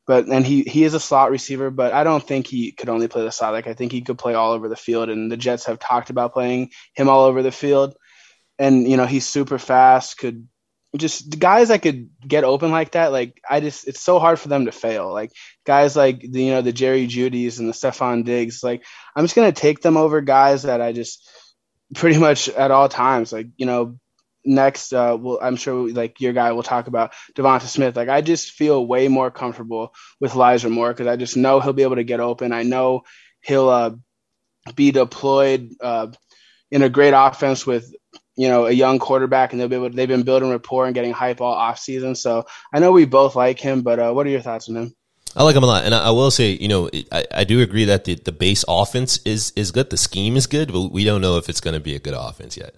But 0.06 0.26
and 0.26 0.46
he 0.46 0.62
he 0.62 0.84
is 0.84 0.94
a 0.94 1.00
slot 1.00 1.30
receiver, 1.30 1.70
but 1.70 1.92
I 1.92 2.04
don't 2.04 2.22
think 2.22 2.46
he 2.46 2.72
could 2.72 2.88
only 2.88 3.08
play 3.08 3.24
the 3.24 3.32
slot. 3.32 3.52
Like 3.52 3.66
I 3.66 3.74
think 3.74 3.90
he 3.90 4.02
could 4.02 4.18
play 4.18 4.34
all 4.34 4.52
over 4.52 4.68
the 4.68 4.76
field, 4.76 5.08
and 5.08 5.32
the 5.32 5.36
Jets 5.36 5.64
have 5.64 5.78
talked 5.78 6.10
about 6.10 6.34
playing 6.34 6.70
him 6.94 7.08
all 7.08 7.24
over 7.24 7.42
the 7.42 7.50
field. 7.50 7.96
And 8.58 8.88
you 8.88 8.96
know 8.96 9.06
he's 9.06 9.26
super 9.26 9.58
fast, 9.58 10.18
could 10.18 10.46
just 10.96 11.38
guys 11.38 11.68
that 11.68 11.82
could 11.82 12.10
get 12.26 12.44
open 12.44 12.70
like 12.70 12.92
that, 12.92 13.12
like 13.12 13.40
I 13.48 13.60
just 13.60 13.88
it's 13.88 14.00
so 14.00 14.18
hard 14.18 14.38
for 14.38 14.48
them 14.48 14.66
to 14.66 14.72
fail. 14.72 15.12
Like 15.12 15.32
guys 15.66 15.96
like 15.96 16.20
the 16.20 16.42
you 16.42 16.52
know 16.52 16.62
the 16.62 16.72
Jerry 16.72 17.06
Jeudy's 17.06 17.58
and 17.58 17.68
the 17.68 17.72
Stefon 17.72 18.24
Diggs, 18.24 18.62
like 18.62 18.84
I'm 19.16 19.24
just 19.24 19.34
gonna 19.34 19.52
take 19.52 19.80
them 19.80 19.96
over 19.96 20.20
guys 20.20 20.62
that 20.62 20.80
I 20.80 20.92
just 20.92 21.28
pretty 21.94 22.18
much 22.18 22.48
at 22.48 22.70
all 22.70 22.88
times. 22.88 23.32
Like 23.32 23.48
you 23.56 23.66
know, 23.66 23.98
next 24.44 24.92
uh, 24.92 25.16
well 25.20 25.38
I'm 25.42 25.56
sure 25.56 25.90
like 25.90 26.20
your 26.20 26.32
guy 26.32 26.52
will 26.52 26.62
talk 26.62 26.86
about 26.86 27.12
DeVonta 27.34 27.66
Smith. 27.66 27.96
Like 27.96 28.08
I 28.08 28.20
just 28.20 28.52
feel 28.52 28.86
way 28.86 29.08
more 29.08 29.30
comfortable 29.30 29.94
with 30.20 30.34
Elijah 30.34 30.70
Moore 30.70 30.92
because 30.92 31.08
I 31.08 31.16
just 31.16 31.36
know 31.36 31.60
he'll 31.60 31.72
be 31.72 31.82
able 31.82 31.96
to 31.96 32.04
get 32.04 32.20
open. 32.20 32.52
I 32.52 32.62
know 32.62 33.02
he'll 33.40 33.68
uh, 33.68 33.90
be 34.76 34.92
deployed 34.92 35.70
uh, 35.80 36.08
in 36.70 36.82
a 36.82 36.88
great 36.88 37.14
offense 37.14 37.66
with 37.66 37.92
you 38.36 38.48
know, 38.48 38.66
a 38.66 38.72
young 38.72 38.98
quarterback, 38.98 39.52
and 39.52 39.60
they'll 39.60 39.68
be 39.68 39.76
able. 39.76 39.90
They've 39.90 40.08
been 40.08 40.22
building 40.22 40.50
rapport 40.50 40.86
and 40.86 40.94
getting 40.94 41.12
hype 41.12 41.40
all 41.40 41.52
off 41.52 41.78
season. 41.78 42.14
So 42.14 42.46
I 42.72 42.80
know 42.80 42.92
we 42.92 43.04
both 43.04 43.36
like 43.36 43.60
him, 43.60 43.82
but 43.82 43.98
uh, 43.98 44.12
what 44.12 44.26
are 44.26 44.30
your 44.30 44.40
thoughts 44.40 44.68
on 44.68 44.76
him? 44.76 44.94
I 45.36 45.42
like 45.42 45.56
him 45.56 45.64
a 45.64 45.66
lot, 45.66 45.84
and 45.84 45.94
I, 45.94 46.04
I 46.04 46.10
will 46.10 46.30
say, 46.30 46.52
you 46.52 46.68
know, 46.68 46.88
I, 47.10 47.24
I, 47.32 47.44
do 47.44 47.60
agree 47.60 47.86
that 47.86 48.04
the, 48.04 48.14
the 48.14 48.30
base 48.30 48.64
offense 48.68 49.18
is 49.24 49.52
is 49.56 49.72
good. 49.72 49.90
The 49.90 49.96
scheme 49.96 50.36
is 50.36 50.46
good, 50.46 50.72
but 50.72 50.92
we 50.92 51.04
don't 51.04 51.20
know 51.20 51.38
if 51.38 51.48
it's 51.48 51.60
going 51.60 51.74
to 51.74 51.80
be 51.80 51.96
a 51.96 51.98
good 51.98 52.14
offense 52.14 52.56
yet 52.56 52.76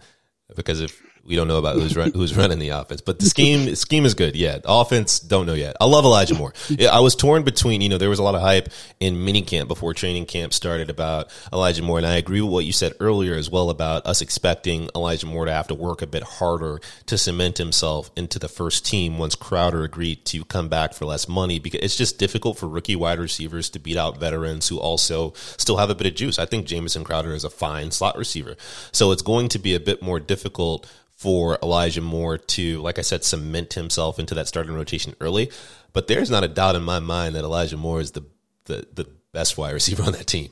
because 0.55 0.81
if 0.81 1.03
we 1.27 1.37
don't 1.37 1.49
know 1.49 1.59
about 1.59 1.77
who's 1.77 1.97
run, 1.97 2.13
who's 2.13 2.37
running 2.37 2.59
the 2.59 2.71
offense, 2.71 3.01
but 3.01 3.19
the 3.19 3.27
scheme 3.27 3.75
scheme 3.75 4.05
is 4.05 4.15
good. 4.15 4.37
Yeah, 4.37 4.59
offense 4.65 5.19
don't 5.21 5.47
know 5.47 5.55
yet. 5.55 5.77
I 5.81 5.87
love 5.87 6.05
Elijah 6.05 6.35
Moore. 6.35 6.53
I 6.91 7.01
was 7.01 7.15
torn 7.15 7.43
between 7.43 7.81
you 7.81 7.89
know 7.89 7.99
there 7.99 8.11
was 8.11 8.19
a 8.19 8.23
lot 8.23 8.35
of 8.35 8.41
hype 8.41 8.69
in 9.01 9.17
minicamp 9.17 9.69
before 9.69 9.95
training 9.95 10.27
camp 10.27 10.53
started 10.53 10.91
about 10.91 11.31
Elijah 11.53 11.83
Moore, 11.83 11.99
and 11.99 12.07
I 12.07 12.17
agree 12.17 12.41
with 12.41 12.53
what 12.53 12.65
you 12.65 12.73
said 12.73 12.95
earlier 13.01 13.35
as 13.35 13.51
well 13.51 13.71
about 13.71 14.07
us 14.07 14.21
expecting 14.21 14.89
Elijah 14.95 15.27
Moore 15.27 15.47
to 15.47 15.53
have 15.53 15.69
to 15.69 15.75
work 15.75 16.03
a 16.03 16.07
bit 16.07 16.23
harder 16.23 16.81
to 17.07 17.19
cement 17.19 17.59
himself 17.59 18.11
into 18.17 18.39
the 18.39 18.49
first 18.49 18.87
team 18.87 19.19
once 19.19 19.35
Crowder 19.35 19.85
agreed 19.85 20.25
to 20.27 20.45
come 20.45 20.69
back 20.69 20.95
for 20.95 21.05
less 21.05 21.29
money 21.29 21.59
because 21.59 21.81
it's 21.81 21.97
just 21.97 22.19
difficult 22.19 22.59
for 22.59 22.69
rookie 22.69 22.97
wide 22.97 23.19
receivers 23.19 23.71
to 23.71 23.79
beat 23.79 23.97
out 23.97 24.19
veterans 24.19 24.69
who 24.69 24.79
also 24.79 25.33
still 25.57 25.77
have 25.77 25.91
a 25.91 25.95
bit 25.95 26.07
of 26.07 26.15
juice. 26.15 26.39
I 26.39 26.47
think 26.47 26.67
Jamison 26.67 27.05
Crowder 27.05 27.35
is 27.35 27.45
a 27.45 27.51
fine 27.51 27.91
slot 27.91 28.17
receiver, 28.17 28.57
so 28.93 29.13
it's 29.13 29.23
going 29.23 29.49
to 29.51 29.59
be 29.59 29.75
a 29.75 29.81
bit 29.81 30.03
more 30.03 30.21
difficult 30.21 30.87
for 31.17 31.59
Elijah 31.63 32.03
Moore 32.03 32.39
to, 32.39 32.81
like 32.83 32.99
I 32.99 33.03
said, 33.03 33.25
cement 33.25 33.73
himself 33.73 34.19
into 34.19 34.35
that 34.35 34.49
starting 34.49 34.75
rotation 34.75 35.15
early. 35.21 35.51
But 35.93 36.07
there's 36.07 36.31
not 36.31 36.45
a 36.45 36.49
doubt 36.49 36.77
in 36.77 36.83
my 36.83 37.01
mind 37.01 37.35
that 37.35 37.45
Elijah 37.45 37.77
Moore 37.77 38.01
is 38.01 38.13
the 38.13 38.25
the, 38.67 38.87
the 38.93 39.09
best 39.33 39.57
wide 39.57 39.73
receiver 39.73 40.03
on 40.03 40.13
that 40.13 40.27
team. 40.27 40.51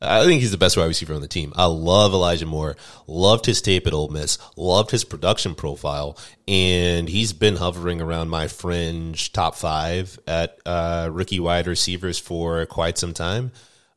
I 0.00 0.24
think 0.24 0.42
he's 0.42 0.50
the 0.50 0.58
best 0.58 0.76
wide 0.76 0.86
receiver 0.86 1.14
on 1.14 1.22
the 1.22 1.28
team. 1.28 1.54
I 1.56 1.64
love 1.64 2.12
Elijah 2.12 2.46
Moore. 2.46 2.76
Loved 3.06 3.46
his 3.46 3.62
tape 3.62 3.86
at 3.86 3.94
Ole 3.94 4.08
Miss. 4.08 4.38
Loved 4.54 4.90
his 4.90 5.04
production 5.04 5.54
profile, 5.54 6.18
and 6.46 7.08
he's 7.08 7.32
been 7.32 7.56
hovering 7.56 8.02
around 8.02 8.28
my 8.28 8.46
fringe 8.46 9.32
top 9.32 9.54
five 9.54 10.18
at 10.26 10.58
uh, 10.66 11.08
rookie 11.10 11.40
wide 11.40 11.66
receivers 11.66 12.18
for 12.18 12.66
quite 12.66 12.98
some 12.98 13.14
time. 13.14 13.52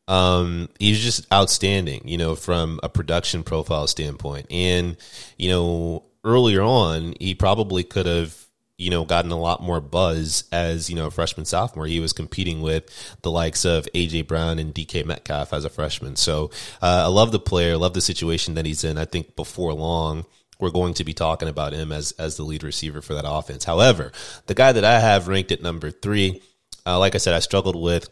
Um, 0.08 0.70
he's 0.80 1.00
just 1.00 1.32
outstanding, 1.32 2.08
you 2.08 2.18
know, 2.18 2.36
from 2.36 2.80
a 2.82 2.90
production 2.90 3.44
profile 3.44 3.86
standpoint. 3.86 4.48
And, 4.50 4.98
you 5.38 5.50
know, 5.50 6.04
earlier 6.24 6.62
on, 6.62 7.16
he 7.20 7.36
probably 7.36 7.84
could 7.84 8.06
have, 8.06 8.36
you 8.78 8.90
know, 8.90 9.06
gotten 9.06 9.32
a 9.32 9.40
lot 9.40 9.62
more 9.62 9.82
buzz 9.82 10.46
as, 10.52 10.90
you 10.90 10.96
know, 10.96 11.10
freshman 11.10 11.46
sophomore. 11.46 11.86
He 11.86 12.00
was 12.00 12.14
competing 12.14 12.62
with 12.62 13.18
the 13.22 13.32
likes 13.32 13.66
of 13.66 13.88
AJ 13.94 14.28
Brown 14.28 14.60
and 14.60 14.74
DK 14.74 15.06
Metcalf 15.06 15.54
as 15.54 15.66
a 15.66 15.70
freshman. 15.70 16.16
So 16.16 16.52
uh, 16.82 17.04
I 17.06 17.08
love 17.08 17.32
the 17.32 17.40
player, 17.40 17.78
love 17.78 17.94
the 17.94 18.02
situation 18.02 18.54
that 18.56 18.66
he's 18.66 18.84
in. 18.84 18.98
I 18.98 19.06
think 19.06 19.36
before 19.36 19.74
long, 19.74 20.26
we're 20.60 20.70
going 20.70 20.94
to 20.96 21.04
be 21.04 21.14
talking 21.14 21.48
about 21.48 21.74
him 21.74 21.92
as 21.92 22.12
as 22.14 22.36
the 22.36 22.44
lead 22.44 22.64
receiver 22.64 23.02
for 23.02 23.14
that 23.14 23.24
offense. 23.28 23.64
However, 23.64 24.12
the 24.48 24.54
guy 24.54 24.72
that 24.74 24.84
I 24.84 25.00
have 25.00 25.28
ranked 25.28 25.52
at 25.52 25.64
number 25.64 25.90
three, 25.90 26.42
uh, 26.86 27.00
like 27.00 27.16
I 27.16 27.18
said, 27.18 27.34
I 27.34 27.40
struggled 27.40 27.82
with 27.82 28.10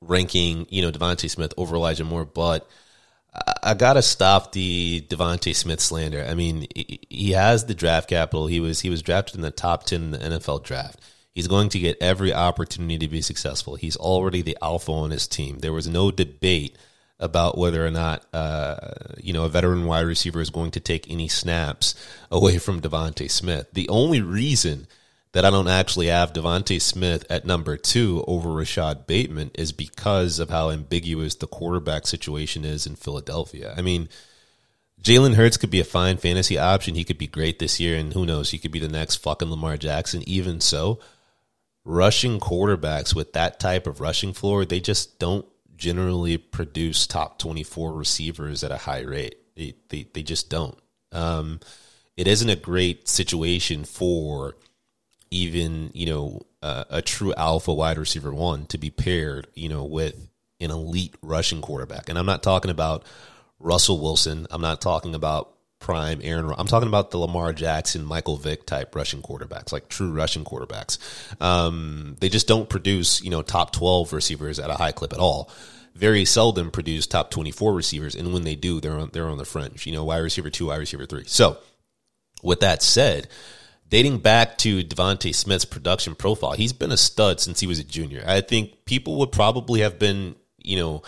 ranking, 0.00 0.66
you 0.70 0.82
know, 0.82 0.92
DeVonta 0.92 1.28
Smith 1.28 1.52
over 1.56 1.74
Elijah 1.74 2.04
Moore, 2.04 2.24
but 2.24 2.68
I 3.62 3.74
gotta 3.74 4.02
stop 4.02 4.52
the 4.52 5.04
DeVonta 5.08 5.54
Smith 5.54 5.80
slander. 5.80 6.24
I 6.28 6.34
mean, 6.34 6.66
he 6.74 7.32
has 7.32 7.66
the 7.66 7.74
draft 7.74 8.08
capital. 8.08 8.46
He 8.46 8.60
was 8.60 8.80
he 8.80 8.90
was 8.90 9.02
drafted 9.02 9.36
in 9.36 9.42
the 9.42 9.50
top 9.50 9.84
ten 9.84 10.02
in 10.02 10.10
the 10.12 10.18
NFL 10.18 10.64
draft. 10.64 11.00
He's 11.32 11.46
going 11.46 11.68
to 11.70 11.78
get 11.78 11.98
every 12.00 12.32
opportunity 12.32 12.98
to 12.98 13.08
be 13.08 13.22
successful. 13.22 13.76
He's 13.76 13.96
already 13.96 14.42
the 14.42 14.58
alpha 14.60 14.90
on 14.90 15.10
his 15.10 15.28
team. 15.28 15.58
There 15.58 15.72
was 15.72 15.86
no 15.86 16.10
debate 16.10 16.76
about 17.20 17.58
whether 17.58 17.84
or 17.84 17.90
not 17.90 18.24
uh, 18.32 18.76
you 19.18 19.32
know 19.32 19.44
a 19.44 19.48
veteran 19.48 19.84
wide 19.84 20.06
receiver 20.06 20.40
is 20.40 20.50
going 20.50 20.70
to 20.72 20.80
take 20.80 21.10
any 21.10 21.28
snaps 21.28 21.94
away 22.30 22.58
from 22.58 22.80
DeVonta 22.80 23.30
Smith. 23.30 23.68
The 23.72 23.88
only 23.88 24.22
reason 24.22 24.86
that 25.38 25.44
I 25.44 25.50
don't 25.50 25.68
actually 25.68 26.08
have 26.08 26.32
DeVonta 26.32 26.82
Smith 26.82 27.24
at 27.30 27.44
number 27.44 27.76
two 27.76 28.24
over 28.26 28.50
Rashod 28.50 29.06
Bateman 29.06 29.52
is 29.54 29.70
because 29.70 30.40
of 30.40 30.50
how 30.50 30.70
ambiguous 30.70 31.36
the 31.36 31.46
quarterback 31.46 32.08
situation 32.08 32.64
is 32.64 32.88
in 32.88 32.96
Philadelphia. 32.96 33.72
I 33.76 33.80
mean, 33.80 34.08
Jalen 35.00 35.36
Hurts 35.36 35.56
could 35.56 35.70
be 35.70 35.78
a 35.78 35.84
fine 35.84 36.16
fantasy 36.16 36.58
option. 36.58 36.96
He 36.96 37.04
could 37.04 37.18
be 37.18 37.28
great 37.28 37.60
this 37.60 37.78
year, 37.78 37.96
and 37.96 38.14
who 38.14 38.26
knows, 38.26 38.50
he 38.50 38.58
could 38.58 38.72
be 38.72 38.80
the 38.80 38.88
next 38.88 39.18
fucking 39.18 39.48
Lamar 39.48 39.76
Jackson. 39.76 40.28
Even 40.28 40.60
so, 40.60 40.98
rushing 41.84 42.40
quarterbacks 42.40 43.14
with 43.14 43.32
that 43.34 43.60
type 43.60 43.86
of 43.86 44.00
rushing 44.00 44.32
floor, 44.32 44.64
they 44.64 44.80
just 44.80 45.20
don't 45.20 45.46
generally 45.76 46.36
produce 46.36 47.06
top 47.06 47.38
24 47.38 47.92
receivers 47.92 48.64
at 48.64 48.72
a 48.72 48.76
high 48.76 49.02
rate. 49.02 49.36
They, 49.54 49.74
they, 49.88 50.08
they 50.12 50.24
just 50.24 50.50
don't. 50.50 50.76
Um, 51.12 51.60
it 52.16 52.26
isn't 52.26 52.50
a 52.50 52.56
great 52.56 53.06
situation 53.06 53.84
for 53.84 54.56
even 55.30 55.90
you 55.94 56.06
know 56.06 56.42
uh, 56.62 56.84
a 56.90 57.02
true 57.02 57.34
alpha 57.36 57.72
wide 57.72 57.98
receiver 57.98 58.32
one 58.32 58.66
to 58.66 58.78
be 58.78 58.90
paired 58.90 59.46
you 59.54 59.68
know 59.68 59.84
with 59.84 60.28
an 60.60 60.70
elite 60.70 61.14
rushing 61.22 61.60
quarterback. 61.60 62.08
And 62.08 62.18
i'm 62.18 62.26
not 62.26 62.42
talking 62.42 62.70
about 62.70 63.04
russell 63.58 64.00
wilson. 64.00 64.46
I'm 64.50 64.62
not 64.62 64.80
talking 64.80 65.14
about 65.14 65.54
prime 65.80 66.20
aaron 66.24 66.52
i'm 66.58 66.66
talking 66.66 66.88
about 66.88 67.12
the 67.12 67.18
lamar 67.18 67.52
jackson 67.52 68.04
michael 68.04 68.36
vick 68.36 68.66
type 68.66 68.96
rushing 68.96 69.22
quarterbacks 69.22 69.70
like 69.70 69.88
true 69.88 70.10
rushing 70.12 70.44
quarterbacks. 70.44 70.98
Um, 71.40 72.16
they 72.20 72.28
just 72.28 72.48
don't 72.48 72.68
produce 72.68 73.22
you 73.22 73.30
know 73.30 73.42
top 73.42 73.72
12 73.72 74.12
receivers 74.12 74.58
at 74.58 74.70
a 74.70 74.74
high 74.74 74.92
clip 74.92 75.12
at 75.12 75.18
all. 75.20 75.50
Very 75.94 76.24
seldom 76.24 76.70
produce 76.70 77.06
top 77.06 77.30
24 77.30 77.74
receivers 77.74 78.14
and 78.14 78.32
when 78.32 78.44
they 78.44 78.56
do 78.56 78.80
they're 78.80 78.98
on 78.98 79.10
they're 79.12 79.28
on 79.28 79.38
the 79.38 79.44
fringe 79.44 79.86
you 79.86 79.92
know 79.92 80.04
wide 80.04 80.18
receiver 80.18 80.50
2 80.50 80.66
wide 80.66 80.76
receiver 80.76 81.06
3 81.06 81.24
so 81.26 81.58
with 82.42 82.60
that 82.60 82.82
said 82.82 83.28
dating 83.88 84.18
back 84.18 84.58
to 84.58 84.82
DeVonta 84.82 85.34
Smith's 85.34 85.64
production 85.64 86.14
profile, 86.14 86.52
he's 86.52 86.72
been 86.72 86.92
a 86.92 86.96
stud 86.96 87.40
since 87.40 87.60
he 87.60 87.66
was 87.66 87.78
a 87.78 87.84
junior. 87.84 88.22
I 88.26 88.40
think 88.40 88.84
people 88.84 89.18
would 89.18 89.32
probably 89.32 89.80
have 89.80 89.98
been, 89.98 90.36
you 90.58 90.76
know, 90.76 91.02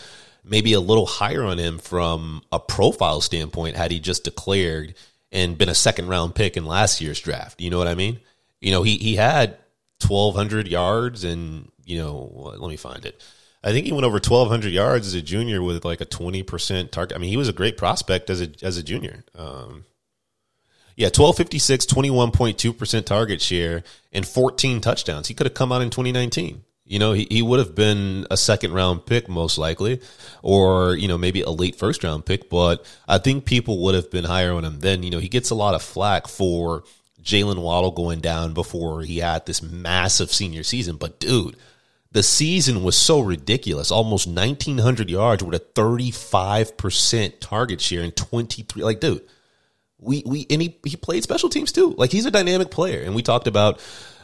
maybe 0.44 0.72
a 0.72 0.80
little 0.80 1.06
higher 1.06 1.44
on 1.44 1.58
him 1.58 1.78
from 1.78 2.42
a 2.50 2.58
profile 2.58 3.20
standpoint 3.20 3.76
had 3.76 3.90
he 3.90 4.00
just 4.00 4.24
declared 4.24 4.94
and 5.32 5.58
been 5.58 5.68
a 5.68 5.74
second 5.74 6.08
round 6.08 6.34
pick 6.34 6.56
in 6.56 6.64
last 6.64 7.00
year's 7.00 7.20
draft. 7.20 7.60
You 7.60 7.70
know 7.70 7.78
what 7.78 7.88
I 7.88 7.94
mean? 7.94 8.20
You 8.60 8.70
know, 8.70 8.82
he 8.82 8.96
he 8.96 9.16
had 9.16 9.58
1200 10.06 10.66
yards 10.66 11.24
and, 11.24 11.70
you 11.84 11.98
know, 11.98 12.54
let 12.58 12.68
me 12.68 12.76
find 12.76 13.04
it. 13.04 13.22
I 13.62 13.72
think 13.72 13.84
he 13.84 13.92
went 13.92 14.06
over 14.06 14.14
1200 14.14 14.72
yards 14.72 15.06
as 15.06 15.14
a 15.14 15.20
junior 15.20 15.62
with 15.62 15.84
like 15.84 16.00
a 16.00 16.06
20% 16.06 16.90
target. 16.90 17.14
I 17.14 17.20
mean, 17.20 17.28
he 17.28 17.36
was 17.36 17.48
a 17.48 17.52
great 17.52 17.76
prospect 17.76 18.30
as 18.30 18.40
a 18.40 18.48
as 18.62 18.78
a 18.78 18.82
junior. 18.82 19.22
Um, 19.34 19.84
yeah, 21.00 21.06
1256, 21.06 21.86
21.2% 21.86 23.06
target 23.06 23.40
share 23.40 23.82
and 24.12 24.28
14 24.28 24.82
touchdowns. 24.82 25.28
He 25.28 25.34
could 25.34 25.46
have 25.46 25.54
come 25.54 25.72
out 25.72 25.80
in 25.80 25.88
2019. 25.88 26.62
You 26.84 26.98
know, 26.98 27.14
he, 27.14 27.26
he 27.30 27.40
would 27.40 27.58
have 27.58 27.74
been 27.74 28.26
a 28.30 28.36
second 28.36 28.74
round 28.74 29.06
pick 29.06 29.26
most 29.26 29.56
likely, 29.56 30.02
or, 30.42 30.94
you 30.96 31.08
know, 31.08 31.16
maybe 31.16 31.40
a 31.40 31.48
late 31.48 31.76
first 31.76 32.04
round 32.04 32.26
pick, 32.26 32.50
but 32.50 32.84
I 33.08 33.16
think 33.16 33.46
people 33.46 33.82
would 33.84 33.94
have 33.94 34.10
been 34.10 34.24
higher 34.24 34.52
on 34.52 34.62
him 34.62 34.80
then. 34.80 35.02
You 35.02 35.08
know, 35.08 35.20
he 35.20 35.30
gets 35.30 35.48
a 35.48 35.54
lot 35.54 35.74
of 35.74 35.80
flack 35.80 36.28
for 36.28 36.84
Jaylen 37.22 37.62
Waddle 37.62 37.92
going 37.92 38.20
down 38.20 38.52
before 38.52 39.00
he 39.00 39.20
had 39.20 39.46
this 39.46 39.62
massive 39.62 40.30
senior 40.30 40.64
season. 40.64 40.96
But 40.96 41.18
dude, 41.18 41.56
the 42.12 42.22
season 42.22 42.84
was 42.84 42.98
so 42.98 43.20
ridiculous. 43.20 43.90
Almost 43.90 44.26
1900 44.26 45.08
yards 45.08 45.42
with 45.42 45.54
a 45.54 45.60
35% 45.60 47.40
target 47.40 47.80
share 47.80 48.02
and 48.02 48.14
23. 48.14 48.82
Like, 48.82 49.00
dude, 49.00 49.22
we, 50.00 50.22
we, 50.26 50.46
and 50.50 50.62
he, 50.62 50.78
he 50.84 50.96
played 50.96 51.22
special 51.22 51.48
teams 51.48 51.72
too. 51.72 51.94
Like, 51.96 52.10
he's 52.10 52.26
a 52.26 52.30
dynamic 52.30 52.70
player. 52.70 53.02
And 53.02 53.14
we 53.14 53.22
talked 53.22 53.46
about, 53.46 53.80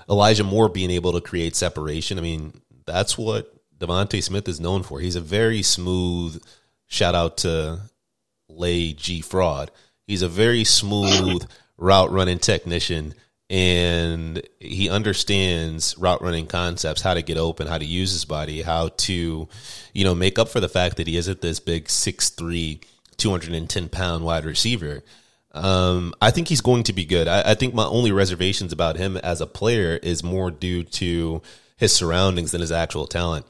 Elijah 0.09 0.45
Moore 0.45 0.69
being 0.69 0.91
able 0.91 1.13
to 1.13 1.21
create 1.21 1.57
separation. 1.57 2.19
I 2.19 2.23
mean, 2.23 2.61
that's 2.87 3.19
what 3.19 3.53
DeVonta 3.79 4.23
Smith 4.23 4.49
is 4.49 4.61
known 4.61 4.83
for. 4.83 5.01
He's 5.01 5.17
a 5.17 5.21
very 5.21 5.63
smooth. 5.63 6.43
Shout 6.87 7.15
out 7.15 7.39
to 7.39 7.81
Lay 8.49 8.93
G 8.93 9.21
Fraud. 9.21 9.71
He's 10.07 10.23
a 10.23 10.29
very 10.29 10.65
smooth 10.65 11.45
route 11.77 12.13
running 12.13 12.39
technician, 12.39 13.15
and 13.51 14.41
he 14.61 14.89
understands 14.89 15.99
route 15.99 16.23
running 16.23 16.47
concepts, 16.47 17.03
how 17.03 17.15
to 17.15 17.23
get 17.23 17.37
open, 17.37 17.67
how 17.67 17.79
to 17.79 17.85
use 17.85 18.13
his 18.13 18.25
body, 18.25 18.63
how 18.63 18.89
to, 18.89 19.49
you 19.93 20.05
know, 20.05 20.15
make 20.15 20.39
up 20.39 20.49
for 20.49 20.61
the 20.61 20.69
fact 20.69 20.97
that 20.97 21.09
he 21.09 21.17
isn't 21.17 21.41
this 21.41 21.59
big 21.59 21.87
6'3", 21.87 22.85
210 23.17 23.89
pound 23.89 24.25
wide 24.25 24.45
receiver. 24.45 25.03
Um, 25.57 26.13
I 26.21 26.31
think 26.31 26.49
he's 26.49 26.61
going 26.61 26.83
to 26.85 26.93
be 26.93 27.07
good. 27.07 27.29
I, 27.29 27.53
I, 27.53 27.55
think 27.55 27.73
my 27.73 27.87
only 27.87 28.13
reservations 28.13 28.75
about 28.75 28.99
him 28.99 29.17
as 29.17 29.41
a 29.41 29.47
player 29.47 29.97
is 29.97 30.23
more 30.23 30.51
due 30.51 30.83
to 30.85 31.41
his 31.79 31.95
surroundings 31.95 32.53
than 32.53 32.61
his 32.61 32.73
actual 32.73 33.07
talent. 33.07 33.47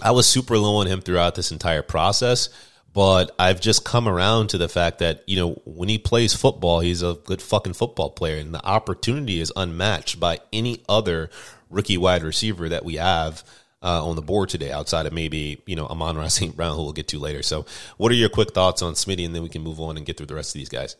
I 0.00 0.12
was 0.12 0.28
super 0.28 0.56
low 0.56 0.76
on 0.76 0.86
him 0.86 1.00
throughout 1.00 1.34
this 1.34 1.50
entire 1.50 1.82
process, 1.82 2.50
but 2.92 3.34
I've 3.36 3.60
just 3.60 3.84
come 3.84 4.06
around 4.06 4.50
to 4.50 4.58
the 4.58 4.68
fact 4.68 5.00
that, 5.00 5.24
you 5.26 5.34
know, 5.34 5.60
when 5.64 5.88
he 5.88 5.98
plays 5.98 6.34
football, 6.34 6.78
he's 6.78 7.02
a 7.02 7.14
good 7.24 7.42
fucking 7.42 7.74
football 7.74 8.10
player, 8.10 8.38
and 8.38 8.54
the 8.54 8.64
opportunity 8.64 9.40
is 9.40 9.52
unmatched 9.56 10.20
by 10.20 10.38
any 10.52 10.84
other 10.88 11.30
rookie 11.68 11.98
wide 11.98 12.22
receiver 12.22 12.68
that 12.68 12.84
we 12.84 12.94
have. 12.94 13.42
Uh, 13.82 14.02
on 14.02 14.16
the 14.16 14.22
board 14.22 14.48
today, 14.48 14.72
outside 14.72 15.04
of 15.04 15.12
maybe 15.12 15.60
you 15.66 15.76
know 15.76 15.84
Amon-Ra 15.84 16.28
St. 16.28 16.56
Brown, 16.56 16.74
who 16.74 16.84
we'll 16.84 16.94
get 16.94 17.08
to 17.08 17.18
later. 17.18 17.42
So, 17.42 17.66
what 17.98 18.10
are 18.10 18.14
your 18.14 18.30
quick 18.30 18.54
thoughts 18.54 18.80
on 18.80 18.94
Smitty, 18.94 19.26
and 19.26 19.34
then 19.34 19.42
we 19.42 19.50
can 19.50 19.60
move 19.60 19.78
on 19.78 19.98
and 19.98 20.06
get 20.06 20.16
through 20.16 20.24
the 20.24 20.34
rest 20.34 20.54
of 20.54 20.58
these 20.58 20.70
guys? 20.70 20.96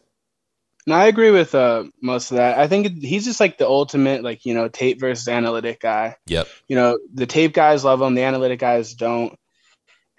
No, 0.87 0.95
I 0.95 1.07
agree 1.07 1.31
with 1.31 1.55
uh, 1.55 1.85
most 2.03 2.31
of 2.31 2.37
that. 2.37 2.59
I 2.59 2.69
think 2.69 3.03
he's 3.03 3.25
just 3.25 3.41
like 3.41 3.57
the 3.57 3.67
ultimate, 3.67 4.23
like 4.23 4.45
you 4.45 4.53
know, 4.53 4.69
tape 4.69 5.01
versus 5.01 5.29
analytic 5.29 5.81
guy. 5.81 6.17
Yep. 6.27 6.47
You 6.69 6.77
know, 6.77 6.99
the 7.13 7.27
tape 7.27 7.55
guys 7.55 7.85
love 7.85 8.03
him, 8.03 8.15
the 8.15 8.23
analytic 8.23 8.61
guys 8.61 8.95
don't. 8.95 9.35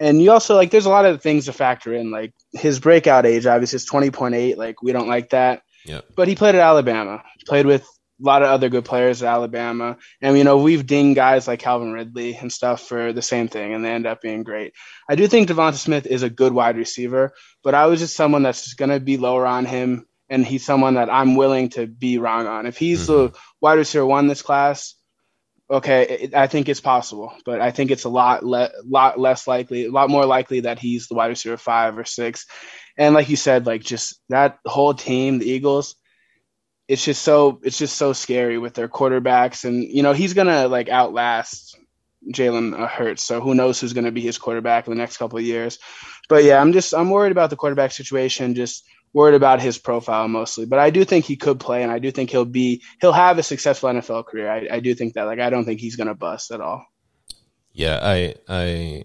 And 0.00 0.20
you 0.20 0.30
also 0.32 0.56
like, 0.56 0.70
there's 0.70 0.86
a 0.86 0.90
lot 0.90 1.06
of 1.06 1.22
things 1.22 1.44
to 1.44 1.52
factor 1.52 1.94
in. 1.94 2.10
Like 2.10 2.34
his 2.52 2.80
breakout 2.80 3.26
age, 3.26 3.46
obviously, 3.46 3.76
is 3.76 3.84
twenty 3.84 4.10
point 4.10 4.34
eight. 4.34 4.58
Like 4.58 4.82
we 4.82 4.92
don't 4.92 5.08
like 5.08 5.30
that. 5.30 5.62
Yeah. 5.84 6.00
But 6.16 6.26
he 6.26 6.34
played 6.34 6.56
at 6.56 6.60
Alabama. 6.60 7.22
He 7.38 7.44
played 7.46 7.66
with 7.66 7.82
a 7.82 8.24
lot 8.24 8.42
of 8.42 8.48
other 8.48 8.68
good 8.68 8.84
players 8.84 9.22
at 9.22 9.28
Alabama. 9.28 9.98
And, 10.20 10.36
you 10.36 10.42
know, 10.42 10.56
we've 10.56 10.86
dinged 10.86 11.14
guys 11.14 11.46
like 11.46 11.60
Calvin 11.60 11.92
Ridley 11.92 12.34
and 12.34 12.52
stuff 12.52 12.82
for 12.88 13.12
the 13.12 13.22
same 13.22 13.46
thing, 13.46 13.72
and 13.72 13.84
they 13.84 13.90
end 13.90 14.06
up 14.06 14.20
being 14.20 14.42
great. 14.42 14.72
I 15.08 15.14
do 15.14 15.28
think 15.28 15.48
DeVonta 15.48 15.76
Smith 15.76 16.06
is 16.06 16.22
a 16.22 16.30
good 16.30 16.52
wide 16.52 16.76
receiver, 16.76 17.34
but 17.62 17.74
I 17.74 17.86
was 17.86 18.00
just 18.00 18.16
someone 18.16 18.42
that's 18.42 18.64
just 18.64 18.78
going 18.78 18.90
to 18.90 19.00
be 19.00 19.16
lower 19.16 19.46
on 19.46 19.64
him 19.64 20.06
and 20.28 20.44
he's 20.44 20.64
someone 20.64 20.94
that 20.94 21.10
I'm 21.10 21.36
willing 21.36 21.70
to 21.70 21.86
be 21.86 22.18
wrong 22.18 22.46
on. 22.46 22.66
If 22.66 22.76
he's 22.76 23.08
mm-hmm. 23.08 23.32
the 23.32 23.38
wide 23.60 23.78
receiver 23.78 24.06
one 24.06 24.26
this 24.26 24.42
class, 24.42 24.94
okay, 25.70 26.02
it, 26.22 26.34
I 26.34 26.46
think 26.46 26.68
it's 26.68 26.80
possible, 26.80 27.32
but 27.44 27.60
I 27.60 27.70
think 27.70 27.90
it's 27.90 28.04
a 28.04 28.08
lot 28.08 28.44
le- 28.44 28.70
lot 28.84 29.18
less 29.18 29.46
likely, 29.46 29.86
a 29.86 29.90
lot 29.90 30.10
more 30.10 30.24
likely 30.24 30.60
that 30.60 30.78
he's 30.78 31.08
the 31.08 31.14
wide 31.14 31.28
receiver 31.28 31.56
five 31.56 31.98
or 31.98 32.04
six. 32.04 32.46
And 32.96 33.14
like 33.14 33.28
you 33.28 33.36
said, 33.36 33.66
like 33.66 33.82
just 33.82 34.20
that 34.28 34.58
whole 34.64 34.94
team, 34.94 35.38
the 35.38 35.50
Eagles, 35.50 35.96
it's 36.88 37.04
just 37.04 37.22
so 37.22 37.60
it's 37.62 37.78
just 37.78 37.96
so 37.96 38.12
scary 38.12 38.58
with 38.58 38.74
their 38.74 38.88
quarterbacks, 38.88 39.64
and 39.64 39.82
you 39.82 40.02
know 40.02 40.12
he's 40.12 40.34
gonna 40.34 40.68
like 40.68 40.88
outlast 40.88 41.76
Jalen 42.32 42.88
Hurts. 42.88 43.22
So 43.22 43.40
who 43.40 43.54
knows 43.54 43.80
who's 43.80 43.92
gonna 43.92 44.12
be 44.12 44.20
his 44.20 44.38
quarterback 44.38 44.86
in 44.86 44.92
the 44.92 44.98
next 44.98 45.16
couple 45.16 45.38
of 45.38 45.44
years? 45.44 45.78
But 46.28 46.44
yeah, 46.44 46.60
I'm 46.60 46.72
just 46.72 46.94
I'm 46.94 47.10
worried 47.10 47.32
about 47.32 47.50
the 47.50 47.56
quarterback 47.56 47.90
situation. 47.90 48.54
Just 48.54 48.86
worried 49.16 49.34
about 49.34 49.62
his 49.62 49.78
profile 49.78 50.28
mostly, 50.28 50.66
but 50.66 50.78
I 50.78 50.90
do 50.90 51.02
think 51.02 51.24
he 51.24 51.36
could 51.36 51.58
play, 51.58 51.82
and 51.82 51.90
I 51.90 51.98
do 51.98 52.10
think 52.10 52.28
he'll 52.28 52.44
be 52.44 52.82
he'll 53.00 53.14
have 53.14 53.38
a 53.38 53.42
successful 53.42 53.88
NFL 53.88 54.26
career. 54.26 54.50
I, 54.50 54.68
I 54.72 54.80
do 54.80 54.94
think 54.94 55.14
that. 55.14 55.22
Like, 55.22 55.40
I 55.40 55.48
don't 55.48 55.64
think 55.64 55.80
he's 55.80 55.96
gonna 55.96 56.14
bust 56.14 56.50
at 56.50 56.60
all. 56.60 56.84
Yeah, 57.72 57.98
I 58.02 58.34
I 58.46 59.04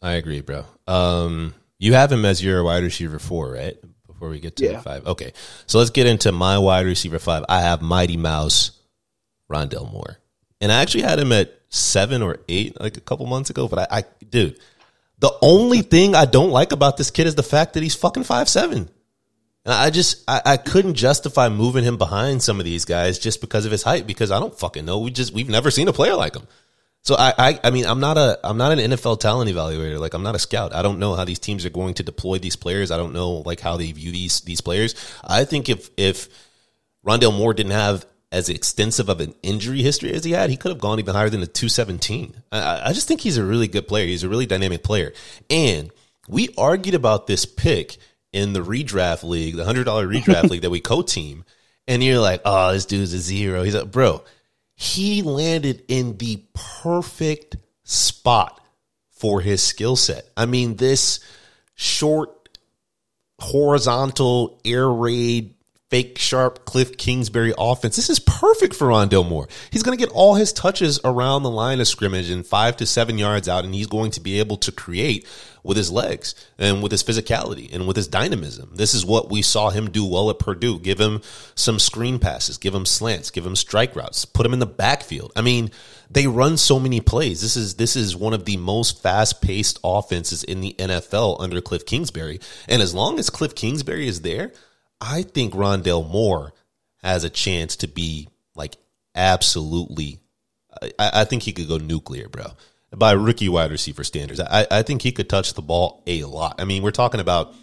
I 0.00 0.12
agree, 0.12 0.42
bro. 0.42 0.64
Um, 0.86 1.54
you 1.76 1.94
have 1.94 2.12
him 2.12 2.24
as 2.24 2.42
your 2.42 2.62
wide 2.62 2.84
receiver 2.84 3.18
four, 3.18 3.50
right? 3.50 3.76
Before 4.06 4.28
we 4.28 4.38
get 4.38 4.54
to 4.56 4.64
yeah. 4.64 4.80
five, 4.80 5.04
okay. 5.08 5.32
So 5.66 5.78
let's 5.78 5.90
get 5.90 6.06
into 6.06 6.30
my 6.30 6.58
wide 6.58 6.86
receiver 6.86 7.18
five. 7.18 7.44
I 7.48 7.60
have 7.60 7.82
Mighty 7.82 8.16
Mouse, 8.16 8.70
Rondale 9.50 9.90
Moore, 9.90 10.18
and 10.60 10.70
I 10.70 10.82
actually 10.82 11.02
had 11.02 11.18
him 11.18 11.32
at 11.32 11.52
seven 11.68 12.22
or 12.22 12.38
eight 12.48 12.80
like 12.80 12.96
a 12.96 13.00
couple 13.00 13.26
months 13.26 13.50
ago. 13.50 13.66
But 13.66 13.90
I, 13.90 13.98
I 13.98 14.04
dude, 14.30 14.60
the 15.18 15.36
only 15.42 15.82
thing 15.82 16.14
I 16.14 16.26
don't 16.26 16.50
like 16.50 16.70
about 16.70 16.96
this 16.96 17.10
kid 17.10 17.26
is 17.26 17.34
the 17.34 17.42
fact 17.42 17.74
that 17.74 17.82
he's 17.82 17.96
fucking 17.96 18.22
five 18.22 18.48
seven. 18.48 18.88
And 19.68 19.76
I 19.76 19.90
just 19.90 20.24
I, 20.26 20.40
I, 20.46 20.56
couldn't 20.56 20.94
justify 20.94 21.50
moving 21.50 21.84
him 21.84 21.98
behind 21.98 22.42
some 22.42 22.58
of 22.58 22.64
these 22.64 22.86
guys 22.86 23.18
just 23.18 23.42
because 23.42 23.66
of 23.66 23.70
his 23.70 23.82
height 23.82 24.06
because 24.06 24.30
I 24.30 24.40
don't 24.40 24.58
fucking 24.58 24.86
know. 24.86 25.00
We 25.00 25.10
just 25.10 25.34
we've 25.34 25.50
never 25.50 25.70
seen 25.70 25.88
a 25.88 25.92
player 25.92 26.14
like 26.14 26.34
him. 26.34 26.46
So 27.02 27.16
I, 27.16 27.34
I 27.36 27.60
I 27.64 27.70
mean 27.70 27.84
I'm 27.84 28.00
not 28.00 28.16
a 28.16 28.40
I'm 28.42 28.56
not 28.56 28.72
an 28.72 28.78
NFL 28.78 29.20
talent 29.20 29.50
evaluator. 29.50 29.98
Like 29.98 30.14
I'm 30.14 30.22
not 30.22 30.34
a 30.34 30.38
scout. 30.38 30.74
I 30.74 30.80
don't 30.80 30.98
know 30.98 31.14
how 31.14 31.26
these 31.26 31.38
teams 31.38 31.66
are 31.66 31.70
going 31.70 31.92
to 31.94 32.02
deploy 32.02 32.38
these 32.38 32.56
players. 32.56 32.90
I 32.90 32.96
don't 32.96 33.12
know 33.12 33.42
like 33.44 33.60
how 33.60 33.76
they 33.76 33.92
view 33.92 34.10
these 34.10 34.40
these 34.40 34.62
players. 34.62 34.94
I 35.22 35.44
think 35.44 35.68
if 35.68 35.90
if 35.98 36.30
Rondale 37.06 37.36
Moore 37.36 37.52
didn't 37.52 37.72
have 37.72 38.06
as 38.32 38.48
extensive 38.48 39.10
of 39.10 39.20
an 39.20 39.34
injury 39.42 39.82
history 39.82 40.14
as 40.14 40.24
he 40.24 40.32
had, 40.32 40.48
he 40.48 40.56
could 40.56 40.70
have 40.70 40.80
gone 40.80 40.98
even 40.98 41.14
higher 41.14 41.28
than 41.28 41.42
a 41.42 41.46
217. 41.46 42.34
I, 42.52 42.88
I 42.88 42.92
just 42.94 43.06
think 43.06 43.20
he's 43.20 43.36
a 43.36 43.44
really 43.44 43.68
good 43.68 43.86
player. 43.86 44.06
He's 44.06 44.24
a 44.24 44.30
really 44.30 44.46
dynamic 44.46 44.82
player. 44.82 45.12
And 45.50 45.90
we 46.26 46.54
argued 46.56 46.94
about 46.94 47.26
this 47.26 47.44
pick 47.44 47.98
in 48.32 48.52
the 48.52 48.60
redraft 48.60 49.22
league, 49.22 49.56
the 49.56 49.64
hundred 49.64 49.84
dollar 49.84 50.06
redraft 50.06 50.44
league 50.50 50.62
that 50.62 50.70
we 50.70 50.80
co-team, 50.80 51.44
and 51.86 52.02
you're 52.02 52.20
like, 52.20 52.42
oh, 52.44 52.72
this 52.72 52.86
dude's 52.86 53.12
a 53.12 53.18
zero. 53.18 53.62
He's 53.62 53.74
like, 53.74 53.90
bro, 53.90 54.22
he 54.74 55.22
landed 55.22 55.82
in 55.88 56.16
the 56.18 56.42
perfect 56.82 57.56
spot 57.84 58.60
for 59.10 59.40
his 59.40 59.62
skill 59.62 59.96
set. 59.96 60.28
I 60.36 60.46
mean, 60.46 60.76
this 60.76 61.20
short, 61.74 62.58
horizontal 63.40 64.60
air 64.64 64.88
raid 64.88 65.54
fake 65.90 66.18
sharp 66.18 66.64
Cliff 66.64 66.96
Kingsbury 66.96 67.54
offense. 67.58 67.96
This 67.96 68.10
is 68.10 68.18
perfect 68.18 68.74
for 68.74 68.88
Rondale 68.88 69.26
Moore. 69.26 69.48
He's 69.70 69.82
going 69.82 69.96
to 69.96 70.04
get 70.04 70.12
all 70.12 70.34
his 70.34 70.52
touches 70.52 71.00
around 71.02 71.42
the 71.42 71.50
line 71.50 71.80
of 71.80 71.88
scrimmage 71.88 72.30
and 72.30 72.46
five 72.46 72.76
to 72.76 72.86
seven 72.86 73.18
yards 73.18 73.48
out, 73.48 73.64
and 73.64 73.74
he's 73.74 73.86
going 73.86 74.10
to 74.12 74.20
be 74.20 74.38
able 74.38 74.58
to 74.58 74.72
create 74.72 75.26
with 75.68 75.76
his 75.76 75.92
legs 75.92 76.34
and 76.58 76.82
with 76.82 76.90
his 76.90 77.04
physicality 77.04 77.70
and 77.74 77.86
with 77.86 77.94
his 77.94 78.08
dynamism. 78.08 78.70
This 78.74 78.94
is 78.94 79.04
what 79.04 79.30
we 79.30 79.42
saw 79.42 79.68
him 79.68 79.90
do 79.90 80.02
well 80.02 80.30
at 80.30 80.38
Purdue. 80.38 80.78
Give 80.78 80.98
him 80.98 81.20
some 81.54 81.78
screen 81.78 82.18
passes, 82.18 82.56
give 82.56 82.74
him 82.74 82.86
slants, 82.86 83.30
give 83.30 83.44
him 83.44 83.54
strike 83.54 83.94
routes, 83.94 84.24
put 84.24 84.46
him 84.46 84.54
in 84.54 84.60
the 84.60 84.66
backfield. 84.66 85.30
I 85.36 85.42
mean, 85.42 85.70
they 86.10 86.26
run 86.26 86.56
so 86.56 86.80
many 86.80 87.02
plays. 87.02 87.42
This 87.42 87.54
is 87.54 87.74
this 87.74 87.96
is 87.96 88.16
one 88.16 88.32
of 88.32 88.46
the 88.46 88.56
most 88.56 89.02
fast-paced 89.02 89.78
offenses 89.84 90.42
in 90.42 90.62
the 90.62 90.74
NFL 90.78 91.36
under 91.38 91.60
Cliff 91.60 91.84
Kingsbury. 91.84 92.40
And 92.66 92.80
as 92.80 92.94
long 92.94 93.18
as 93.18 93.28
Cliff 93.28 93.54
Kingsbury 93.54 94.08
is 94.08 94.22
there, 94.22 94.52
I 95.02 95.22
think 95.22 95.52
Rondale 95.52 96.10
Moore 96.10 96.54
has 97.02 97.24
a 97.24 97.30
chance 97.30 97.76
to 97.76 97.88
be 97.88 98.28
like 98.56 98.76
absolutely. 99.14 100.18
I, 100.98 101.10
I 101.20 101.24
think 101.26 101.42
he 101.42 101.52
could 101.52 101.68
go 101.68 101.76
nuclear, 101.76 102.30
bro. 102.30 102.52
By 102.94 103.12
rookie 103.12 103.50
wide 103.50 103.70
receiver 103.70 104.02
standards, 104.02 104.40
I, 104.40 104.66
I 104.70 104.82
think 104.82 105.02
he 105.02 105.12
could 105.12 105.28
touch 105.28 105.54
the 105.54 105.62
ball 105.62 106.02
a 106.06 106.24
lot. 106.24 106.60
I 106.60 106.64
mean, 106.64 106.82
we're 106.82 106.90
talking 106.90 107.20
about 107.20 107.54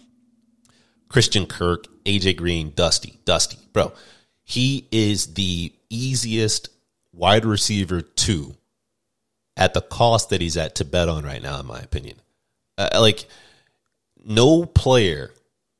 Christian 1.08 1.46
Kirk, 1.46 1.86
AJ 2.04 2.36
Green, 2.36 2.72
Dusty, 2.74 3.18
Dusty, 3.24 3.58
bro. 3.72 3.92
He 4.44 4.86
is 4.92 5.34
the 5.34 5.72
easiest 5.90 6.68
wide 7.12 7.44
receiver 7.44 8.02
two 8.02 8.54
at 9.56 9.74
the 9.74 9.80
cost 9.80 10.30
that 10.30 10.40
he's 10.40 10.56
at 10.56 10.76
to 10.76 10.84
bet 10.84 11.08
on 11.08 11.24
right 11.24 11.42
now, 11.42 11.58
in 11.58 11.66
my 11.66 11.80
opinion. 11.80 12.16
Uh, 12.78 12.90
like 13.00 13.26
no 14.24 14.64
player 14.64 15.32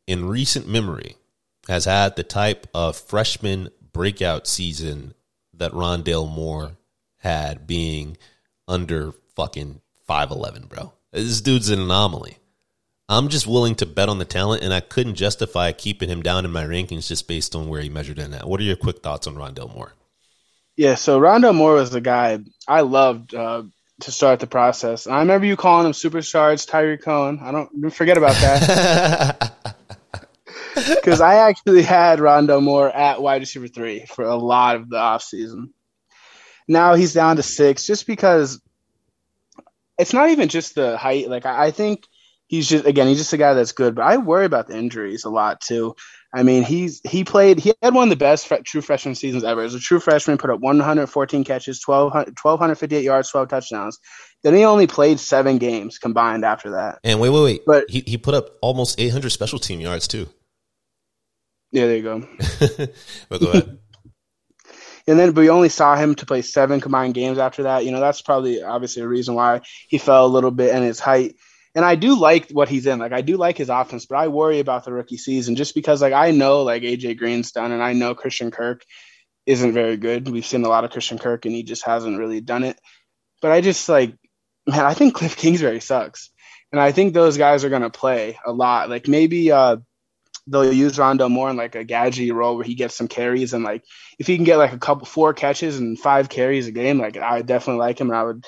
in 0.06 0.28
recent 0.28 0.66
memory 0.68 1.16
has 1.68 1.84
had 1.84 2.16
the 2.16 2.22
type 2.22 2.66
of 2.74 2.96
freshman 2.96 3.70
breakout 3.92 4.46
season 4.46 5.14
that 5.52 5.72
Rondale 5.72 6.30
Moore 6.30 6.72
had 7.18 7.66
being 7.66 8.16
under 8.68 9.12
fucking 9.36 9.80
5'11, 10.08 10.68
bro. 10.68 10.92
This 11.12 11.40
dude's 11.40 11.70
an 11.70 11.80
anomaly. 11.80 12.38
I'm 13.08 13.28
just 13.28 13.46
willing 13.46 13.76
to 13.76 13.86
bet 13.86 14.08
on 14.08 14.18
the 14.18 14.24
talent, 14.24 14.64
and 14.64 14.74
I 14.74 14.80
couldn't 14.80 15.14
justify 15.14 15.70
keeping 15.70 16.08
him 16.08 16.22
down 16.22 16.44
in 16.44 16.50
my 16.50 16.64
rankings 16.64 17.06
just 17.06 17.28
based 17.28 17.54
on 17.54 17.68
where 17.68 17.80
he 17.80 17.88
measured 17.88 18.18
in 18.18 18.34
at. 18.34 18.48
What 18.48 18.58
are 18.58 18.64
your 18.64 18.76
quick 18.76 19.02
thoughts 19.02 19.28
on 19.28 19.36
Rondale 19.36 19.72
Moore? 19.72 19.94
Yeah, 20.76 20.96
so 20.96 21.20
Rondale 21.20 21.54
Moore 21.54 21.74
was 21.74 21.90
the 21.90 22.00
guy 22.00 22.40
I 22.66 22.80
loved 22.80 23.32
uh, 23.34 23.62
to 24.00 24.12
start 24.12 24.40
the 24.40 24.46
process. 24.46 25.06
And 25.06 25.14
I 25.14 25.20
remember 25.20 25.46
you 25.46 25.56
calling 25.56 25.86
him 25.86 25.92
superstars 25.92 26.68
Tarik 26.68 27.02
Cohen. 27.02 27.38
I 27.40 27.52
don't, 27.52 27.90
forget 27.90 28.18
about 28.18 28.34
that. 28.34 29.52
Because 30.74 31.22
I 31.22 31.36
actually 31.48 31.80
had 31.80 32.18
Rondale 32.18 32.62
Moore 32.62 32.90
at 32.90 33.22
wide 33.22 33.40
receiver 33.40 33.66
three 33.66 34.04
for 34.04 34.24
a 34.24 34.36
lot 34.36 34.76
of 34.76 34.90
the 34.90 34.98
offseason. 34.98 35.70
Now 36.68 36.96
he's 36.96 37.14
down 37.14 37.36
to 37.36 37.42
six 37.42 37.86
just 37.86 38.06
because 38.06 38.60
it's 39.98 40.12
not 40.12 40.30
even 40.30 40.48
just 40.48 40.74
the 40.74 40.96
height. 40.96 41.28
Like, 41.28 41.46
I, 41.46 41.66
I 41.66 41.70
think 41.70 42.06
he's 42.46 42.68
just, 42.68 42.86
again, 42.86 43.08
he's 43.08 43.18
just 43.18 43.32
a 43.32 43.38
guy 43.38 43.54
that's 43.54 43.72
good, 43.72 43.94
but 43.94 44.02
I 44.02 44.16
worry 44.18 44.44
about 44.44 44.66
the 44.66 44.76
injuries 44.76 45.24
a 45.24 45.30
lot 45.30 45.60
too. 45.60 45.96
I 46.34 46.42
mean, 46.42 46.64
he's 46.64 47.00
he 47.08 47.24
played. 47.24 47.58
He 47.58 47.72
had 47.82 47.94
one 47.94 48.04
of 48.04 48.10
the 48.10 48.16
best 48.16 48.52
true 48.64 48.82
freshman 48.82 49.14
seasons 49.14 49.42
ever. 49.42 49.62
As 49.62 49.74
a 49.74 49.80
true 49.80 50.00
freshman, 50.00 50.36
put 50.36 50.50
up 50.50 50.60
114 50.60 51.44
catches, 51.44 51.80
12, 51.80 52.12
1,258 52.12 53.02
yards, 53.02 53.30
12 53.30 53.48
touchdowns. 53.48 53.98
Then 54.42 54.54
he 54.54 54.64
only 54.64 54.86
played 54.86 55.18
seven 55.18 55.56
games 55.56 55.98
combined 55.98 56.44
after 56.44 56.72
that. 56.72 56.98
And 57.04 57.20
wait, 57.20 57.30
wait, 57.30 57.42
wait. 57.42 57.62
But- 57.66 57.84
he, 57.88 58.02
he 58.06 58.18
put 58.18 58.34
up 58.34 58.50
almost 58.60 59.00
800 59.00 59.30
special 59.30 59.58
team 59.58 59.80
yards, 59.80 60.06
too. 60.06 60.28
Yeah, 61.72 61.86
there 61.86 61.96
you 61.96 62.02
go. 62.02 62.20
but 63.28 63.40
go 63.40 63.50
ahead. 63.50 63.78
And 65.06 65.18
then 65.18 65.34
we 65.34 65.50
only 65.50 65.68
saw 65.68 65.94
him 65.96 66.14
to 66.16 66.26
play 66.26 66.42
seven 66.42 66.80
combined 66.80 67.14
games 67.14 67.38
after 67.38 67.64
that. 67.64 67.84
You 67.84 67.92
know, 67.92 68.00
that's 68.00 68.22
probably 68.22 68.62
obviously 68.62 69.02
a 69.02 69.08
reason 69.08 69.34
why 69.34 69.60
he 69.88 69.98
fell 69.98 70.26
a 70.26 70.28
little 70.28 70.50
bit 70.50 70.74
in 70.74 70.82
his 70.82 70.98
height. 70.98 71.36
And 71.74 71.84
I 71.84 71.94
do 71.94 72.18
like 72.18 72.50
what 72.50 72.68
he's 72.68 72.86
in. 72.86 72.98
Like 72.98 73.12
I 73.12 73.20
do 73.20 73.36
like 73.36 73.56
his 73.58 73.68
offense, 73.68 74.06
but 74.06 74.16
I 74.16 74.28
worry 74.28 74.60
about 74.60 74.84
the 74.84 74.92
rookie 74.92 75.18
season 75.18 75.56
just 75.56 75.74
because 75.74 76.02
like 76.02 76.14
I 76.14 76.30
know 76.30 76.62
like 76.62 76.82
AJ 76.82 77.18
Green's 77.18 77.52
done 77.52 77.70
and 77.70 77.82
I 77.82 77.92
know 77.92 78.14
Christian 78.14 78.50
Kirk 78.50 78.82
isn't 79.44 79.74
very 79.74 79.96
good. 79.96 80.28
We've 80.28 80.46
seen 80.46 80.64
a 80.64 80.68
lot 80.68 80.84
of 80.84 80.90
Christian 80.90 81.18
Kirk 81.18 81.44
and 81.44 81.54
he 81.54 81.62
just 81.62 81.84
hasn't 81.84 82.18
really 82.18 82.40
done 82.40 82.64
it. 82.64 82.80
But 83.42 83.52
I 83.52 83.60
just 83.60 83.88
like 83.88 84.16
man, 84.66 84.84
I 84.84 84.94
think 84.94 85.14
Cliff 85.14 85.36
Kingsbury 85.36 85.80
sucks. 85.80 86.30
And 86.72 86.80
I 86.80 86.92
think 86.92 87.14
those 87.14 87.38
guys 87.38 87.62
are 87.64 87.70
gonna 87.70 87.90
play 87.90 88.38
a 88.44 88.52
lot. 88.52 88.88
Like 88.88 89.06
maybe 89.06 89.52
uh 89.52 89.76
they'll 90.46 90.72
use 90.72 90.98
Rondo 90.98 91.28
more 91.28 91.50
in 91.50 91.56
like 91.56 91.74
a 91.74 91.84
gadgety 91.84 92.32
role 92.32 92.56
where 92.56 92.64
he 92.64 92.74
gets 92.74 92.96
some 92.96 93.08
carries 93.08 93.52
and 93.52 93.64
like 93.64 93.84
if 94.18 94.26
he 94.26 94.36
can 94.36 94.44
get 94.44 94.56
like 94.58 94.72
a 94.72 94.78
couple 94.78 95.06
four 95.06 95.34
catches 95.34 95.78
and 95.78 95.98
five 95.98 96.28
carries 96.28 96.66
a 96.66 96.72
game, 96.72 96.98
like 96.98 97.16
I 97.16 97.38
would 97.38 97.46
definitely 97.46 97.80
like 97.80 98.00
him 98.00 98.08
and 98.08 98.16
I 98.16 98.22
would 98.22 98.46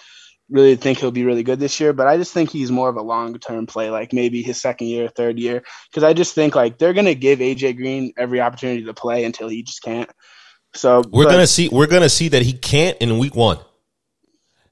really 0.51 0.77
think 0.77 0.99
he'll 0.99 1.11
be 1.11 1.25
really 1.25 1.43
good 1.43 1.59
this 1.59 1.79
year. 1.81 1.93
But 1.93 2.07
I 2.07 2.17
just 2.17 2.33
think 2.33 2.51
he's 2.51 2.71
more 2.71 2.89
of 2.89 2.97
a 2.97 3.03
long 3.03 3.39
term 3.39 3.67
play, 3.67 3.91
like 3.91 4.13
maybe 4.13 4.43
his 4.43 4.61
second 4.61 4.87
year, 4.87 5.09
third 5.09 5.39
year. 5.39 5.63
Because 5.91 6.05
I 6.05 6.13
just 6.13 6.35
think 6.35 6.55
like 6.55 6.79
they're 6.79 6.95
gonna 6.95 7.15
give 7.15 7.41
AJ 7.41 7.77
Green 7.77 8.13
every 8.17 8.41
opportunity 8.41 8.85
to 8.85 8.95
play 8.95 9.25
until 9.25 9.49
he 9.49 9.63
just 9.63 9.83
can't. 9.83 10.11
So 10.75 11.03
We're 11.11 11.25
but- 11.25 11.33
gonna 11.33 11.47
see. 11.47 11.69
We're 11.69 11.87
gonna 11.87 12.09
see 12.09 12.29
that 12.29 12.43
he 12.43 12.53
can't 12.53 12.97
in 12.99 13.19
week 13.19 13.35
one. 13.35 13.59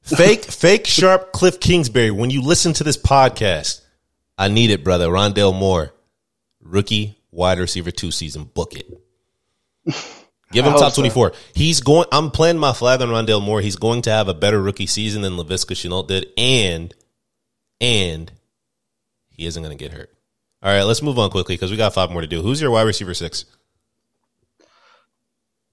Fake, 0.02 0.44
fake, 0.50 0.86
sharp 0.86 1.32
Cliff 1.32 1.58
Kingsbury. 1.58 2.10
When 2.10 2.30
you 2.30 2.40
listen 2.42 2.72
to 2.74 2.84
this 2.84 2.96
podcast, 2.96 3.80
I 4.38 4.48
need 4.48 4.70
it, 4.70 4.84
brother. 4.84 5.08
Rondale 5.08 5.58
Moore, 5.58 5.92
rookie 6.60 7.15
wide 7.36 7.58
receiver 7.58 7.90
two 7.90 8.10
season. 8.10 8.44
Book 8.44 8.74
it. 8.74 8.86
Give 10.52 10.64
him 10.64 10.72
top 10.74 10.92
so. 10.92 11.00
twenty 11.02 11.10
four. 11.10 11.32
He's 11.54 11.80
going. 11.80 12.06
I'm 12.12 12.30
playing 12.30 12.58
my 12.58 12.72
flag 12.72 13.02
on 13.02 13.08
Rondale 13.08 13.42
Moore. 13.42 13.60
He's 13.60 13.76
going 13.76 14.02
to 14.02 14.10
have 14.10 14.28
a 14.28 14.34
better 14.34 14.60
rookie 14.62 14.86
season 14.86 15.22
than 15.22 15.34
Laviska 15.34 15.74
Shenault 15.74 16.06
did, 16.08 16.26
and 16.36 16.94
and 17.80 18.32
he 19.30 19.44
isn't 19.46 19.62
going 19.62 19.76
to 19.76 19.82
get 19.84 19.92
hurt. 19.92 20.12
All 20.62 20.72
right, 20.72 20.84
let's 20.84 21.02
move 21.02 21.18
on 21.18 21.30
quickly 21.30 21.54
because 21.54 21.70
we 21.70 21.76
got 21.76 21.94
five 21.94 22.10
more 22.10 22.20
to 22.22 22.26
do. 22.26 22.42
Who's 22.42 22.60
your 22.60 22.70
wide 22.70 22.82
receiver 22.86 23.12
six? 23.14 23.44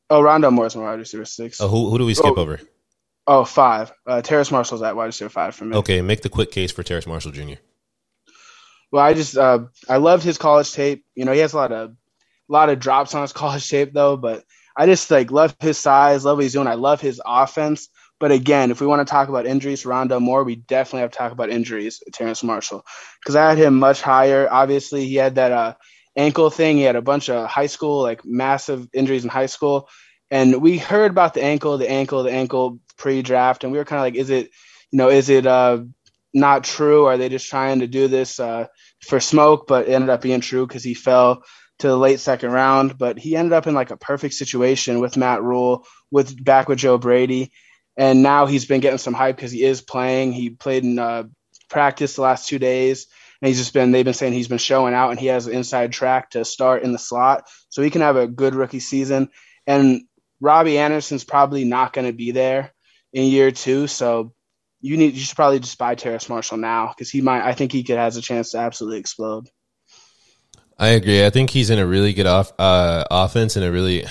Oh, 0.10 0.22
Rondo 0.22 0.52
Moore's 0.52 0.76
my 0.76 0.84
wide 0.84 1.00
receiver 1.00 1.26
six. 1.26 1.62
Oh, 1.62 1.68
who 1.68 1.90
who 1.90 1.98
do 2.00 2.06
we 2.06 2.14
skip 2.14 2.34
Oh. 2.38 2.42
over? 2.42 2.60
Oh, 3.26 3.46
five. 3.46 3.92
Uh, 4.06 4.22
Terrace 4.22 4.52
Marshall's 4.52 4.82
at 4.82 4.96
wide 4.96 5.06
receiver 5.06 5.30
five 5.30 5.56
for 5.56 5.66
me. 5.66 5.78
Okay, 5.78 6.02
make 6.02 6.22
the 6.24 6.30
quick 6.30 6.52
case 6.52 6.72
for 6.72 6.84
Terrace 6.84 7.08
Marshall 7.08 7.32
Jr. 7.32 7.54
Well, 8.94 9.04
I 9.06 9.16
just 9.16 9.38
uh, 9.38 9.66
I 9.90 9.98
loved 9.98 10.24
his 10.24 10.40
college 10.40 10.74
tape. 10.74 11.06
You 11.16 11.26
know, 11.26 11.34
he 11.34 11.42
has 11.42 11.54
a 11.54 11.58
lot 11.58 11.74
of 11.74 11.92
a 11.92 11.96
lot 12.54 12.70
of 12.70 12.80
drops 12.80 13.16
on 13.16 13.24
his 13.24 13.34
college 13.44 13.70
tape 13.70 13.94
though, 13.94 14.18
but 14.18 14.46
I 14.78 14.88
just 14.88 15.12
like 15.12 15.32
love 15.32 15.56
his 15.62 15.80
size, 15.80 16.26
love 16.26 16.38
what 16.38 16.44
he's 16.44 16.54
doing. 16.54 16.68
I 16.68 16.76
love 16.76 17.02
his 17.02 17.22
offense. 17.26 17.90
But 18.20 18.32
again, 18.32 18.72
if 18.72 18.82
we 18.82 18.88
want 18.88 19.06
to 19.06 19.12
talk 19.12 19.30
about 19.30 19.48
injuries 19.48 19.86
Rondo 19.86 20.20
Moore, 20.20 20.46
we 20.46 20.58
definitely 20.58 21.02
have 21.02 21.12
to 21.12 21.20
talk 21.20 21.34
about 21.34 21.52
injuries 21.52 22.04
Terrace 22.14 22.44
Marshall 22.44 22.86
because 23.22 23.36
I 23.36 23.50
had 23.50 23.60
him 23.60 23.80
much 23.80 24.02
higher. 24.02 24.48
Obviously, 24.50 25.08
he 25.08 25.16
had 25.16 25.36
that 25.36 25.52
uh, 25.54 25.76
ankle 26.18 26.50
thing. 26.50 26.78
He 26.78 26.84
had 26.84 26.98
a 26.98 27.04
bunch 27.04 27.30
of 27.30 27.50
high 27.50 27.68
school, 27.68 28.04
like 28.04 28.26
massive 28.26 28.90
injuries 28.94 29.26
in 29.26 29.32
high 29.32 29.48
school. 29.48 29.90
And 30.32 30.64
we 30.64 30.80
heard 30.80 31.12
about 31.12 31.36
the 31.36 31.44
ankle, 31.44 31.78
the 31.78 31.92
ankle, 31.92 32.24
the 32.24 32.34
ankle 32.34 32.80
pre-draft, 32.98 33.64
and 33.64 33.74
we 33.74 33.80
were 33.80 33.86
kind 33.86 34.00
of 34.00 34.06
like, 34.06 34.16
is 34.16 34.32
it, 34.32 34.52
you 34.92 34.98
know, 34.98 35.10
is 35.12 35.30
it 35.30 35.46
uh, 35.46 35.84
not 36.34 36.64
true? 36.64 37.06
Are 37.06 37.18
they 37.18 37.30
just 37.30 37.50
trying 37.50 37.80
to 37.80 37.88
do 37.88 38.08
this 38.08 38.40
uh, 38.40 38.68
for 39.02 39.20
smoke? 39.20 39.68
But 39.68 39.88
ended 39.88 40.10
up 40.10 40.22
being 40.22 40.42
true 40.42 40.66
because 40.68 40.84
he 40.84 40.94
fell 40.94 41.44
to 41.80 41.88
the 41.88 41.98
late 41.98 42.20
second 42.20 42.52
round. 42.52 42.98
But 42.98 43.20
he 43.20 43.36
ended 43.36 43.54
up 43.54 43.68
in 43.68 43.74
like 43.74 43.92
a 43.92 43.98
perfect 43.98 44.34
situation 44.34 45.00
with 45.00 45.18
Matt 45.18 45.44
Rhule, 45.44 45.86
with 46.12 46.44
back 46.44 46.68
with 46.68 46.80
Joe 46.80 46.98
Brady, 46.98 47.52
and 47.98 48.24
now 48.24 48.46
he's 48.46 48.66
been 48.66 48.82
getting 48.82 48.98
some 48.98 49.14
hype 49.14 49.36
because 49.36 49.52
he 49.52 49.64
is 49.64 49.82
playing. 49.82 50.34
He 50.34 50.50
played 50.50 50.84
in 50.84 50.98
uh, 50.98 51.24
practice 51.70 52.16
the 52.16 52.22
last 52.22 52.48
two 52.48 52.60
days. 52.60 53.08
And 53.42 53.48
he's 53.48 53.58
just 53.58 53.74
been, 53.74 53.92
they've 53.92 54.06
been 54.06 54.14
saying 54.14 54.34
he's 54.34 54.48
been 54.48 54.58
showing 54.58 54.94
out 54.94 55.10
and 55.10 55.20
he 55.20 55.28
has 55.28 55.48
an 55.48 55.54
inside 55.54 55.92
track 55.92 56.30
to 56.30 56.46
start 56.46 56.84
in 56.84 56.94
the 56.94 57.00
slot. 57.00 57.50
So 57.70 57.82
he 57.82 57.90
can 57.90 58.02
have 58.02 58.16
a 58.16 58.28
good 58.28 58.56
rookie 58.56 58.80
season. 58.80 59.30
And 59.68 60.04
Robby 60.40 60.78
Anderson's 60.78 61.26
probably 61.26 61.66
not 61.66 61.92
going 61.92 62.08
to 62.08 62.14
be 62.14 62.32
there 62.32 62.72
in 63.12 63.26
year 63.26 63.52
two. 63.52 63.88
So 63.88 64.34
you 64.84 64.98
need, 64.98 65.14
you 65.14 65.22
should 65.22 65.38
probably 65.38 65.60
just 65.60 65.78
buy 65.78 65.96
Terrace 65.96 66.28
Marshall 66.28 66.58
now 66.58 66.90
because 66.90 67.10
he 67.10 67.22
might, 67.22 67.42
I 67.42 67.54
think 67.54 67.72
he 67.72 67.84
could 67.84 67.98
has 67.98 68.18
a 68.18 68.22
chance 68.22 68.52
to 68.52 68.58
absolutely 68.58 69.00
explode. 69.00 69.50
I 70.78 70.90
agree. 70.90 71.26
I 71.26 71.30
think 71.30 71.52
he's 71.52 71.70
in 71.70 71.80
a 71.80 71.88
really 71.88 72.12
good 72.14 72.26
off 72.26 72.52
uh, 72.60 73.06
offense 73.10 73.56
and 73.56 73.64
a 73.64 73.72
really 73.72 74.06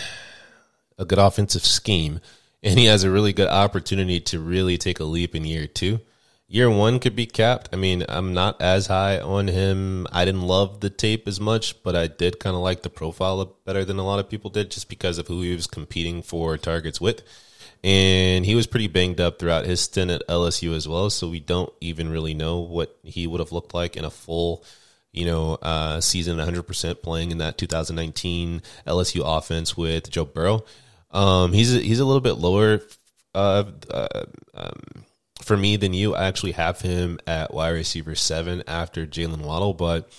a 0.97 1.05
good 1.05 1.18
offensive 1.18 1.66
scheme, 1.66 2.20
and 2.62 2.79
he 2.79 2.87
has 2.87 3.05
a 3.05 3.11
really 3.11 3.35
good 3.35 3.49
opportunity 3.49 4.18
to 4.20 4.41
really 4.41 4.79
take 4.79 4.99
a 4.99 5.05
leap 5.05 5.35
in 5.35 5.45
year 5.45 5.66
two. 5.66 6.01
Year 6.49 6.70
one 6.70 7.01
could 7.01 7.16
be 7.16 7.27
capped. 7.27 7.68
I 7.73 7.77
mean, 7.77 8.05
I'm 8.09 8.33
not 8.33 8.61
as 8.62 8.87
high 8.87 9.18
on 9.18 9.49
him. 9.49 10.07
I 10.11 10.25
didn't 10.25 10.43
love 10.43 10.81
the 10.81 10.91
tape 10.91 11.29
as 11.29 11.41
much, 11.41 11.83
but 11.83 11.97
I 11.97 12.07
did 12.07 12.41
kind 12.41 12.57
of 12.57 12.62
like 12.62 12.83
the 12.83 12.91
profile 12.91 13.57
better 13.66 13.85
than 13.85 13.99
a 13.99 14.05
lot 14.05 14.20
of 14.20 14.31
people 14.31 14.49
did, 14.49 14.70
just 14.70 14.89
because 14.89 15.18
of 15.18 15.29
who 15.29 15.43
he 15.43 15.55
was 15.55 15.66
competing 15.66 16.23
for 16.23 16.57
targets 16.57 17.01
with. 17.01 17.23
And 17.85 18.47
he 18.47 18.55
was 18.55 18.68
pretty 18.68 18.87
banged 18.87 19.20
up 19.20 19.39
throughout 19.39 19.66
his 19.66 19.80
stint 19.80 20.11
at 20.11 20.26
LSU 20.28 20.74
as 20.76 20.87
well, 20.87 21.11
so 21.11 21.28
we 21.28 21.41
don't 21.41 21.72
even 21.80 22.11
really 22.11 22.33
know 22.33 22.61
what 22.61 22.97
he 23.03 23.26
would 23.26 23.41
have 23.41 23.51
looked 23.51 23.74
like 23.74 23.97
in 23.97 24.05
a 24.05 24.11
full 24.11 24.64
you 25.12 25.26
know, 25.26 25.55
uh, 25.61 26.01
season 26.01 26.39
100% 26.39 27.03
playing 27.03 27.30
in 27.30 27.39
that 27.39 27.59
2019 27.59 28.62
LSU 28.87 29.22
offense 29.24 29.76
with 29.76 30.11
Joe 30.11 30.24
Burrow. 30.24 30.64
Um, 31.11 31.53
he's 31.53 31.74
a, 31.74 31.78
he's 31.78 32.01
a 32.01 32.05
little 32.05 32.22
bit 32.22 32.33
lower 32.35 32.80
uh, 33.35 33.64
uh, 33.91 34.24
um, 34.55 35.05
for 35.43 35.57
me 35.57 35.76
than 35.76 35.93
you. 35.93 36.14
I 36.14 36.24
actually 36.24 36.53
have 36.53 36.80
him 36.80 37.20
at 37.26 37.53
wide 37.53 37.70
receiver 37.70 38.14
seven 38.14 38.62
after 38.66 39.07
Jaylen 39.07 39.43
Waddle, 39.43 39.74
but 39.74 40.11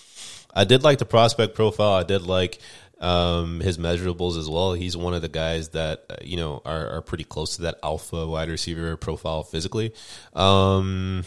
I 0.53 0.63
did 0.63 0.83
like 0.83 0.99
the 0.99 1.05
prospect 1.05 1.55
profile. 1.55 1.93
I 1.93 2.03
did 2.03 2.21
like 2.21 2.59
um, 3.03 3.59
his 3.59 3.77
measurables 3.77 4.37
as 4.37 4.49
well. 4.49 4.73
He's 4.73 4.95
one 4.95 5.13
of 5.13 5.21
the 5.21 5.29
guys 5.29 5.69
that 5.69 6.05
uh, 6.09 6.15
you 6.21 6.37
know 6.37 6.61
are, 6.65 6.87
are 6.89 7.01
pretty 7.01 7.25
close 7.25 7.57
to 7.57 7.63
that 7.63 7.77
alpha 7.83 8.25
wide 8.25 8.49
receiver 8.49 8.95
profile 8.97 9.43
physically. 9.43 9.93
Um, 10.33 11.25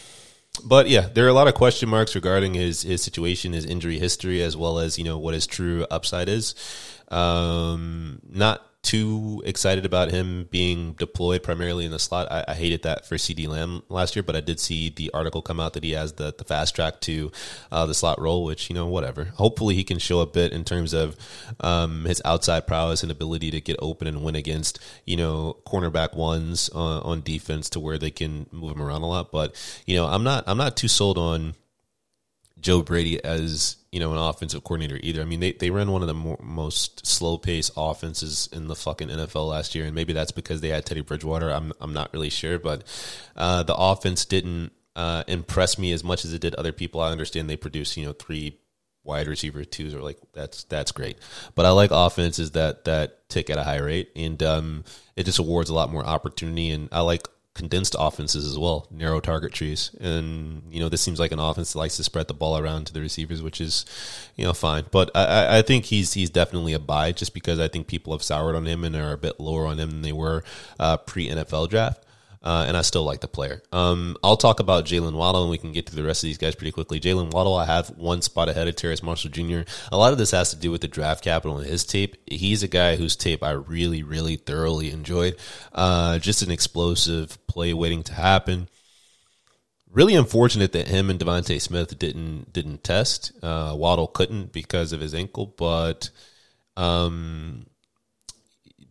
but 0.65 0.89
yeah, 0.89 1.07
there 1.13 1.25
are 1.25 1.29
a 1.29 1.33
lot 1.33 1.47
of 1.47 1.53
question 1.53 1.87
marks 1.87 2.15
regarding 2.15 2.55
his 2.55 2.81
his 2.81 3.03
situation, 3.03 3.53
his 3.53 3.65
injury 3.65 3.99
history, 3.99 4.41
as 4.41 4.57
well 4.57 4.79
as 4.79 4.97
you 4.97 5.03
know 5.03 5.19
what 5.19 5.35
his 5.35 5.45
true 5.45 5.85
upside 5.91 6.29
is. 6.29 6.55
Um, 7.09 8.19
not 8.27 8.65
too 8.83 9.41
excited 9.45 9.85
about 9.85 10.11
him 10.11 10.47
being 10.49 10.93
deployed 10.93 11.43
primarily 11.43 11.83
in 11.83 11.91
the 11.91 11.99
slot. 11.99 12.31
I, 12.31 12.45
I 12.47 12.53
hated 12.53 12.83
that 12.83 13.05
for 13.05 13.15
CeeDee 13.15 13.47
Lamb 13.47 13.83
last 13.89 14.15
year, 14.15 14.23
but 14.23 14.35
I 14.35 14.39
did 14.39 14.59
see 14.59 14.89
the 14.89 15.11
article 15.13 15.41
come 15.41 15.59
out 15.59 15.73
that 15.73 15.83
he 15.83 15.91
has 15.91 16.13
the, 16.13 16.33
the 16.37 16.45
fast 16.45 16.75
track 16.75 17.01
to 17.01 17.31
uh, 17.71 17.85
the 17.85 17.93
slot 17.93 18.21
role, 18.21 18.45
which 18.45 18.69
you 18.69 18.73
know 18.73 18.87
whatever. 18.87 19.25
Hopefully, 19.35 19.75
he 19.75 19.83
can 19.83 19.99
show 19.99 20.21
a 20.21 20.25
bit 20.25 20.53
in 20.53 20.63
terms 20.63 20.93
of 20.93 21.17
um, 21.59 22.05
his 22.05 22.21
outside 22.23 22.65
prowess 22.65 23.03
and 23.03 23.11
ability 23.11 23.51
to 23.51 23.59
get 23.59 23.77
open 23.79 24.07
and 24.07 24.23
win 24.23 24.35
against 24.35 24.79
you 25.05 25.17
know 25.17 25.57
cornerback 25.65 26.15
ones 26.15 26.69
on, 26.69 27.01
on 27.03 27.21
defense 27.21 27.69
to 27.71 27.79
where 27.79 27.97
they 27.97 28.11
can 28.11 28.47
move 28.51 28.77
him 28.77 28.81
around 28.81 29.01
a 29.01 29.07
lot. 29.07 29.31
But 29.31 29.53
you 29.85 29.95
know, 29.97 30.05
I'm 30.05 30.23
not 30.23 30.45
I'm 30.47 30.57
not 30.57 30.77
too 30.77 30.87
sold 30.87 31.17
on 31.17 31.55
Joe 32.59 32.81
Brady 32.81 33.23
as 33.23 33.77
you 33.91 33.99
know 33.99 34.11
an 34.11 34.17
offensive 34.17 34.63
coordinator 34.63 34.99
either. 35.01 35.21
I 35.21 35.25
mean, 35.25 35.39
they 35.39 35.53
they 35.53 35.69
ran 35.69 35.91
one 35.91 36.01
of 36.01 36.07
the 36.07 36.13
more, 36.13 36.39
most 36.41 37.05
slow 37.05 37.37
pace 37.37 37.71
offenses 37.75 38.49
in 38.51 38.67
the 38.67 38.75
fucking 38.75 39.09
NFL 39.09 39.49
last 39.49 39.75
year, 39.75 39.85
and 39.85 39.95
maybe 39.95 40.13
that's 40.13 40.31
because 40.31 40.61
they 40.61 40.69
had 40.69 40.85
Teddy 40.85 41.01
Bridgewater. 41.01 41.49
I'm 41.49 41.73
I'm 41.79 41.93
not 41.93 42.13
really 42.13 42.29
sure, 42.29 42.59
but 42.59 42.83
uh, 43.35 43.63
the 43.63 43.75
offense 43.75 44.25
didn't 44.25 44.71
uh, 44.95 45.23
impress 45.27 45.77
me 45.77 45.91
as 45.91 46.03
much 46.03 46.25
as 46.25 46.33
it 46.33 46.41
did 46.41 46.55
other 46.55 46.71
people. 46.71 47.01
I 47.01 47.11
understand 47.11 47.49
they 47.49 47.57
produce 47.57 47.95
you 47.97 48.05
know 48.05 48.13
three 48.13 48.59
wide 49.07 49.27
receiver 49.27 49.63
twos 49.63 49.95
are 49.95 50.01
like 50.01 50.19
that's 50.33 50.65
that's 50.65 50.91
great. 50.91 51.17
But 51.55 51.65
I 51.65 51.69
like 51.69 51.91
offenses 51.91 52.51
that 52.51 52.85
that 52.85 53.29
tick 53.29 53.49
at 53.49 53.57
a 53.57 53.63
high 53.63 53.79
rate, 53.79 54.11
and 54.15 54.41
um, 54.43 54.83
it 55.15 55.23
just 55.23 55.39
awards 55.39 55.69
a 55.69 55.73
lot 55.73 55.91
more 55.91 56.05
opportunity. 56.05 56.71
And 56.71 56.89
I 56.91 57.01
like 57.01 57.27
condensed 57.57 57.95
offenses 57.97 58.45
as 58.45 58.57
well, 58.57 58.87
narrow 58.91 59.19
target 59.19 59.51
trees. 59.51 59.91
And 59.99 60.61
you 60.71 60.79
know, 60.79 60.87
this 60.87 61.01
seems 61.01 61.19
like 61.19 61.31
an 61.31 61.39
offense 61.39 61.73
that 61.73 61.79
likes 61.79 61.97
to 61.97 62.03
spread 62.03 62.27
the 62.27 62.33
ball 62.33 62.57
around 62.57 62.85
to 62.85 62.93
the 62.93 63.01
receivers, 63.01 63.41
which 63.41 63.59
is 63.59 63.85
you 64.35 64.45
know 64.45 64.53
fine. 64.53 64.85
But 64.91 65.09
I, 65.15 65.57
I 65.57 65.61
think 65.63 65.85
he's 65.85 66.13
he's 66.13 66.29
definitely 66.29 66.73
a 66.73 66.79
buy 66.79 67.11
just 67.11 67.33
because 67.33 67.59
I 67.59 67.67
think 67.67 67.87
people 67.87 68.13
have 68.13 68.23
soured 68.23 68.55
on 68.55 68.65
him 68.65 68.83
and 68.83 68.95
are 68.95 69.11
a 69.11 69.17
bit 69.17 69.39
lower 69.39 69.65
on 69.65 69.79
him 69.79 69.89
than 69.89 70.01
they 70.03 70.13
were 70.13 70.43
uh, 70.79 70.97
pre 70.97 71.27
NFL 71.27 71.69
draft. 71.69 72.03
Uh, 72.47 72.63
and 72.65 72.77
I 72.77 72.81
still 72.81 73.03
like 73.03 73.19
the 73.19 73.27
player. 73.27 73.61
Um, 73.73 74.15
I'll 74.23 74.37
talk 74.37 74.61
about 74.61 74.85
Jaylen 74.85 75.11
Waddle, 75.11 75.41
and 75.41 75.51
we 75.51 75.57
can 75.57 75.73
get 75.73 75.87
to 75.87 75.95
the 75.97 76.03
rest 76.05 76.23
of 76.23 76.27
these 76.27 76.37
guys 76.37 76.55
pretty 76.55 76.71
quickly. 76.71 76.97
Jaylen 76.97 77.29
Waddle, 77.29 77.53
I 77.53 77.65
have 77.65 77.89
one 77.89 78.21
spot 78.21 78.47
ahead 78.47 78.69
of 78.69 78.77
Terrace 78.77 79.03
Marshall 79.03 79.31
Jr. 79.31 79.63
A 79.91 79.97
lot 79.97 80.13
of 80.13 80.17
this 80.17 80.31
has 80.31 80.51
to 80.51 80.55
do 80.55 80.71
with 80.71 80.79
the 80.79 80.87
draft 80.87 81.21
capital 81.21 81.57
and 81.57 81.67
his 81.67 81.83
tape. 81.83 82.15
He's 82.25 82.63
a 82.63 82.69
guy 82.69 82.95
whose 82.95 83.17
tape 83.17 83.43
I 83.43 83.51
really, 83.51 84.01
really 84.01 84.37
thoroughly 84.37 84.91
enjoyed. 84.91 85.35
Uh, 85.73 86.19
just 86.19 86.41
an 86.41 86.49
explosive 86.49 87.37
play 87.47 87.73
waiting 87.73 88.03
to 88.03 88.13
happen. 88.13 88.69
Really 89.91 90.15
unfortunate 90.15 90.71
that 90.71 90.87
him 90.87 91.09
and 91.09 91.19
DeVonta 91.19 91.59
Smith 91.59 91.99
didn't 91.99 92.53
didn't 92.53 92.81
test. 92.81 93.33
Uh, 93.43 93.73
Waddle 93.75 94.07
couldn't 94.07 94.53
because 94.53 94.93
of 94.93 95.01
his 95.01 95.13
ankle, 95.13 95.53
but 95.57 96.11
um, 96.77 97.65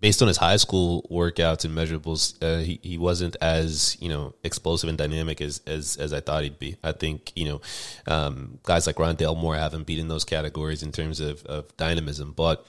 based 0.01 0.23
on 0.23 0.29
his 0.29 0.37
high 0.37 0.57
school 0.57 1.07
workouts 1.11 1.65
and 1.65 1.77
measurables, 1.77 2.37
uh, 2.43 2.63
he, 2.63 2.79
he 2.83 2.99
wasn't 2.99 3.37
as 3.41 3.97
you 4.01 4.09
know 4.09 4.35
explosive 4.45 4.89
and 4.89 4.99
dynamic 4.99 5.41
as 5.41 5.61
as, 5.67 5.97
as 5.97 6.13
I 6.13 6.21
thought 6.21 6.45
he'd 6.45 6.59
be. 6.59 6.77
I 6.83 6.93
think 6.93 7.33
you 7.35 7.49
know 7.49 7.61
um, 8.07 8.59
guys 8.63 8.87
like 8.87 8.97
Rondale 8.97 9.37
Moore 9.37 9.57
haven't 9.57 9.87
beaten 9.87 10.09
those 10.09 10.25
categories 10.25 10.83
in 10.83 10.93
terms 10.93 11.21
of, 11.21 11.45
of 11.47 11.77
dynamism, 11.77 12.33
but 12.33 12.67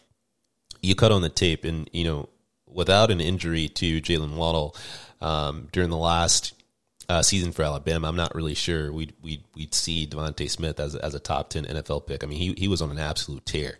you 0.81 0.95
cut 0.95 1.11
on 1.11 1.21
the 1.21 1.29
tape, 1.29 1.65
and 1.65 1.89
you 1.93 2.03
know 2.03 2.29
without 2.65 3.11
an 3.11 3.21
injury 3.21 3.67
to 3.69 4.01
Jaylen 4.01 4.35
Waddle 4.35 4.75
um, 5.21 5.67
during 5.71 5.89
the 5.89 5.97
last 5.97 6.53
uh, 7.09 7.21
season 7.21 7.51
for 7.51 7.63
Alabama, 7.63 8.07
I'm 8.07 8.17
not 8.17 8.35
really 8.35 8.53
sure 8.53 8.91
we'd 8.91 9.13
we'd, 9.21 9.43
we'd 9.55 9.73
see 9.73 10.07
DeVonta 10.07 10.49
Smith 10.49 10.79
as 10.79 10.95
as 10.95 11.13
a 11.13 11.19
top 11.19 11.49
ten 11.49 11.65
NFL 11.65 12.07
pick. 12.07 12.23
I 12.23 12.27
mean, 12.27 12.39
he 12.39 12.53
he 12.57 12.67
was 12.67 12.81
on 12.81 12.91
an 12.91 12.99
absolute 12.99 13.45
tear 13.45 13.77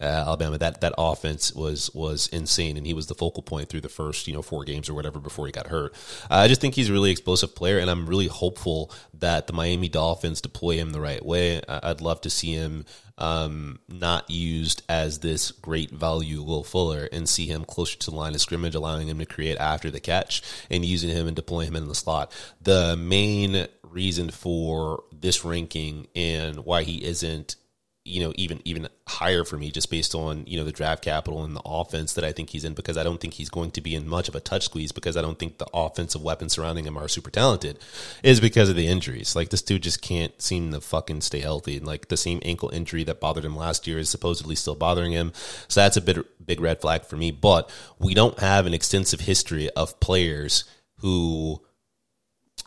uh, 0.00 0.04
Alabama. 0.04 0.58
That 0.58 0.80
that 0.80 0.94
offense 0.98 1.52
was 1.54 1.90
was 1.94 2.28
insane, 2.28 2.76
and 2.76 2.86
he 2.86 2.94
was 2.94 3.06
the 3.06 3.14
focal 3.14 3.42
point 3.42 3.68
through 3.68 3.82
the 3.82 3.88
first 3.88 4.26
you 4.26 4.32
know 4.32 4.42
four 4.42 4.64
games 4.64 4.88
or 4.88 4.94
whatever 4.94 5.18
before 5.18 5.46
he 5.46 5.52
got 5.52 5.68
hurt. 5.68 5.94
Uh, 6.30 6.36
I 6.36 6.48
just 6.48 6.60
think 6.60 6.74
he's 6.74 6.88
a 6.88 6.92
really 6.92 7.10
explosive 7.10 7.54
player, 7.54 7.78
and 7.78 7.90
I'm 7.90 8.06
really 8.06 8.28
hopeful 8.28 8.92
that 9.14 9.46
the 9.46 9.52
Miami 9.52 9.88
Dolphins 9.88 10.40
deploy 10.40 10.76
him 10.76 10.90
the 10.90 11.00
right 11.00 11.24
way. 11.24 11.60
I'd 11.68 12.00
love 12.00 12.20
to 12.22 12.30
see 12.30 12.52
him 12.52 12.84
um, 13.20 13.78
not 13.88 14.30
used 14.30 14.82
as 14.88 15.18
this 15.18 15.50
great 15.50 15.90
value 15.90 16.42
Will 16.42 16.64
Fuller 16.64 17.08
and 17.12 17.28
see 17.28 17.46
him 17.46 17.64
closer 17.64 17.98
to 17.98 18.10
the 18.10 18.16
line 18.16 18.34
of 18.34 18.40
scrimmage, 18.40 18.74
allowing 18.74 19.08
him 19.08 19.18
to 19.18 19.26
create 19.26 19.58
after 19.58 19.90
the 19.90 20.00
catch 20.00 20.42
and 20.70 20.84
using 20.84 21.10
him 21.10 21.26
and 21.26 21.36
deploying 21.36 21.68
him 21.68 21.76
in 21.76 21.88
the 21.88 21.94
slot. 21.94 22.32
The 22.62 22.96
main 22.96 23.66
reason 23.82 24.30
for 24.30 25.04
this 25.12 25.44
ranking 25.44 26.06
and 26.14 26.64
why 26.64 26.82
he 26.82 27.04
isn't 27.04 27.56
you 28.04 28.24
know, 28.24 28.32
even 28.36 28.62
even 28.64 28.88
higher 29.06 29.44
for 29.44 29.58
me 29.58 29.70
just 29.70 29.90
based 29.90 30.14
on 30.14 30.44
you 30.46 30.58
know 30.58 30.64
the 30.64 30.72
draft 30.72 31.04
capital 31.04 31.44
and 31.44 31.54
the 31.54 31.62
offense 31.66 32.14
that 32.14 32.24
I 32.24 32.32
think 32.32 32.50
he's 32.50 32.64
in 32.64 32.72
because 32.72 32.96
I 32.96 33.02
don't 33.02 33.20
think 33.20 33.34
he's 33.34 33.50
going 33.50 33.72
to 33.72 33.82
be 33.82 33.94
in 33.94 34.08
much 34.08 34.28
of 34.28 34.34
a 34.34 34.40
touch 34.40 34.64
squeeze 34.64 34.90
because 34.90 35.18
I 35.18 35.22
don't 35.22 35.38
think 35.38 35.58
the 35.58 35.68
offensive 35.74 36.22
weapons 36.22 36.54
surrounding 36.54 36.86
him 36.86 36.96
are 36.96 37.08
super 37.08 37.30
talented 37.30 37.78
is 38.22 38.40
because 38.40 38.70
of 38.70 38.76
the 38.76 38.86
injuries. 38.86 39.36
Like 39.36 39.50
this 39.50 39.60
dude 39.60 39.82
just 39.82 40.00
can't 40.00 40.40
seem 40.40 40.72
to 40.72 40.80
fucking 40.80 41.20
stay 41.20 41.40
healthy. 41.40 41.76
And 41.76 41.86
like 41.86 42.08
the 42.08 42.16
same 42.16 42.40
ankle 42.42 42.70
injury 42.70 43.04
that 43.04 43.20
bothered 43.20 43.44
him 43.44 43.56
last 43.56 43.86
year 43.86 43.98
is 43.98 44.08
supposedly 44.08 44.54
still 44.54 44.74
bothering 44.74 45.12
him. 45.12 45.32
So 45.68 45.82
that's 45.82 45.98
a 45.98 46.02
bit 46.02 46.46
big 46.46 46.60
red 46.60 46.80
flag 46.80 47.04
for 47.04 47.16
me. 47.16 47.30
But 47.30 47.70
we 47.98 48.14
don't 48.14 48.38
have 48.38 48.64
an 48.64 48.72
extensive 48.72 49.20
history 49.20 49.68
of 49.70 50.00
players 50.00 50.64
who 51.00 51.60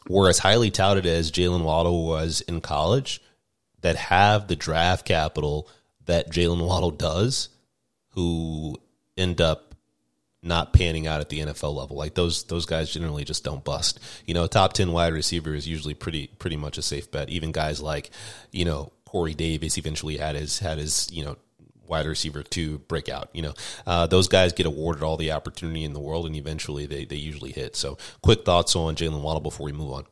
were 0.08 0.30
as 0.30 0.40
highly 0.40 0.70
touted 0.70 1.08
as 1.08 1.32
Jaylen 1.32 1.64
Waddle 1.64 2.06
was 2.06 2.42
in 2.42 2.62
college 2.62 3.20
that 3.84 3.96
have 3.96 4.48
the 4.48 4.56
draft 4.56 5.06
capital 5.06 5.70
that 6.06 6.32
Jaylen 6.32 6.66
Waddle 6.66 6.92
does, 6.92 7.50
who 8.10 8.78
end 9.16 9.40
up 9.40 9.76
not 10.42 10.74
panning 10.74 11.08
out 11.08 11.22
at 11.22 11.30
the 11.30 11.40
NFL 11.40 11.76
level. 11.76 11.96
Like 11.96 12.16
those 12.16 12.44
those 12.46 12.66
guys 12.66 12.92
generally 12.92 13.24
just 13.24 13.44
don't 13.44 13.64
bust. 13.64 14.00
You 14.26 14.34
know, 14.34 14.46
a 14.46 14.50
top 14.50 14.74
ten 14.74 14.92
wide 14.92 15.14
receiver 15.14 15.54
is 15.54 15.68
usually 15.68 15.94
pretty 15.94 16.28
pretty 16.28 16.58
much 16.58 16.78
a 16.78 16.82
safe 16.82 17.12
bet. 17.12 17.30
Even 17.30 17.52
guys 17.52 17.82
like, 17.82 18.10
you 18.52 18.66
know, 18.66 18.92
Corey 19.06 19.34
Davis 19.34 19.78
eventually 19.78 20.18
had 20.18 20.36
his 20.36 20.60
had 20.60 20.78
his, 20.78 21.10
you 21.12 21.24
know, 21.24 21.38
wide 21.88 22.06
receiver 22.06 22.44
to 22.44 22.80
break 22.80 23.10
out. 23.10 23.30
You 23.34 23.44
know, 23.44 23.54
uh, 23.86 24.08
those 24.08 24.28
guys 24.28 24.54
get 24.54 24.66
awarded 24.66 25.04
all 25.04 25.18
the 25.18 25.32
opportunity 25.32 25.84
in 25.84 25.94
the 25.94 26.00
world, 26.00 26.26
and 26.26 26.36
eventually 26.36 26.86
they 26.86 27.06
they 27.06 27.16
usually 27.16 27.52
hit. 27.52 27.76
So, 27.76 27.98
quick 28.22 28.44
thoughts 28.46 28.76
on 28.76 28.96
Jaylen 28.96 29.22
Waddle 29.22 29.42
before 29.42 29.66
we 29.66 29.72
move 29.72 29.92
on. 29.92 30.06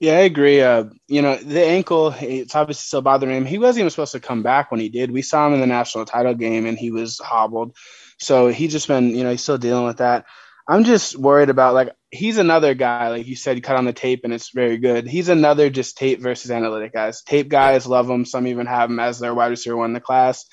Yeah, 0.00 0.14
I 0.14 0.20
agree. 0.22 0.60
Uh, 0.60 0.84
you 1.08 1.22
know, 1.22 1.36
the 1.36 1.64
ankle, 1.64 2.14
it's 2.20 2.54
obviously 2.54 2.82
still 2.82 3.00
bothering 3.00 3.36
him. 3.36 3.46
He 3.46 3.58
wasn't 3.58 3.80
even 3.80 3.90
supposed 3.90 4.12
to 4.12 4.20
come 4.20 4.42
back 4.42 4.70
when 4.70 4.80
he 4.80 4.88
did. 4.88 5.10
We 5.10 5.22
saw 5.22 5.46
him 5.46 5.54
in 5.54 5.60
the 5.60 5.66
national 5.66 6.04
title 6.04 6.34
game 6.34 6.66
and 6.66 6.78
he 6.78 6.90
was 6.90 7.18
hobbled. 7.18 7.76
So 8.18 8.48
he's 8.48 8.72
just 8.72 8.88
been, 8.88 9.10
you 9.10 9.24
know, 9.24 9.30
he's 9.30 9.42
still 9.42 9.58
dealing 9.58 9.86
with 9.86 9.98
that. 9.98 10.26
I'm 10.68 10.84
just 10.84 11.16
worried 11.16 11.50
about, 11.50 11.74
like, 11.74 11.92
he's 12.10 12.38
another 12.38 12.74
guy, 12.74 13.08
like 13.10 13.26
you 13.26 13.36
said, 13.36 13.62
cut 13.62 13.76
on 13.76 13.84
the 13.84 13.92
tape 13.92 14.22
and 14.24 14.32
it's 14.32 14.50
very 14.50 14.78
good. 14.78 15.06
He's 15.06 15.28
another 15.28 15.68
just 15.70 15.96
tape 15.96 16.20
versus 16.20 16.50
analytic 16.50 16.92
guys. 16.92 17.22
Tape 17.22 17.48
guys 17.48 17.86
love 17.86 18.08
him. 18.08 18.24
Some 18.24 18.46
even 18.46 18.66
have 18.66 18.90
him 18.90 18.98
as 18.98 19.18
their 19.18 19.34
wide 19.34 19.48
receiver 19.48 19.76
one 19.76 19.90
in 19.90 19.94
the 19.94 20.00
class. 20.00 20.46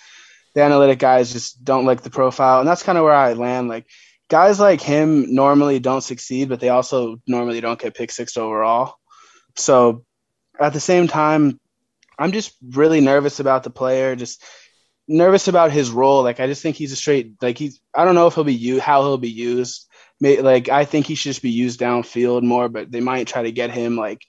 The 0.53 0.61
analytic 0.63 0.99
guys 0.99 1.31
just 1.31 1.63
don't 1.63 1.85
like 1.85 2.01
the 2.01 2.09
profile. 2.09 2.59
And 2.59 2.67
that's 2.67 2.83
kind 2.83 2.97
of 2.97 3.05
where 3.05 3.13
I 3.13 3.33
land. 3.33 3.69
Like, 3.69 3.85
guys 4.29 4.59
like 4.59 4.81
him 4.81 5.33
normally 5.33 5.79
don't 5.79 6.01
succeed, 6.01 6.49
but 6.49 6.59
they 6.59 6.69
also 6.69 7.21
normally 7.25 7.61
don't 7.61 7.79
get 7.79 7.95
pick 7.95 8.11
six 8.11 8.35
overall. 8.37 8.95
So 9.55 10.05
at 10.59 10.73
the 10.73 10.79
same 10.79 11.07
time, 11.07 11.59
I'm 12.17 12.31
just 12.31 12.55
really 12.61 13.01
nervous 13.01 13.39
about 13.39 13.63
the 13.63 13.69
player, 13.69 14.15
just 14.15 14.43
nervous 15.07 15.47
about 15.47 15.71
his 15.71 15.91
role. 15.91 16.23
Like 16.23 16.39
I 16.39 16.47
just 16.47 16.61
think 16.61 16.75
he's 16.75 16.91
a 16.91 16.95
straight 16.95 17.33
like 17.41 17.57
he's 17.57 17.79
I 17.95 18.05
don't 18.05 18.15
know 18.15 18.27
if 18.27 18.35
he'll 18.35 18.43
be 18.43 18.53
used 18.53 18.81
how 18.83 19.01
he'll 19.01 19.17
be 19.17 19.29
used. 19.29 19.87
Like 20.21 20.69
I 20.69 20.85
think 20.85 21.07
he 21.07 21.15
should 21.15 21.31
just 21.31 21.41
be 21.41 21.49
used 21.49 21.79
downfield 21.79 22.43
more, 22.43 22.69
but 22.69 22.91
they 22.91 23.01
might 23.01 23.27
try 23.27 23.43
to 23.43 23.51
get 23.51 23.71
him 23.71 23.97
like 23.97 24.21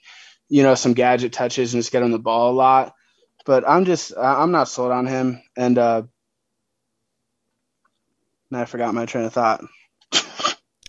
you 0.49 0.62
know 0.62 0.75
some 0.75 0.95
gadget 0.95 1.33
touches 1.33 1.75
and 1.75 1.83
just 1.83 1.93
get 1.93 2.03
him 2.03 2.12
the 2.12 2.18
ball 2.18 2.51
a 2.51 2.55
lot. 2.55 2.95
But 3.45 3.68
I'm 3.68 3.85
just 3.85 4.16
I'm 4.16 4.53
not 4.53 4.68
sold 4.68 4.93
on 4.93 5.07
him, 5.07 5.43
and 5.57 5.79
uh, 5.79 6.03
I 8.53 8.64
forgot 8.66 8.95
my 8.95 9.07
train 9.07 9.25
of 9.25 9.33
thought. 9.33 9.62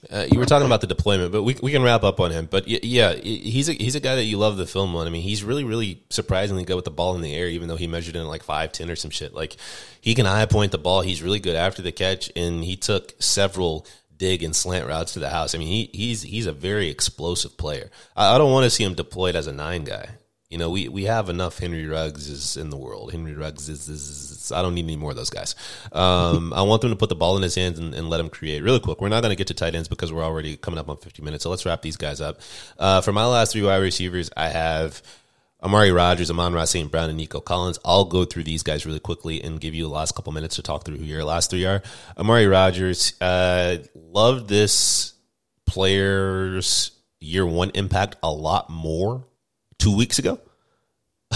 Uh, 0.09 0.27
you 0.31 0.39
were 0.39 0.45
talking 0.45 0.65
about 0.65 0.81
the 0.81 0.87
deployment, 0.87 1.31
but 1.31 1.43
we 1.43 1.55
we 1.61 1.71
can 1.71 1.81
wrap 1.81 2.03
up 2.03 2.19
on 2.19 2.31
him. 2.31 2.47
But 2.49 2.67
yeah, 2.67 3.13
he's 3.13 3.69
a 3.69 3.73
he's 3.73 3.95
a 3.95 3.99
guy 3.99 4.15
that 4.15 4.25
you 4.25 4.37
love 4.37 4.57
the 4.57 4.65
film 4.65 4.95
on. 4.95 5.07
I 5.07 5.09
mean, 5.09 5.21
he's 5.21 5.43
really 5.43 5.63
really 5.63 6.03
surprisingly 6.09 6.65
good 6.65 6.75
with 6.75 6.85
the 6.85 6.91
ball 6.91 7.15
in 7.15 7.21
the 7.21 7.33
air, 7.33 7.47
even 7.47 7.67
though 7.67 7.75
he 7.75 7.87
measured 7.87 8.15
in 8.15 8.27
like 8.27 8.43
five 8.43 8.71
ten 8.71 8.89
or 8.89 8.95
some 8.95 9.11
shit. 9.11 9.33
Like 9.33 9.55
he 10.01 10.15
can 10.15 10.25
high 10.25 10.45
point 10.45 10.71
the 10.71 10.77
ball. 10.77 11.01
He's 11.01 11.21
really 11.21 11.39
good 11.39 11.55
after 11.55 11.81
the 11.81 11.91
catch, 11.91 12.31
and 12.35 12.63
he 12.63 12.75
took 12.75 13.13
several 13.19 13.87
dig 14.17 14.43
and 14.43 14.55
slant 14.55 14.87
routes 14.87 15.13
to 15.13 15.19
the 15.19 15.29
house. 15.29 15.55
I 15.55 15.57
mean, 15.57 15.67
he 15.67 15.89
he's 15.93 16.21
he's 16.21 16.47
a 16.47 16.53
very 16.53 16.89
explosive 16.89 17.57
player. 17.57 17.89
I, 18.15 18.35
I 18.35 18.37
don't 18.37 18.51
want 18.51 18.65
to 18.65 18.69
see 18.69 18.83
him 18.83 18.93
deployed 18.95 19.35
as 19.35 19.47
a 19.47 19.53
nine 19.53 19.83
guy. 19.83 20.09
You 20.53 20.59
know, 20.59 20.69
we, 20.69 20.87
we 20.87 21.05
have 21.05 21.29
enough 21.29 21.57
Henry 21.57 21.87
Ruggs 21.87 22.57
in 22.57 22.69
the 22.69 22.77
world. 22.77 23.11
Henry 23.11 23.33
Ruggs 23.33 23.69
is, 23.69 23.89
is, 23.89 24.07
is 24.07 24.51
I 24.51 24.61
don't 24.61 24.75
need 24.75 24.83
any 24.85 24.95
more 24.95 25.09
of 25.09 25.17
those 25.17 25.31
guys. 25.31 25.55
Um, 25.91 26.53
I 26.55 26.61
want 26.61 26.83
them 26.83 26.91
to 26.91 26.95
put 26.95 27.09
the 27.09 27.15
ball 27.15 27.35
in 27.37 27.41
his 27.41 27.55
hands 27.55 27.79
and, 27.79 27.95
and 27.95 28.07
let 28.07 28.19
him 28.19 28.29
create. 28.29 28.61
Really 28.61 28.79
quick, 28.79 29.01
we're 29.01 29.09
not 29.09 29.23
going 29.23 29.31
to 29.31 29.35
get 29.35 29.47
to 29.47 29.55
tight 29.55 29.73
ends 29.73 29.87
because 29.87 30.13
we're 30.13 30.23
already 30.23 30.55
coming 30.55 30.77
up 30.77 30.89
on 30.89 30.97
50 30.97 31.23
minutes. 31.23 31.43
So 31.43 31.49
let's 31.49 31.65
wrap 31.65 31.81
these 31.81 31.97
guys 31.97 32.21
up. 32.21 32.39
Uh, 32.77 33.01
for 33.01 33.11
my 33.11 33.25
last 33.25 33.53
three 33.53 33.63
wide 33.63 33.77
receivers, 33.77 34.29
I 34.37 34.49
have 34.49 35.01
Amari 35.63 35.91
Rodgers, 35.91 36.29
Amon-Ra 36.29 36.65
St. 36.65 36.91
Brown, 36.91 37.09
and 37.09 37.17
Nico 37.17 37.39
Collins. 37.39 37.79
I'll 37.83 38.05
go 38.05 38.23
through 38.23 38.43
these 38.43 38.61
guys 38.61 38.85
really 38.85 38.99
quickly 38.99 39.41
and 39.41 39.59
give 39.59 39.73
you 39.73 39.81
the 39.81 39.89
last 39.89 40.13
couple 40.13 40.33
minutes 40.33 40.57
to 40.57 40.61
talk 40.61 40.85
through 40.85 40.97
who 40.97 41.05
your 41.05 41.23
last 41.23 41.49
three 41.49 41.65
are. 41.65 41.81
Amari 42.15 42.45
Rodgers, 42.45 43.19
uh, 43.19 43.77
loved 43.95 44.49
this 44.49 45.13
player's 45.65 46.91
year 47.19 47.43
one 47.43 47.71
impact 47.73 48.17
a 48.21 48.29
lot 48.29 48.69
more 48.69 49.25
two 49.83 49.95
weeks 49.95 50.17
ago. 50.17 50.39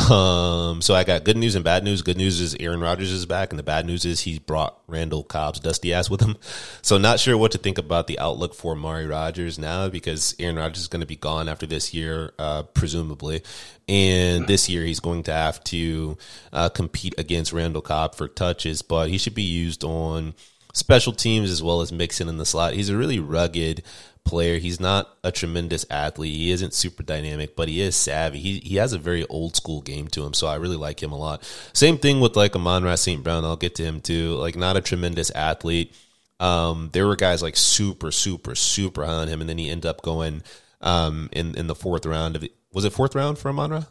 Um, 0.10 0.82
so 0.82 0.93
I 0.93 1.04
got 1.04 1.26
good 1.26 1.36
news 1.36 1.56
and 1.56 1.66
bad 1.66 1.84
news. 1.84 2.02
Good 2.02 2.16
news 2.16 2.39
is 2.39 2.56
Aaron 2.60 2.80
Rodgers 2.80 3.12
is 3.12 3.26
back, 3.26 3.52
and 3.52 3.60
the 3.60 3.64
bad 3.64 3.86
news 3.86 4.06
is 4.06 4.22
he 4.22 4.39
brought 4.39 4.80
Randall 4.88 5.24
Cobb's 5.24 5.60
dusty 5.60 5.93
ass 5.93 6.10
with 6.10 6.22
him. 6.22 6.38
So 6.82 6.98
not 6.98 7.20
sure 7.20 7.38
what 7.38 7.52
to 7.52 7.58
think 7.58 7.78
about 7.78 8.08
the 8.08 8.18
outlook 8.18 8.54
for 8.54 8.74
Mari 8.74 9.06
Rodgers 9.06 9.60
now 9.60 9.89
because 9.89 10.34
Aaron 10.39 10.56
Rodgers 10.56 10.84
is 10.84 10.88
going 10.88 11.02
to 11.02 11.06
be 11.06 11.18
gone 11.18 11.50
after 11.50 11.66
this 11.66 11.93
year, 11.93 12.32
uh, 12.39 12.64
presumably, 12.64 13.41
and 13.89 14.48
this 14.48 14.70
year 14.70 14.86
he's 14.86 15.02
going 15.02 15.24
to 15.24 15.34
have 15.34 15.62
to 15.66 16.18
uh, 16.54 16.70
compete 16.70 17.16
against 17.18 17.52
Randall 17.52 17.82
Cobb 17.82 18.16
for 18.16 18.30
touches, 18.30 18.82
but 18.82 19.10
he 19.10 19.18
should 19.18 19.36
be 19.36 19.41
used 19.41 19.84
on 19.84 20.34
special 20.74 21.12
teams 21.12 21.52
as 21.52 21.62
well 21.62 21.82
as 21.82 21.91
mixing 21.91 22.30
in 22.30 22.38
the 22.38 22.45
slot. 22.45 22.74
He's 22.74 22.89
a 22.89 22.95
really 22.95 23.20
rugged 23.20 23.84
player. 24.28 24.59
He's 24.59 24.80
not 24.80 25.17
a 25.23 25.32
tremendous 25.32 25.86
athlete. 25.89 26.36
He 26.36 26.51
isn't 26.51 26.73
super 26.73 27.03
dynamic, 27.03 27.55
but 27.55 27.69
he 27.69 27.82
is 27.82 27.95
savvy. 27.95 28.39
He 28.39 28.59
he 28.59 28.75
has 28.75 28.93
a 28.93 28.99
very 28.99 29.25
old 29.28 29.55
school 29.55 29.82
game 29.82 30.07
to 30.09 30.25
him, 30.25 30.34
so 30.34 30.47
I 30.47 30.55
really 30.55 30.78
like 30.78 31.01
him 31.01 31.11
a 31.11 31.17
lot. 31.17 31.43
Same 31.73 31.97
thing 31.97 32.19
with 32.19 32.36
like 32.36 32.55
Amon-Ra 32.55 32.95
St. 32.95 33.23
Brown. 33.23 33.45
I'll 33.45 33.55
get 33.55 33.75
to 33.75 33.84
him 33.84 34.01
too. 34.01 34.36
Like 34.36 34.55
not 34.55 34.78
a 34.78 34.82
tremendous 34.82 35.32
athlete. 35.32 35.95
Um, 36.39 36.89
there 36.93 37.07
were 37.07 37.15
guys 37.15 37.41
like 37.41 37.57
super, 37.57 38.11
super, 38.11 38.53
super 38.53 39.05
high 39.05 39.13
on 39.13 39.28
him, 39.28 39.41
and 39.41 39.49
then 39.49 39.57
he 39.57 39.69
ended 39.69 39.88
up 39.88 40.01
going 40.03 40.43
um, 40.82 41.30
in 41.32 41.55
in 41.55 41.67
the 41.67 41.75
fourth 41.75 42.05
round 42.05 42.36
of 42.36 42.47
was 42.73 42.86
it 42.86 42.93
fourth 42.93 43.15
round 43.15 43.39
for 43.39 43.49
Amon-Ra? 43.49 43.86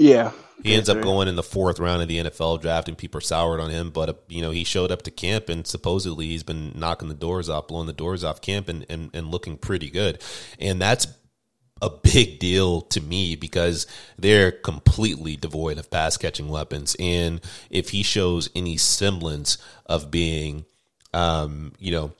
Yeah. 0.00 0.32
He 0.62 0.74
ends 0.74 0.88
up 0.88 1.00
going 1.00 1.28
in 1.28 1.36
the 1.36 1.42
fourth 1.42 1.78
round 1.78 2.02
of 2.02 2.08
the 2.08 2.18
NFL 2.18 2.60
draft, 2.60 2.88
and 2.88 2.96
people 2.96 3.18
are 3.18 3.22
soured 3.22 3.60
on 3.60 3.70
him. 3.70 3.90
But 3.90 4.08
uh, 4.08 4.14
you 4.28 4.42
know, 4.42 4.50
he 4.50 4.64
showed 4.64 4.90
up 4.90 5.02
to 5.02 5.10
camp, 5.10 5.48
and 5.48 5.66
supposedly 5.66 6.26
he's 6.26 6.42
been 6.42 6.72
knocking 6.74 7.08
the 7.08 7.14
doors 7.14 7.48
off, 7.48 7.68
blowing 7.68 7.86
the 7.86 7.92
doors 7.92 8.24
off 8.24 8.40
camp, 8.40 8.68
and 8.68 8.84
and, 8.88 9.10
and 9.14 9.28
looking 9.28 9.56
pretty 9.56 9.90
good. 9.90 10.22
And 10.58 10.80
that's 10.80 11.06
a 11.82 11.90
big 11.90 12.38
deal 12.38 12.82
to 12.82 13.00
me 13.00 13.36
because 13.36 13.86
they're 14.18 14.52
completely 14.52 15.36
devoid 15.36 15.78
of 15.78 15.90
pass 15.90 16.16
catching 16.16 16.48
weapons. 16.48 16.96
And 16.98 17.40
if 17.70 17.90
he 17.90 18.02
shows 18.02 18.50
any 18.54 18.76
semblance 18.76 19.56
of 19.86 20.10
being, 20.10 20.66
um, 21.14 21.72
you 21.78 21.90
know, 21.90 22.12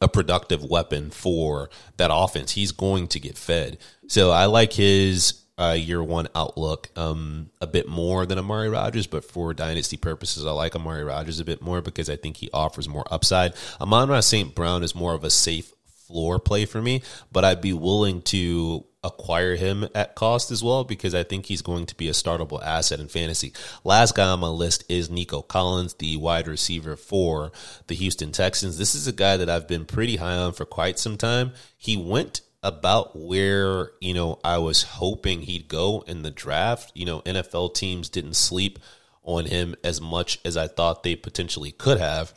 a 0.00 0.08
productive 0.08 0.64
weapon 0.64 1.10
for 1.10 1.70
that 1.98 2.10
offense, 2.12 2.52
he's 2.52 2.72
going 2.72 3.06
to 3.08 3.20
get 3.20 3.38
fed. 3.38 3.78
So 4.08 4.32
I 4.32 4.46
like 4.46 4.72
his 4.72 5.43
uh, 5.58 5.76
year 5.78 6.02
one 6.02 6.28
outlook 6.34 6.90
um, 6.96 7.50
a 7.60 7.66
bit 7.66 7.88
more 7.88 8.26
than 8.26 8.38
Amari 8.38 8.68
Rodgers, 8.68 9.06
but 9.06 9.24
for 9.24 9.54
dynasty 9.54 9.96
purposes, 9.96 10.44
I 10.44 10.50
like 10.50 10.74
Amari 10.74 11.04
Rodgers 11.04 11.40
a 11.40 11.44
bit 11.44 11.62
more 11.62 11.80
because 11.80 12.10
I 12.10 12.16
think 12.16 12.38
he 12.38 12.50
offers 12.52 12.88
more 12.88 13.04
upside. 13.10 13.54
Amon-Ra 13.80 14.20
St. 14.20 14.54
Brown 14.54 14.82
is 14.82 14.94
more 14.94 15.14
of 15.14 15.24
a 15.24 15.30
safe 15.30 15.72
floor 15.86 16.38
play 16.38 16.66
for 16.66 16.82
me, 16.82 17.02
but 17.32 17.44
I'd 17.44 17.60
be 17.60 17.72
willing 17.72 18.22
to 18.22 18.84
acquire 19.04 19.54
him 19.54 19.86
at 19.94 20.14
cost 20.14 20.50
as 20.50 20.62
well 20.62 20.82
because 20.82 21.14
I 21.14 21.22
think 21.22 21.46
he's 21.46 21.62
going 21.62 21.86
to 21.86 21.94
be 21.94 22.08
a 22.08 22.12
startable 22.12 22.62
asset 22.62 23.00
in 23.00 23.08
fantasy. 23.08 23.52
Last 23.84 24.16
guy 24.16 24.28
on 24.28 24.40
my 24.40 24.48
list 24.48 24.84
is 24.88 25.10
Nico 25.10 25.42
Collins, 25.42 25.94
the 25.94 26.16
wide 26.16 26.48
receiver 26.48 26.96
for 26.96 27.52
the 27.86 27.94
Houston 27.94 28.32
Texans. 28.32 28.78
This 28.78 28.94
is 28.94 29.06
a 29.06 29.12
guy 29.12 29.36
that 29.36 29.50
I've 29.50 29.68
been 29.68 29.84
pretty 29.84 30.16
high 30.16 30.36
on 30.36 30.52
for 30.52 30.64
quite 30.64 30.98
some 30.98 31.16
time. 31.16 31.52
He 31.76 31.96
went 31.96 32.40
about 32.64 33.14
where, 33.14 33.92
you 34.00 34.14
know, 34.14 34.40
I 34.42 34.58
was 34.58 34.82
hoping 34.82 35.42
he'd 35.42 35.68
go 35.68 36.02
in 36.06 36.22
the 36.22 36.30
draft. 36.30 36.90
You 36.94 37.04
know, 37.04 37.20
NFL 37.20 37.74
teams 37.74 38.08
didn't 38.08 38.34
sleep 38.34 38.78
on 39.22 39.44
him 39.44 39.76
as 39.84 40.00
much 40.00 40.40
as 40.44 40.56
I 40.56 40.66
thought 40.66 41.02
they 41.02 41.14
potentially 41.14 41.70
could 41.70 42.00
have. 42.00 42.34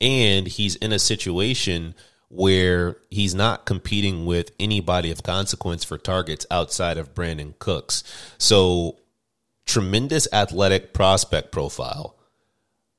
And 0.00 0.46
he's 0.46 0.76
in 0.76 0.92
a 0.92 0.98
situation 0.98 1.94
where 2.28 2.96
he's 3.08 3.34
not 3.34 3.66
competing 3.66 4.26
with 4.26 4.50
anybody 4.60 5.10
of 5.10 5.22
consequence 5.22 5.84
for 5.84 5.96
targets 5.96 6.44
outside 6.50 6.98
of 6.98 7.14
Brandin 7.14 7.58
Cooks. 7.58 8.02
So 8.36 8.98
tremendous 9.64 10.26
athletic 10.32 10.92
prospect 10.92 11.52
profile. 11.52 12.16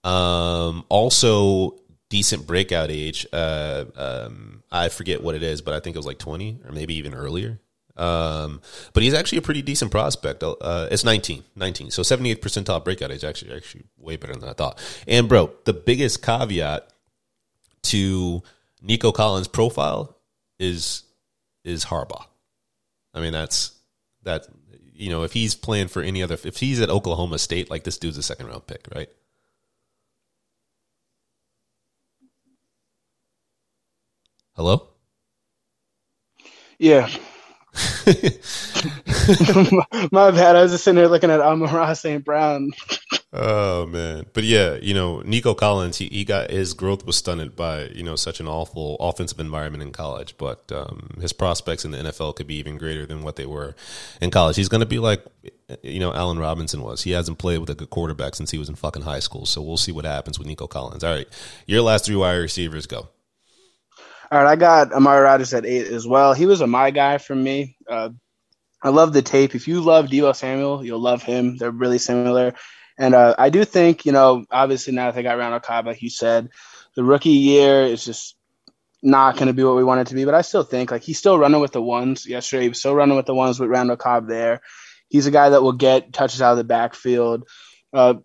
Um, 0.04 0.86
also 0.88 1.76
decent 2.10 2.48
breakout 2.48 2.92
age. 2.92 3.26
Uh, 3.32 3.86
um, 3.96 4.64
I 4.72 4.90
forget 4.90 5.24
what 5.24 5.36
it 5.36 5.44
is, 5.44 5.62
but 5.62 5.74
I 5.74 5.80
think 5.80 5.96
it 5.96 6.00
was 6.00 6.06
like 6.06 6.20
20 6.20 6.62
or 6.66 6.72
maybe 6.72 6.96
even 6.96 7.14
earlier. 7.14 7.60
Um, 7.96 8.62
but 8.94 9.04
he's 9.04 9.14
actually 9.14 9.40
a 9.40 9.42
pretty 9.42 9.62
decent 9.62 9.92
prospect. 9.92 10.42
Uh, 10.42 10.88
it's 10.90 11.04
19, 11.04 11.44
19. 11.56 11.92
So 11.92 12.02
78th 12.02 12.40
percentile 12.40 12.84
breakout 12.84 13.12
age, 13.12 13.24
actually, 13.24 13.54
actually 13.54 13.84
way 13.98 14.16
better 14.16 14.36
than 14.36 14.48
I 14.48 14.54
thought. 14.54 14.80
And 15.06 15.28
bro, 15.28 15.52
the 15.66 15.74
biggest 15.74 16.24
caveat 16.24 16.88
to 17.84 18.42
Nico 18.82 19.12
Collins' 19.12 19.48
profile 19.48 20.16
is 20.60 21.04
is 21.66 21.86
Harbaugh. 21.86 22.26
I 23.14 23.20
mean, 23.22 23.34
that's 23.34 23.78
that. 24.24 24.48
You 24.94 25.10
know, 25.10 25.24
if 25.24 25.32
he's 25.32 25.56
playing 25.56 25.88
for 25.88 26.02
any 26.02 26.22
other, 26.22 26.38
if 26.44 26.58
he's 26.58 26.82
at 26.82 26.90
Oklahoma 26.90 27.40
State, 27.40 27.70
like 27.70 27.86
this 27.86 27.98
dude's 27.98 28.18
a 28.18 28.24
second 28.24 28.48
round 28.48 28.68
pick, 28.68 28.86
right? 28.94 29.10
Hello? 34.60 34.90
Yeah. 36.80 37.08
My 40.12 40.32
bad. 40.32 40.58
I 40.58 40.64
was 40.64 40.74
just 40.74 40.84
sitting 40.84 40.98
there 40.98 41.08
looking 41.08 41.32
at 41.32 41.40
Amon-Ra 41.40 41.94
St. 41.94 42.26
Brown. 42.26 42.74
oh 43.32 43.86
man, 43.86 44.26
but 44.34 44.44
yeah, 44.44 44.76
you 44.82 44.94
know, 44.94 45.22
Nico 45.22 45.54
Collins, 45.54 45.96
he, 45.96 46.10
he 46.10 46.26
got 46.26 46.52
his 46.52 46.74
growth 46.74 47.06
was 47.06 47.16
stunted 47.16 47.56
by 47.56 47.86
you 47.86 48.04
know 48.04 48.18
such 48.18 48.42
an 48.42 48.50
awful 48.50 48.98
offensive 49.00 49.40
environment 49.40 49.82
in 49.82 49.94
college, 49.94 50.36
but 50.38 50.70
um, 50.74 51.12
his 51.22 51.32
prospects 51.32 51.86
in 51.86 51.92
the 51.92 52.00
NFL 52.00 52.36
could 52.36 52.48
be 52.48 52.56
even 52.56 52.78
greater 52.78 53.06
than 53.06 53.22
what 53.24 53.38
they 53.38 53.46
were 53.46 53.78
in 54.20 54.30
college. 54.30 54.58
He's 54.58 54.68
going 54.68 54.82
to 54.82 54.86
be 54.86 55.00
like 55.00 55.24
you 55.84 56.02
know 56.02 56.14
Allen 56.14 56.38
Robinson 56.38 56.82
was. 56.82 57.04
He 57.04 57.12
hasn't 57.12 57.38
played 57.38 57.60
with 57.60 57.70
a 57.70 57.76
good 57.76 57.92
quarterback 57.92 58.36
since 58.36 58.52
he 58.52 58.58
was 58.58 58.68
in 58.68 58.76
fucking 58.76 59.04
high 59.04 59.22
school, 59.22 59.46
so 59.46 59.62
we'll 59.62 59.78
see 59.78 59.94
what 59.94 60.04
happens 60.04 60.38
with 60.38 60.50
Nico 60.50 60.68
Collins. 60.68 61.06
All 61.06 61.14
right, 61.16 61.30
your 61.66 61.82
last 61.82 62.08
three 62.08 62.18
wide 62.18 62.34
receivers 62.34 62.88
go. 62.88 63.08
All 64.32 64.38
right, 64.38 64.52
I 64.52 64.56
got 64.56 64.94
Amari 64.94 65.22
Rodgers 65.22 65.54
at 65.56 65.66
eight 65.66 65.88
as 65.88 66.06
well. 66.06 66.34
He 66.34 66.46
was 66.46 66.62
a 66.62 66.68
my 66.68 66.92
guy 66.92 67.18
for 67.18 67.36
me. 67.36 67.76
Uh, 67.90 68.10
I 68.82 68.90
love 68.90 69.12
the 69.12 69.24
tape. 69.24 69.56
If 69.56 69.68
you 69.68 69.82
love 69.82 70.06
Deebo 70.06 70.36
Samuel, 70.36 70.86
you'll 70.86 71.02
love 71.02 71.24
him. 71.24 71.58
They're 71.58 71.72
really 71.72 71.98
similar. 71.98 72.54
And 72.98 73.16
uh, 73.16 73.34
I 73.40 73.50
do 73.50 73.66
think, 73.66 74.06
you 74.06 74.12
know, 74.12 74.46
obviously 74.52 74.94
now 74.94 75.08
that 75.08 75.16
they 75.16 75.24
got 75.24 75.38
Randall 75.38 75.60
Cobb, 75.60 75.88
like 75.88 76.02
you 76.02 76.10
said, 76.10 76.50
the 76.96 77.04
rookie 77.04 77.30
year 77.30 77.84
is 77.84 78.06
just 78.06 78.36
not 79.02 79.36
going 79.36 79.48
to 79.48 79.54
be 79.54 79.64
what 79.64 79.76
we 79.76 79.84
want 79.84 80.02
it 80.02 80.08
to 80.08 80.16
be. 80.16 80.26
But 80.26 80.36
I 80.36 80.42
still 80.42 80.64
think, 80.64 80.92
like, 80.92 81.02
he's 81.02 81.18
still 81.18 81.40
running 81.40 81.62
with 81.62 81.72
the 81.72 81.82
ones 81.82 82.28
yesterday. 82.28 82.64
He 82.64 82.70
was 82.70 82.80
still 82.80 82.96
running 82.96 83.16
with 83.16 83.26
the 83.26 83.34
ones 83.34 83.60
with 83.60 83.70
Randall 83.70 83.98
Cobb 83.98 84.28
there. 84.28 84.62
He's 85.08 85.26
a 85.26 85.32
guy 85.32 85.50
that 85.50 85.64
will 85.64 85.74
get 85.74 86.14
touches 86.14 86.42
out 86.42 86.52
of 86.52 86.58
the 86.58 86.64
backfield. 86.66 87.48
Uh, 87.92 88.16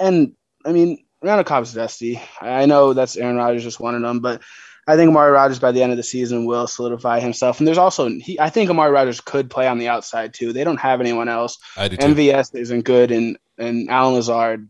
and, 0.00 0.32
I 0.64 0.72
mean, 0.72 1.04
Randall 1.22 1.44
Cobb's 1.44 1.74
dusty. 1.74 2.22
I 2.40 2.66
know 2.66 2.94
that's 2.94 3.16
Aaron 3.16 3.36
Rodgers 3.36 3.64
just 3.64 3.80
one 3.80 3.94
of 3.94 4.02
them, 4.02 4.20
but 4.20 4.40
I 4.86 4.96
think 4.96 5.10
Amari 5.10 5.30
Rodgers 5.30 5.60
by 5.60 5.70
the 5.72 5.82
end 5.82 5.92
of 5.92 5.96
the 5.96 6.02
season 6.02 6.44
will 6.44 6.66
solidify 6.66 7.20
himself. 7.20 7.58
And 7.58 7.68
there's 7.68 7.78
also 7.78 8.08
he, 8.08 8.40
I 8.40 8.50
think 8.50 8.68
Amari 8.68 8.90
Rodgers 8.90 9.20
could 9.20 9.48
play 9.48 9.68
on 9.68 9.78
the 9.78 9.88
outside 9.88 10.34
too. 10.34 10.52
They 10.52 10.64
don't 10.64 10.80
have 10.80 11.00
anyone 11.00 11.28
else. 11.28 11.58
I 11.76 11.88
do 11.88 11.96
too. 11.96 12.06
MVS 12.06 12.54
isn't 12.56 12.84
good, 12.84 13.12
and 13.12 13.38
and 13.58 13.88
Allen 13.90 14.14
Lazard, 14.14 14.68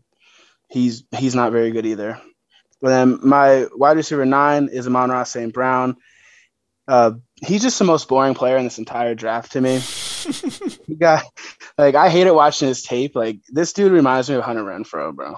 he's 0.69 1.03
he's 1.17 1.35
not 1.35 1.51
very 1.51 1.71
good 1.71 1.85
either. 1.85 2.21
But 2.81 2.89
then 2.89 3.19
my 3.23 3.67
wide 3.73 3.97
receiver 3.97 4.25
nine 4.25 4.67
is 4.67 4.85
Amon-Ra 4.87 5.23
St. 5.23 5.53
Brown. 5.53 5.95
Uh, 6.85 7.11
he's 7.41 7.61
just 7.61 7.79
the 7.79 7.85
most 7.85 8.09
boring 8.09 8.33
player 8.33 8.57
in 8.57 8.65
this 8.65 8.77
entire 8.77 9.15
draft 9.15 9.53
to 9.53 9.61
me. 9.61 9.79
he 10.85 10.95
got 10.95 11.23
like 11.77 11.95
I 11.95 12.09
hated 12.09 12.33
watching 12.33 12.67
his 12.67 12.83
tape. 12.83 13.15
Like 13.15 13.39
this 13.49 13.73
dude 13.73 13.91
reminds 13.91 14.29
me 14.29 14.35
of 14.35 14.43
Hunter 14.43 14.63
Renfrow, 14.63 15.15
bro. 15.15 15.35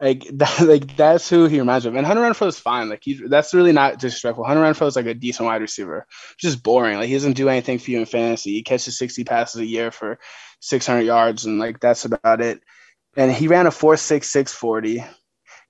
Like 0.00 0.26
that, 0.34 0.60
like 0.60 0.96
that's 0.96 1.28
who 1.28 1.46
he 1.46 1.58
reminds 1.58 1.84
me 1.84 1.90
of. 1.90 1.96
And 1.96 2.06
Hunter 2.06 2.22
Renfrow 2.22 2.48
is 2.48 2.58
fine. 2.58 2.88
Like 2.88 3.02
he, 3.02 3.20
that's 3.26 3.54
really 3.54 3.72
not 3.72 3.98
disrespectful. 3.98 4.44
Hunter 4.44 4.62
Renfrow 4.62 4.86
is 4.86 4.96
like 4.96 5.06
a 5.06 5.14
decent 5.14 5.46
wide 5.46 5.60
receiver. 5.60 6.06
Just 6.38 6.62
boring. 6.62 6.98
Like 6.98 7.08
he 7.08 7.14
doesn't 7.14 7.36
do 7.36 7.48
anything 7.48 7.78
for 7.78 7.90
you 7.90 7.98
in 7.98 8.06
fantasy. 8.06 8.52
He 8.52 8.62
catches 8.62 8.98
60 8.98 9.24
passes 9.24 9.60
a 9.60 9.66
year 9.66 9.90
for 9.90 10.18
600 10.60 11.02
yards, 11.02 11.46
and 11.46 11.58
like 11.58 11.80
that's 11.80 12.04
about 12.04 12.40
it. 12.40 12.60
And 13.16 13.32
he 13.32 13.48
ran 13.48 13.66
a 13.66 13.70
four 13.70 13.96
six 13.96 14.30
six 14.30 14.52
forty. 14.52 15.04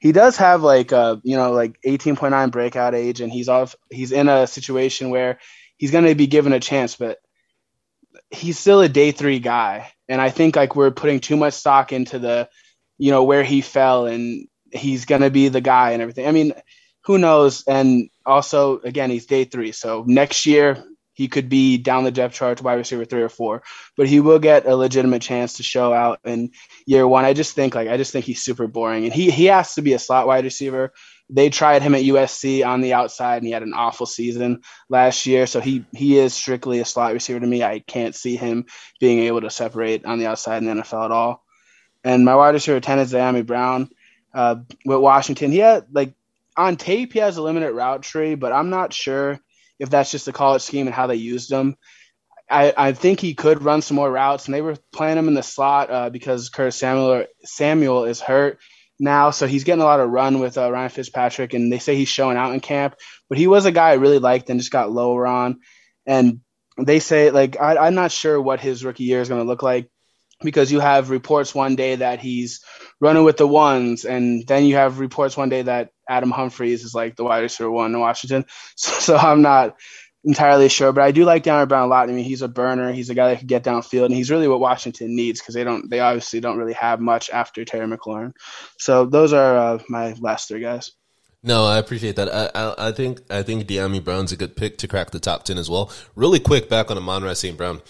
He 0.01 0.13
does 0.13 0.37
have 0.37 0.63
like 0.63 0.93
a 0.93 1.21
you 1.25 1.37
know 1.37 1.53
like 1.53 1.81
18.9 1.87 2.51
breakout 2.51 2.95
age, 2.95 3.21
and 3.21 3.33
he's 3.33 3.49
off. 3.49 3.75
He's 3.91 4.13
in 4.13 4.29
a 4.29 4.47
situation 4.47 5.11
where 5.11 5.39
he's 5.79 5.91
going 5.91 6.05
to 6.05 6.15
be 6.15 6.27
given 6.27 6.53
a 6.53 6.61
chance, 6.61 6.97
but 6.97 7.19
he's 8.31 8.59
still 8.59 8.81
a 8.81 8.89
day 8.89 9.13
three 9.13 9.39
guy. 9.39 9.91
And 10.09 10.21
I 10.21 10.31
think 10.31 10.57
like 10.57 10.77
we're 10.77 10.91
putting 10.91 11.21
too 11.21 11.37
much 11.37 11.55
stock 11.55 11.93
into 11.93 12.19
the 12.19 12.49
you 12.99 13.11
know 13.11 13.25
where 13.25 13.45
he 13.45 13.61
fell 13.61 14.07
and 14.07 14.47
he's 14.73 15.07
to 15.07 15.31
be 15.31 15.49
the 15.49 15.61
guy 15.61 15.93
and 15.93 16.03
everything. 16.03 16.27
I 16.27 16.33
mean, 16.33 16.53
who 17.05 17.19
knows? 17.19 17.65
And 17.67 18.11
also, 18.27 18.81
again, 18.81 19.11
he's 19.11 19.27
day 19.27 19.45
three, 19.45 19.73
so 19.73 20.05
next 20.07 20.47
year 20.47 20.85
he 21.15 21.27
could 21.27 21.49
be 21.49 21.79
down 21.79 22.05
the 22.05 22.13
depth 22.13 22.35
chart 22.35 22.63
wide 22.63 22.75
receiver 22.75 23.05
three 23.05 23.23
or 23.23 23.29
four, 23.29 23.63
but 23.97 24.07
he 24.07 24.21
will 24.21 24.39
get 24.39 24.67
a 24.67 24.77
legitimate 24.77 25.23
chance 25.23 25.55
to 25.55 25.63
show 25.63 25.93
out 25.93 26.21
in 26.25 26.51
year 26.87 27.09
one. 27.09 27.25
I 27.25 27.33
just 27.33 27.55
think 27.55 27.75
like 27.75 27.89
I 27.89 27.97
just 27.97 28.13
think 28.13 28.25
he's 28.25 28.43
super 28.43 28.67
boring, 28.67 29.05
and 29.05 29.13
he 29.13 29.31
he 29.31 29.47
has 29.47 29.75
to 29.75 29.83
be 29.83 29.95
a 29.95 29.99
slot 29.99 30.27
wide 30.27 30.45
receiver 30.45 30.93
they 31.31 31.51
tried 31.51 31.83
him 31.83 31.95
at 31.95 32.03
USC 32.03 32.67
on 32.67 32.81
the 32.81 32.95
outside, 32.95 33.39
and 33.39 33.47
he 33.47 33.53
had 33.53 33.63
an 33.63 33.75
awful 33.75 34.07
season 34.07 34.63
last 34.89 35.27
year. 35.27 35.47
So 35.47 35.61
he 35.61 35.85
he 35.93 36.19
is 36.19 36.33
strictly 36.35 36.81
a 36.81 36.85
slot 36.85 37.13
receiver 37.13 37.41
to 37.41 37.47
me. 37.47 37.63
I 37.63 37.81
can't 37.81 38.15
see 38.15 38.37
him 38.37 38.67
being 38.99 39.21
able 39.21 39.43
to 39.43 39.51
separate 39.51 40.05
on 40.05 40.19
the 40.19 40.27
outside 40.27 40.63
in 40.63 40.65
the 40.65 40.83
NFL 40.83 41.07
at 41.07 41.11
all. 41.11 41.45
And 42.09 42.25
my 42.25 42.35
wide 42.37 42.55
receiver 42.55 42.81
ten 42.81 43.01
is 43.01 43.13
Dyami 43.13 43.45
Brown 43.45 43.91
uh, 44.33 44.57
with 44.87 44.99
Washington. 44.99 45.53
He 45.53 45.59
had 45.59 45.85
like 45.93 46.15
on 46.57 46.77
tape 46.79 47.13
he 47.13 47.19
has 47.19 47.37
a 47.37 47.43
limited 47.43 47.73
route 47.73 48.03
tree, 48.03 48.35
but 48.35 48.51
I'm 48.51 48.71
not 48.71 48.95
sure 48.95 49.39
if 49.79 49.91
that's 49.91 50.11
just 50.11 50.25
the 50.25 50.33
college 50.33 50.63
scheme 50.63 50.87
and 50.87 50.95
how 50.95 51.07
they 51.07 51.17
used 51.17 51.53
him. 51.53 51.77
I, 52.51 52.73
I 52.75 52.93
think 52.93 53.21
he 53.21 53.35
could 53.35 53.63
run 53.63 53.83
some 53.83 53.97
more 53.97 54.11
routes, 54.11 54.47
and 54.47 54.55
they 54.55 54.63
were 54.63 54.77
playing 54.91 55.19
him 55.19 55.29
in 55.29 55.35
the 55.35 55.43
slot 55.43 55.91
uh, 55.91 56.09
because 56.09 56.49
Curtis 56.49 56.77
Samuel 56.77 57.27
Samuel 57.45 58.07
is 58.07 58.23
hurt 58.23 58.59
now, 58.99 59.31
so 59.31 59.47
he's 59.47 59.65
getting 59.65 59.83
a 59.83 59.85
lot 59.85 60.01
of 60.01 60.09
run 60.09 60.41
with 60.41 60.57
uh, 60.57 60.73
Ryan 60.73 60.89
Fitzpatrick, 60.89 61.53
and 61.53 61.71
they 61.71 61.79
say 61.79 61.95
he's 61.95 62.09
showing 62.09 62.39
out 62.39 62.55
in 62.55 62.61
camp. 62.61 62.95
But 63.29 63.37
he 63.37 63.47
was 63.49 63.67
a 63.67 63.71
guy 63.71 63.91
I 63.91 63.95
really 63.95 64.19
liked 64.19 64.49
and 64.49 64.59
just 64.59 64.73
got 64.73 64.91
lower 64.91 65.27
on, 65.27 65.61
and 66.07 66.41
they 66.79 67.01
say 67.01 67.31
like 67.31 67.61
I, 67.61 67.77
I'm 67.77 67.95
not 67.95 68.13
sure 68.13 68.41
what 68.41 68.61
his 68.61 68.83
rookie 68.83 69.05
year 69.05 69.21
is 69.21 69.29
going 69.29 69.43
to 69.43 69.47
look 69.47 69.63
like 69.63 69.91
because 70.43 70.71
you 70.71 70.81
have 70.81 71.11
reports 71.11 71.55
one 71.55 71.77
day 71.77 71.97
that 71.97 72.21
he's 72.21 72.61
running 73.01 73.25
with 73.25 73.37
the 73.37 73.47
ones, 73.47 74.05
and 74.05 74.47
then 74.47 74.65
you 74.65 74.77
have 74.77 74.99
reports 74.99 75.37
one 75.37 75.49
day 75.49 75.63
that 75.63 75.91
Adam 76.09 76.31
Humphries 76.31 76.85
is 76.85 76.95
like 76.95 77.17
the 77.17 77.25
wide 77.25 77.41
receiver 77.41 77.71
one 77.71 77.95
in 77.95 78.01
Washington. 78.01 78.45
So, 78.77 78.93
so 78.93 79.17
I'm 79.17 79.43
not 79.43 79.77
entirely 80.25 80.69
sure, 80.69 80.93
but 80.93 81.03
I 81.03 81.11
do 81.11 81.25
like 81.25 81.43
Dyami 81.43 81.69
Brown 81.69 81.85
a 81.85 81.87
lot. 81.87 82.09
I 82.09 82.13
mean, 82.13 82.25
he's 82.25 82.43
a 82.43 82.49
burner. 82.49 82.93
He's 82.93 83.11
a 83.11 83.15
guy 83.15 83.31
that 83.31 83.39
can 83.39 83.47
get 83.47 83.65
downfield, 83.65 84.07
and 84.07 84.15
he's 84.15 84.31
really 84.31 84.47
what 84.47 84.61
Washington 84.61 85.17
needs 85.17 85.41
because 85.41 85.55
they 85.55 85.65
don't, 85.65 85.91
they 85.91 86.01
obviously 86.01 86.41
don't 86.41 86.59
really 86.59 86.75
have 86.75 87.01
much 87.01 87.31
after 87.31 87.65
Terry 87.65 87.87
McLaurin. 87.87 88.33
So 88.79 89.05
those 89.07 89.33
are 89.33 89.57
uh, 89.57 89.79
my 89.89 90.15
last 90.21 90.49
three 90.49 90.61
guys. 90.61 90.93
No, 91.43 91.65
I 91.67 91.79
appreciate 91.79 92.17
that. 92.17 92.29
I, 92.33 92.51
I, 92.55 92.89
I 92.89 92.93
think 92.93 93.21
I 93.31 93.43
think 93.43 93.67
Dyami 93.67 94.03
Brown's 94.03 94.33
a 94.33 94.37
good 94.37 94.57
pick 94.57 94.77
to 94.79 94.89
crack 94.89 95.13
the 95.13 95.21
top 95.21 95.45
ten 95.45 95.57
as 95.57 95.71
well. 95.71 95.91
Really 96.17 96.41
quick, 96.41 96.69
back 96.69 96.91
on 96.91 96.99
Amon-Ra 96.99 97.35
St. 97.35 97.57
Brown, 97.57 97.81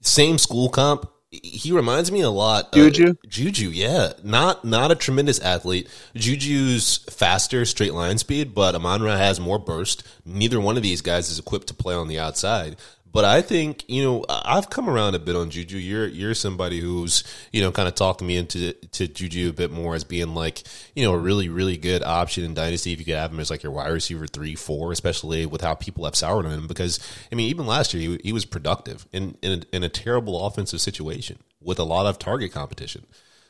same 0.00 0.38
school 0.38 0.68
comp 0.68 1.10
he 1.32 1.72
reminds 1.72 2.12
me 2.12 2.20
a 2.20 2.28
lot. 2.28 2.72
Juju, 2.74 3.14
Juju, 3.26 3.70
yeah, 3.70 4.12
not 4.22 4.64
not 4.66 4.90
a 4.90 4.94
tremendous 4.94 5.40
athlete. 5.40 5.88
Juju's 6.14 6.98
faster 7.10 7.64
straight 7.64 7.94
line 7.94 8.18
speed, 8.18 8.54
but 8.54 8.74
Amon-Ra 8.74 9.16
has 9.16 9.40
more 9.40 9.58
burst. 9.58 10.06
Neither 10.26 10.60
one 10.60 10.76
of 10.76 10.82
these 10.82 11.00
guys 11.00 11.30
is 11.30 11.38
equipped 11.38 11.68
to 11.68 11.74
play 11.74 11.94
on 11.94 12.08
the 12.08 12.18
outside. 12.18 12.76
But 13.12 13.26
I 13.26 13.42
think 13.42 13.84
you 13.88 14.02
know 14.02 14.24
I've 14.28 14.70
come 14.70 14.88
around 14.88 15.14
a 15.14 15.18
bit 15.18 15.36
on 15.36 15.50
Juju. 15.50 15.76
You're 15.76 16.06
you're 16.06 16.34
somebody 16.34 16.80
who's 16.80 17.24
you 17.52 17.60
know 17.60 17.70
kind 17.70 17.86
of 17.86 17.94
talked 17.94 18.22
me 18.22 18.38
into 18.38 18.72
to 18.72 19.06
Juju 19.06 19.50
a 19.50 19.52
bit 19.52 19.70
more 19.70 19.94
as 19.94 20.02
being 20.02 20.34
like 20.34 20.62
you 20.96 21.04
know 21.04 21.12
a 21.12 21.18
really 21.18 21.50
really 21.50 21.76
good 21.76 22.02
option 22.02 22.42
in 22.42 22.54
dynasty 22.54 22.92
if 22.92 22.98
you 22.98 23.04
could 23.04 23.14
have 23.14 23.30
him 23.30 23.40
as 23.40 23.50
like 23.50 23.62
your 23.62 23.72
wide 23.72 23.92
receiver 23.92 24.26
three 24.26 24.54
four, 24.54 24.92
especially 24.92 25.44
with 25.44 25.60
how 25.60 25.74
people 25.74 26.06
have 26.06 26.16
soured 26.16 26.46
on 26.46 26.52
him. 26.52 26.66
Because 26.66 27.00
I 27.30 27.34
mean 27.34 27.50
even 27.50 27.66
last 27.66 27.92
year 27.92 28.12
he, 28.12 28.20
he 28.24 28.32
was 28.32 28.46
productive 28.46 29.06
in 29.12 29.36
in 29.42 29.60
a, 29.60 29.76
in 29.76 29.82
a 29.82 29.90
terrible 29.90 30.46
offensive 30.46 30.80
situation 30.80 31.38
with 31.60 31.78
a 31.78 31.84
lot 31.84 32.06
of 32.06 32.18
target 32.18 32.52
competition. 32.52 33.06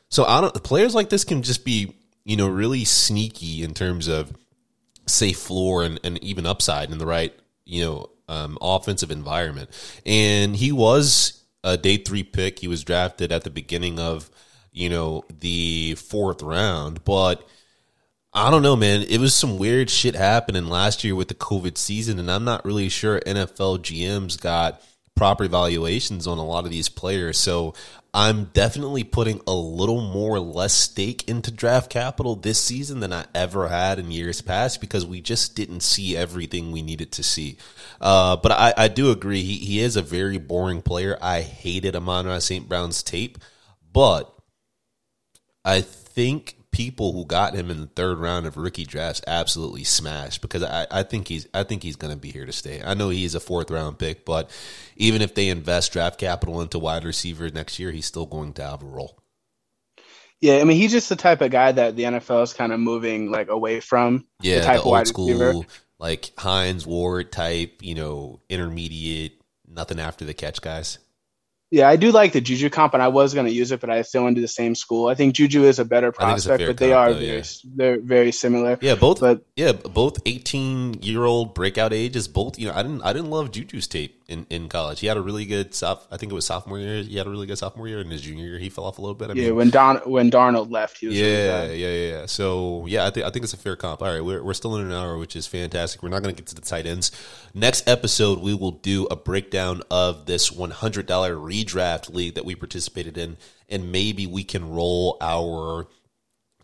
So 0.09 0.25
I 0.25 0.41
don't 0.41 0.63
players 0.65 0.95
like 0.95 1.09
this 1.09 1.25
can 1.25 1.43
just 1.43 1.65
be 1.65 1.95
you 2.25 2.37
know 2.37 2.49
really 2.49 2.85
sneaky 2.85 3.63
in 3.63 3.75
terms 3.75 4.09
of 4.09 4.33
safe 5.07 5.39
floor 5.39 5.85
and, 5.85 6.01
and 6.03 6.23
even 6.23 6.47
upside 6.47 6.91
in 6.91 6.99
the 6.99 7.07
right 7.07 7.33
you 7.65 7.85
know 7.85 8.09
um, 8.29 8.59
offensive 8.61 9.11
environment. 9.11 9.71
And 10.07 10.57
he 10.57 10.73
was 10.73 11.43
a 11.65 11.77
day 11.77 11.97
three 11.97 12.23
pick. 12.23 12.59
He 12.59 12.69
was 12.69 12.85
drafted 12.85 13.33
at 13.33 13.45
the 13.45 13.51
beginning 13.51 13.99
of, 13.99 14.31
you 14.73 14.89
know, 14.89 15.25
the 15.41 15.95
fourth 15.97 16.43
round. 16.43 17.05
But 17.05 17.47
I 18.33 18.51
don't 18.51 18.63
know, 18.63 18.77
man. 18.77 19.03
It 19.03 19.19
was 19.19 19.35
some 19.35 19.59
weird 19.59 19.91
shit 19.91 20.15
happening 20.15 20.67
last 20.67 21.05
year 21.05 21.15
with 21.15 21.29
the 21.29 21.35
COVID 21.35 21.77
season. 21.77 22.19
And 22.19 22.31
I'm 22.31 22.45
not 22.45 22.65
really 22.65 22.89
sure 22.89 23.21
NFL 23.21 23.81
GMs 23.81 24.41
got 24.41 24.81
proper 25.15 25.45
evaluations 25.45 26.27
on 26.27 26.39
a 26.39 26.45
lot 26.45 26.65
of 26.65 26.71
these 26.71 26.89
players. 26.89 27.39
So 27.39 27.75
I'm 28.15 28.45
definitely 28.53 29.05
putting 29.05 29.41
a 29.47 29.55
little 29.55 30.03
more 30.03 30.39
less 30.39 30.75
stake 30.75 31.27
into 31.31 31.51
draft 31.51 31.91
capital 31.91 32.37
this 32.37 32.61
season 32.61 33.01
than 33.01 33.11
I 33.11 33.25
ever 33.35 33.69
had 33.69 33.99
in 33.99 34.11
years 34.11 34.43
past 34.43 34.83
because 34.83 35.07
we 35.07 35.23
just 35.23 35.57
didn't 35.57 35.81
see 35.81 36.15
everything 36.15 36.73
we 36.73 36.83
needed 36.83 37.11
to 37.13 37.23
see. 37.23 37.57
Uh, 38.03 38.37
but 38.37 38.53
I, 38.53 38.75
I, 38.77 38.89
do 38.89 39.11
agree 39.11 39.43
he, 39.43 39.57
he 39.57 39.81
is 39.81 39.97
a 39.97 40.03
very 40.03 40.37
boring 40.37 40.83
player. 40.83 41.17
I 41.23 41.41
hated 41.41 41.97
Amon-Ra 41.97 42.41
St. 42.41 42.69
Brown's 42.69 43.03
tape, 43.03 43.39
but 43.91 44.31
I 45.65 45.81
think 45.81 46.57
people 46.73 47.13
who 47.13 47.25
got 47.27 47.55
him 47.55 47.71
in 47.71 47.81
the 47.81 47.87
third 47.87 48.19
round 48.19 48.47
of 48.47 48.57
rookie 48.57 48.87
drafts 48.87 49.21
absolutely 49.27 49.85
smashed 49.85 50.41
because 50.41 50.63
I, 50.63 50.87
I 50.91 51.03
think 51.03 51.29
he's 51.29 51.47
I 51.55 51.63
think 51.63 51.83
he's 51.83 51.97
going 51.97 52.13
to 52.13 52.19
be 52.19 52.31
here 52.31 52.47
to 52.47 52.53
stay. 52.53 52.83
I 52.83 52.95
know 52.95 53.11
he's 53.11 53.35
a 53.35 53.41
fourth 53.41 53.71
round 53.71 53.99
pick, 53.99 54.25
but 54.25 54.51
even 54.97 55.23
if 55.23 55.35
they 55.35 55.49
invest 55.49 55.93
draft 55.93 56.19
capital 56.19 56.61
into 56.61 56.79
wide 56.79 57.05
receiver 57.05 57.49
next 57.51 57.79
year, 57.79 57.93
he's 57.93 58.07
still 58.07 58.27
going 58.27 58.55
to 58.55 58.63
have 58.63 58.83
a 58.83 58.87
role. 58.87 59.23
Yeah, 60.41 60.57
I 60.57 60.65
mean 60.65 60.79
he's 60.79 60.91
just 60.91 61.09
the 61.09 61.17
type 61.17 61.41
of 61.43 61.53
guy 61.53 61.71
that 61.71 61.95
the 61.95 62.03
NFL 62.03 62.43
is 62.43 62.55
kind 62.55 62.73
of 62.73 62.81
moving 62.81 63.31
like 63.31 63.49
away 63.49 63.81
from. 63.81 64.27
Yeah, 64.41 64.61
the, 64.61 64.65
type 64.65 64.83
the 64.83 64.89
old 64.89 65.07
school 65.07 65.29
receiver. 65.29 65.67
like 66.01 66.33
Hines 66.37 66.87
Ward 66.87 67.31
type, 67.31 67.79
you 67.83 67.95
know, 67.95 68.41
intermediate, 68.49 69.41
nothing 69.69 70.01
after 70.01 70.25
the 70.25 70.35
catch 70.35 70.61
guys. 70.61 70.99
Yeah, 71.73 71.89
I 71.89 71.97
do 71.97 72.13
like 72.13 72.35
the 72.35 72.43
Juju 72.43 72.69
comp, 72.69 72.93
and 72.93 73.03
I 73.03 73.09
was 73.09 73.33
going 73.33 73.47
to 73.47 73.53
use 73.53 73.73
it, 73.73 73.81
but 73.81 73.89
I 73.89 74.03
still 74.03 74.25
went 74.25 74.37
to 74.37 74.43
the 74.43 74.47
same 74.47 74.75
school. 74.75 75.09
I 75.09 75.15
think 75.15 75.35
Juju 75.35 75.65
is 75.65 75.79
a 75.79 75.87
better 75.87 76.13
prospect, 76.13 76.63
a 76.63 76.67
but 76.67 76.77
they 76.77 76.93
are 76.93 77.15
though, 77.15 77.19
very, 77.19 77.37
yeah. 77.39 77.43
they're 77.65 77.99
very 77.99 78.31
similar. 78.31 78.77
Yeah, 78.83 78.95
both. 78.95 79.21
But 79.21 79.47
yeah, 79.57 79.73
both 79.73 80.19
eighteen 80.27 81.01
year 81.01 81.25
old 81.25 81.55
breakout 81.55 81.95
ages. 81.95 82.29
Both. 82.29 82.59
You 82.59 82.69
know, 82.69 82.75
I 82.75 82.83
didn't 82.83 83.01
I 83.01 83.15
didn't 83.15 83.31
love 83.31 83.53
Juju's 83.53 83.87
tape 83.87 84.23
in, 84.29 84.47
in 84.51 84.69
college. 84.69 85.01
He 85.01 85.07
had 85.07 85.17
a 85.17 85.23
really 85.23 85.45
good 85.45 85.75
soph. 85.75 86.07
I 86.11 86.19
think 86.19 86.31
it 86.31 86.35
was 86.35 86.47
sophomore 86.47 86.79
year. 86.79 87.03
He 87.03 87.17
had 87.17 87.27
a 87.27 87.31
really 87.31 87.47
good 87.47 87.59
sophomore 87.59 87.89
year. 87.89 88.01
In 88.01 88.11
his 88.11 88.21
junior 88.21 88.45
year, 88.47 88.59
he 88.59 88.69
fell 88.69 88.85
off 88.85 88.99
a 88.99 89.01
little 89.01 89.15
bit. 89.15 89.31
I 89.31 89.33
yeah, 89.33 89.47
mean, 89.47 89.57
when 89.57 89.71
Don 89.71 89.97
when 90.05 90.31
Darnold 90.31 90.71
left, 90.71 90.99
he 90.99 91.07
was 91.07 91.19
yeah, 91.19 91.63
really 91.63 91.81
yeah, 91.81 91.89
yeah, 91.89 92.19
yeah. 92.19 92.27
So 92.27 92.85
yeah, 92.87 93.07
I 93.07 93.11
think 93.11 93.27
I 93.27 93.31
think 93.31 93.45
it's 93.45 93.55
a 93.55 93.59
fair 93.59 93.77
comp. 93.77 94.03
All 94.03 94.13
right, 94.13 94.23
we're 94.23 94.43
we're 94.43 94.53
still 94.53 94.77
in 94.77 94.87
an 94.87 94.93
hour, 94.93 95.17
which 95.17 95.37
is 95.37 95.47
fantastic. 95.47 96.03
We're 96.03 96.11
not 96.11 96.23
going 96.23 96.35
to 96.35 96.39
get 96.39 96.49
to 96.49 96.55
the 96.55 96.61
tight 96.61 96.85
ends. 96.85 97.13
Next 97.55 97.89
episode, 97.89 98.41
we 98.41 98.55
will 98.55 98.73
do 98.73 99.07
a 99.07 99.17
breakdown 99.17 99.83
of 99.91 100.27
this 100.27 100.53
one 100.53 100.71
hundred 100.71 101.07
dollar 101.07 101.37
redraft 101.65 102.13
league 102.13 102.35
that 102.35 102.45
we 102.45 102.55
participated 102.55 103.19
in, 103.19 103.37
and 103.69 103.93
maybe 103.93 104.27
we 104.27 104.45
can 104.45 104.71
roll 104.71 105.17
our 105.21 105.87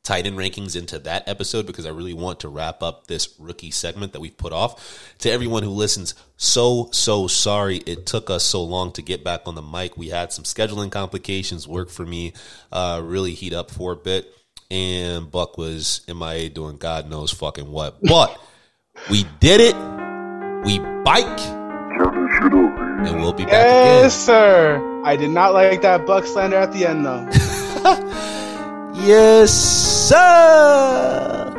tight 0.02 0.26
end 0.26 0.38
rankings 0.38 0.74
into 0.74 0.98
that 0.98 1.28
episode 1.28 1.66
because 1.66 1.84
I 1.84 1.90
really 1.90 2.14
want 2.14 2.40
to 2.40 2.48
wrap 2.48 2.82
up 2.82 3.08
this 3.08 3.34
rookie 3.38 3.70
segment 3.70 4.14
that 4.14 4.20
we've 4.20 4.36
put 4.36 4.52
off. 4.54 5.14
To 5.18 5.30
everyone 5.30 5.62
who 5.62 5.70
listens, 5.70 6.14
so, 6.36 6.88
so 6.92 7.26
sorry 7.26 7.78
it 7.78 8.06
took 8.06 8.30
us 8.30 8.44
so 8.44 8.62
long 8.62 8.92
to 8.92 9.02
get 9.02 9.22
back 9.22 9.42
on 9.46 9.54
the 9.54 9.62
mic. 9.62 9.96
We 9.98 10.08
had 10.08 10.32
some 10.32 10.44
scheduling 10.44 10.90
complications, 10.90 11.68
work 11.68 11.90
for 11.90 12.06
me 12.06 12.32
uh, 12.72 13.02
really 13.04 13.34
heat 13.34 13.52
up 13.52 13.70
for 13.70 13.92
a 13.92 13.96
bit, 13.96 14.32
and 14.70 15.30
Buck 15.30 15.58
was 15.58 16.00
MIA 16.08 16.48
doing 16.48 16.78
God 16.78 17.10
knows 17.10 17.30
fucking 17.30 17.70
what. 17.70 18.00
But 18.02 18.38
we 19.10 19.24
did 19.40 19.60
it. 19.60 19.76
We 20.64 20.78
bike. 21.04 21.38
And 22.98 23.20
we'll 23.20 23.32
be 23.32 23.44
back 23.44 23.52
yes, 23.52 24.00
again. 24.00 24.10
sir. 24.10 25.02
I 25.04 25.16
did 25.16 25.30
not 25.30 25.54
like 25.54 25.82
that 25.82 26.04
Buck 26.04 26.26
slander 26.26 26.56
at 26.56 26.72
the 26.72 26.86
end, 26.86 27.06
though. 27.06 27.26
Yes, 29.08 29.54
sir. 29.54 31.57